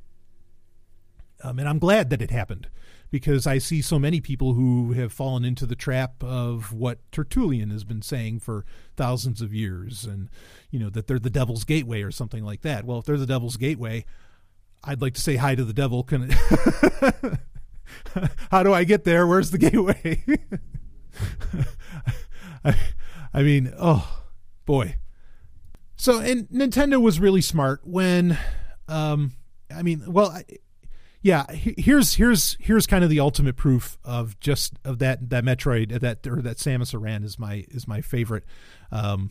[1.44, 2.68] Um, and I'm glad that it happened
[3.10, 7.70] because I see so many people who have fallen into the trap of what Tertullian
[7.70, 8.64] has been saying for
[8.96, 10.30] thousands of years, and
[10.70, 12.84] you know that they're the devil's gateway or something like that.
[12.84, 14.04] Well, if they're the devil's gateway,
[14.84, 16.02] I'd like to say hi to the devil.
[16.04, 16.30] Can
[18.50, 19.26] how do I get there?
[19.26, 20.22] Where's the gateway?
[22.64, 22.76] I,
[23.32, 24.22] I mean, oh
[24.64, 24.96] boy.
[25.96, 28.36] So, and Nintendo was really smart when,
[28.88, 29.32] um,
[29.74, 30.44] I mean, well, I,
[31.20, 36.00] yeah, here's here's here's kind of the ultimate proof of just of that that Metroid
[36.00, 38.44] that or that Samus Aran is my is my favorite
[38.90, 39.30] um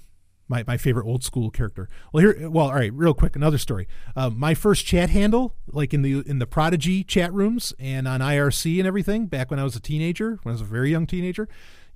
[0.52, 1.88] my, my favorite old school character.
[2.12, 3.88] Well, here, well, all right, real quick, another story.
[4.18, 8.20] Uh, my first chat handle, like in the in the Prodigy chat rooms and on
[8.20, 11.08] IRC and everything, back when I was a teenager, when I was a very young
[11.08, 11.48] teenager,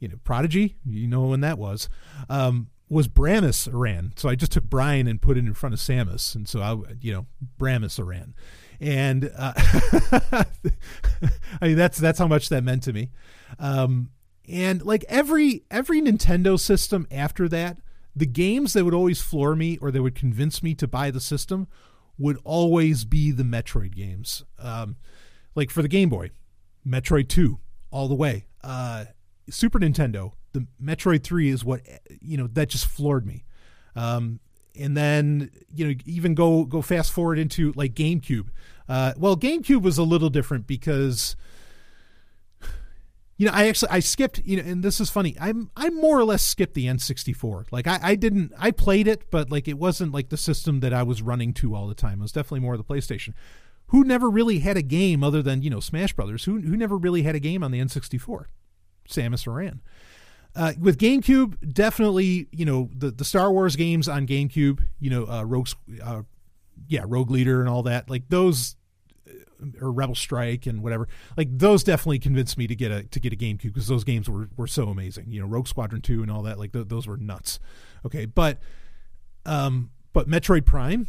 [0.05, 1.89] you know, Prodigy, you know when that was,
[2.29, 4.13] um, was Bramus Aran.
[4.15, 6.93] So I just took Brian and put it in front of Samus, and so I,
[7.01, 7.25] you know,
[7.59, 8.33] Bramus Aran
[8.79, 9.53] and uh,
[11.61, 13.11] I mean that's that's how much that meant to me.
[13.59, 14.11] Um,
[14.47, 17.77] and like every every Nintendo system after that,
[18.15, 21.21] the games that would always floor me or that would convince me to buy the
[21.21, 21.67] system
[22.17, 24.43] would always be the Metroid games.
[24.59, 24.97] Um,
[25.53, 26.31] like for the Game Boy,
[26.87, 27.59] Metroid Two,
[27.91, 28.47] all the way.
[28.63, 29.05] Uh,
[29.49, 31.81] Super Nintendo, the Metroid Three is what
[32.21, 33.45] you know that just floored me.
[33.95, 34.39] Um,
[34.77, 38.47] and then you know even go go fast forward into like GameCube.
[38.87, 41.35] Uh, well, GameCube was a little different because
[43.37, 45.35] you know I actually I skipped you know and this is funny.
[45.39, 49.29] I'm I more or less skipped the N64 like I, I didn't I played it
[49.31, 52.19] but like it wasn't like the system that I was running to all the time.
[52.19, 53.33] It was definitely more the PlayStation.
[53.89, 56.45] Who never really had a game other than you know Smash Brothers?
[56.45, 58.45] Who who never really had a game on the N64
[59.07, 59.81] Samus Aran
[60.55, 65.27] uh, with GameCube, definitely, you know, the, the Star Wars games on GameCube, you know,
[65.27, 65.67] uh, Rogue,
[66.01, 66.21] uh,
[66.87, 68.77] yeah, Rogue Leader and all that, like those,
[69.27, 73.19] uh, or Rebel Strike and whatever, like those definitely convinced me to get a to
[73.19, 75.29] get a GameCube because those games were were so amazing.
[75.29, 77.59] You know, Rogue Squadron two and all that, like th- those were nuts.
[78.05, 78.59] Okay, but,
[79.45, 81.07] um, but Metroid Prime,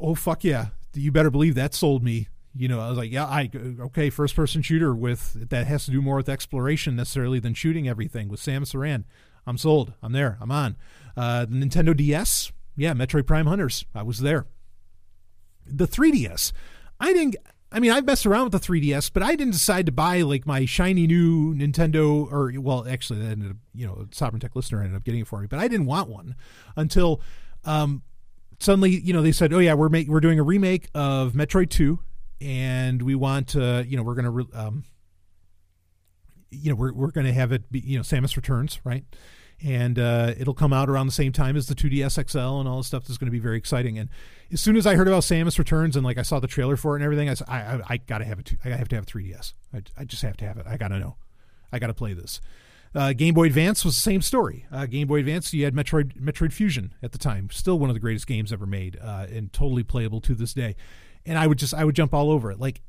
[0.00, 3.24] oh fuck yeah, you better believe that sold me you know, I was like, yeah,
[3.24, 7.54] I okay, first person shooter with that has to do more with exploration necessarily than
[7.54, 9.04] shooting everything with Sam Aran.
[9.46, 9.94] I'm sold.
[10.02, 10.36] I'm there.
[10.40, 10.76] I'm on.
[11.16, 13.86] Uh, the Nintendo DS, yeah, Metroid Prime Hunters.
[13.94, 14.46] I was there.
[15.66, 16.52] The 3DS,
[17.00, 17.36] I didn't.
[17.70, 20.46] I mean, I've messed around with the 3DS, but I didn't decide to buy like
[20.46, 24.80] my shiny new Nintendo, or well, actually, that ended up, you know, Sovereign Tech listener
[24.80, 26.34] ended up getting it for me, but I didn't want one
[26.76, 27.20] until
[27.64, 28.02] um,
[28.58, 31.70] suddenly, you know, they said, "Oh yeah, we're make, we're doing a remake of Metroid
[31.70, 31.98] 2
[32.40, 34.84] and we want to, you know, we're going to, um,
[36.50, 39.04] you know, we're, we're going to have it be, you know, Samus Returns, right?
[39.60, 42.76] And uh, it'll come out around the same time as the 2DS XL and all
[42.76, 43.98] this stuff that's going to be very exciting.
[43.98, 44.08] And
[44.52, 46.94] as soon as I heard about Samus Returns and like I saw the trailer for
[46.94, 48.52] it and everything, I said, I, I, I got to have it.
[48.64, 49.54] I have to have 3DS.
[49.74, 50.66] I, I just have to have it.
[50.68, 51.16] I got to know.
[51.72, 52.40] I got to play this.
[52.94, 54.64] Uh, Game Boy Advance was the same story.
[54.72, 57.94] Uh, Game Boy Advance, you had Metroid Metroid Fusion at the time, still one of
[57.94, 60.74] the greatest games ever made, uh, and totally playable to this day
[61.28, 62.58] and I would just I would jump all over it.
[62.58, 62.82] Like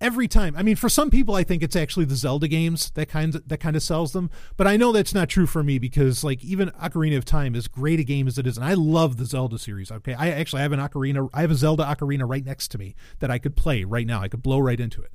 [0.00, 0.54] every time.
[0.56, 3.48] I mean, for some people, I think it's actually the Zelda games that kind of,
[3.48, 4.30] that kind of sells them.
[4.56, 7.68] But I know that's not true for me because like even Ocarina of Time, as
[7.68, 9.90] great a game as it is, and I love the Zelda series.
[9.90, 12.94] Okay, I actually have an Ocarina, I have a Zelda Ocarina right next to me
[13.20, 14.20] that I could play right now.
[14.20, 15.12] I could blow right into it,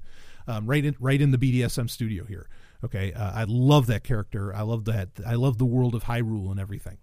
[0.48, 2.48] um, right in right in the BDSM studio here.
[2.84, 4.54] Okay, uh, I love that character.
[4.54, 5.10] I love that.
[5.26, 6.98] I love the world of Hyrule and everything.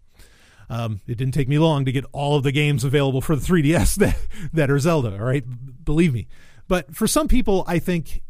[0.70, 3.44] Um, it didn't take me long to get all of the games available for the
[3.46, 4.16] 3DS that,
[4.52, 5.44] that are Zelda, all right?
[5.84, 6.28] Believe me.
[6.68, 8.22] But for some people, I think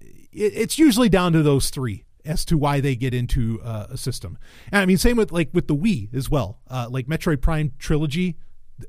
[0.00, 3.96] it, it's usually down to those three as to why they get into uh, a
[3.96, 4.38] system.
[4.70, 6.60] And I mean, same with like with the Wii as well.
[6.68, 8.36] Uh, like Metroid Prime trilogy,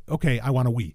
[0.09, 0.93] okay, I want a Wii.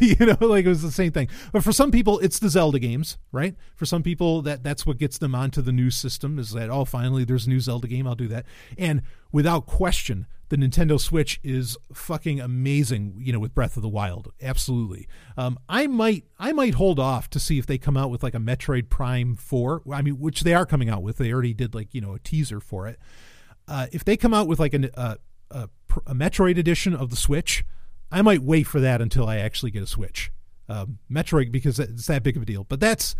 [0.00, 1.28] you know, like it was the same thing.
[1.52, 3.54] But for some people, it's the Zelda games, right?
[3.74, 6.84] For some people, that that's what gets them onto the new system is that oh,
[6.84, 8.06] finally there's a new Zelda game.
[8.06, 8.46] I'll do that.
[8.78, 13.14] And without question, the Nintendo Switch is fucking amazing.
[13.18, 15.08] You know, with Breath of the Wild, absolutely.
[15.36, 18.34] Um, I might I might hold off to see if they come out with like
[18.34, 19.82] a Metroid Prime Four.
[19.90, 21.16] I mean, which they are coming out with.
[21.16, 22.98] They already did like you know a teaser for it.
[23.66, 25.14] Uh, if they come out with like an, uh,
[25.50, 25.68] a,
[26.06, 27.64] a Metroid edition of the Switch,
[28.12, 30.30] I might wait for that until I actually get a Switch.
[30.68, 32.64] Um, Metroid because it's that big of a deal.
[32.64, 33.16] But that's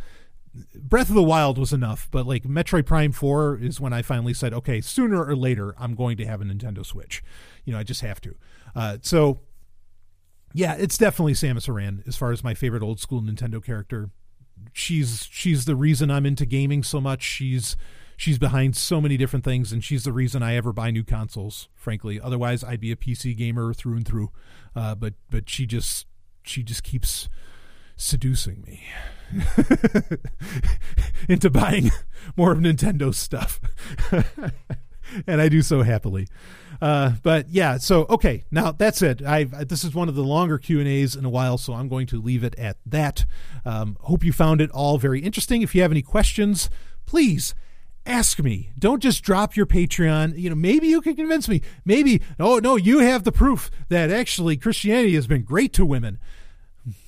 [0.74, 2.08] Breath of the Wild was enough.
[2.10, 5.94] But like Metroid Prime Four is when I finally said, okay, sooner or later I'm
[5.94, 7.22] going to have a Nintendo Switch.
[7.64, 8.36] You know, I just have to.
[8.76, 9.40] Uh, so
[10.54, 14.10] yeah, it's definitely Samus Aran as far as my favorite old school Nintendo character.
[14.72, 17.22] She's she's the reason I'm into gaming so much.
[17.22, 17.76] She's
[18.22, 21.68] she's behind so many different things, and she's the reason I ever buy new consoles.
[21.74, 24.30] Frankly, otherwise I'd be a PC gamer through and through.
[24.76, 26.06] Uh, but but she just
[26.44, 27.28] she just keeps
[27.96, 28.84] seducing me
[31.28, 31.90] into buying
[32.36, 33.60] more of Nintendo stuff.
[35.26, 36.28] and I do so happily.
[36.80, 39.20] Uh, but yeah, so okay, now that's it.
[39.20, 41.88] I this is one of the longer Q and A's in a while, so I'm
[41.88, 43.26] going to leave it at that.
[43.64, 45.62] Um, hope you found it all very interesting.
[45.62, 46.70] If you have any questions,
[47.04, 47.52] please
[48.06, 48.70] ask me.
[48.78, 50.38] Don't just drop your Patreon.
[50.38, 51.62] You know, maybe you can convince me.
[51.84, 56.18] Maybe oh no, you have the proof that actually Christianity has been great to women.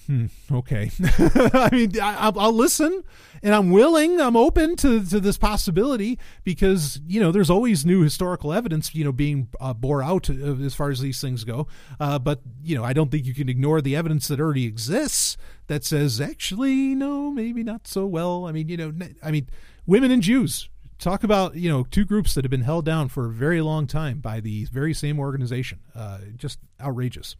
[0.07, 0.91] Hmm, okay.
[1.19, 3.03] I mean, I, will listen
[3.43, 8.03] and I'm willing, I'm open to, to this possibility because, you know, there's always new
[8.03, 11.67] historical evidence, you know, being uh, bore out uh, as far as these things go.
[11.99, 15.37] Uh, but, you know, I don't think you can ignore the evidence that already exists
[15.67, 18.47] that says, actually, no, maybe not so well.
[18.47, 18.93] I mean, you know,
[19.23, 19.49] I mean,
[19.87, 20.69] women and Jews.
[21.05, 23.87] Talk about you know two groups that have been held down for a very long
[23.87, 25.81] time by the very same organization.
[25.95, 27.37] Uh, just outrageous.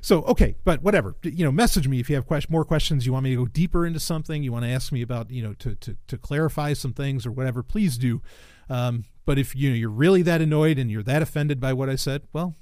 [0.00, 1.14] So okay, but whatever.
[1.22, 3.06] You know, message me if you have question, more questions.
[3.06, 4.42] You want me to go deeper into something.
[4.42, 7.30] You want to ask me about you know to to to clarify some things or
[7.30, 7.62] whatever.
[7.62, 8.20] Please do.
[8.68, 11.88] Um, but if you know you're really that annoyed and you're that offended by what
[11.88, 12.56] I said, well,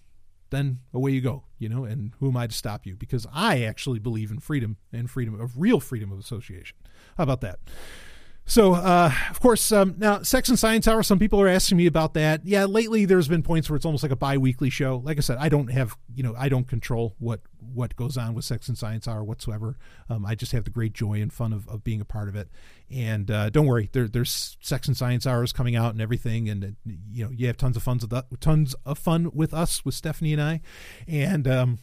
[0.50, 1.44] then away you go.
[1.58, 2.94] You know, and who am I to stop you?
[2.94, 6.76] Because I actually believe in freedom and freedom of real freedom of association.
[7.16, 7.58] How about that?
[8.48, 11.02] So, uh, of course, um, now Sex and Science Hour.
[11.02, 12.46] Some people are asking me about that.
[12.46, 15.02] Yeah, lately there's been points where it's almost like a bi-weekly show.
[15.04, 17.40] Like I said, I don't have, you know, I don't control what
[17.74, 19.76] what goes on with Sex and Science Hour whatsoever.
[20.08, 22.36] Um, I just have the great joy and fun of, of being a part of
[22.36, 22.48] it.
[22.88, 26.64] And uh, don't worry, there, there's Sex and Science Hours coming out and everything, and
[26.64, 26.68] uh,
[27.10, 27.98] you know, you have tons of fun
[28.30, 30.60] with tons of fun with us with Stephanie and I,
[31.08, 31.48] and.
[31.48, 31.78] Um,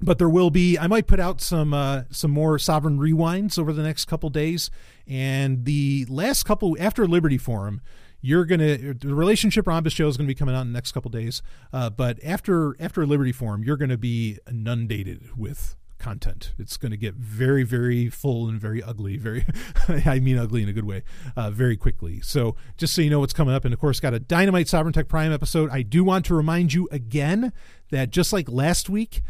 [0.00, 3.72] but there will be i might put out some uh, some more sovereign rewinds over
[3.72, 4.70] the next couple days.
[5.06, 7.80] And the last couple after liberty forum
[8.20, 11.10] you're gonna the relationship rhombus show is gonna be coming out in the next couple
[11.10, 11.42] days.
[11.72, 16.52] Uh, but after after liberty forum you're gonna be inundated with content.
[16.58, 19.46] It's to get very very full and very ugly very
[20.04, 21.02] i mean ugly in a good way
[21.36, 22.20] uh, very quickly.
[22.20, 24.92] So just so you know what's coming up and of course got a dynamite sovereign
[24.92, 25.70] tech prime episode.
[25.70, 27.52] I do want to remind you again
[27.90, 29.22] that just like last week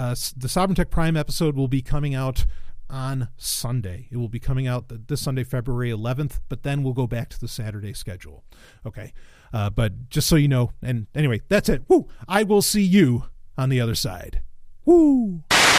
[0.00, 2.46] uh, the Sovereign Tech Prime episode will be coming out
[2.88, 4.08] on Sunday.
[4.10, 7.38] It will be coming out this Sunday, February 11th, but then we'll go back to
[7.38, 8.42] the Saturday schedule.
[8.86, 9.12] Okay.
[9.52, 11.82] Uh, but just so you know, and anyway, that's it.
[11.86, 12.08] Woo!
[12.26, 13.24] I will see you
[13.58, 14.40] on the other side.
[14.86, 15.44] Woo!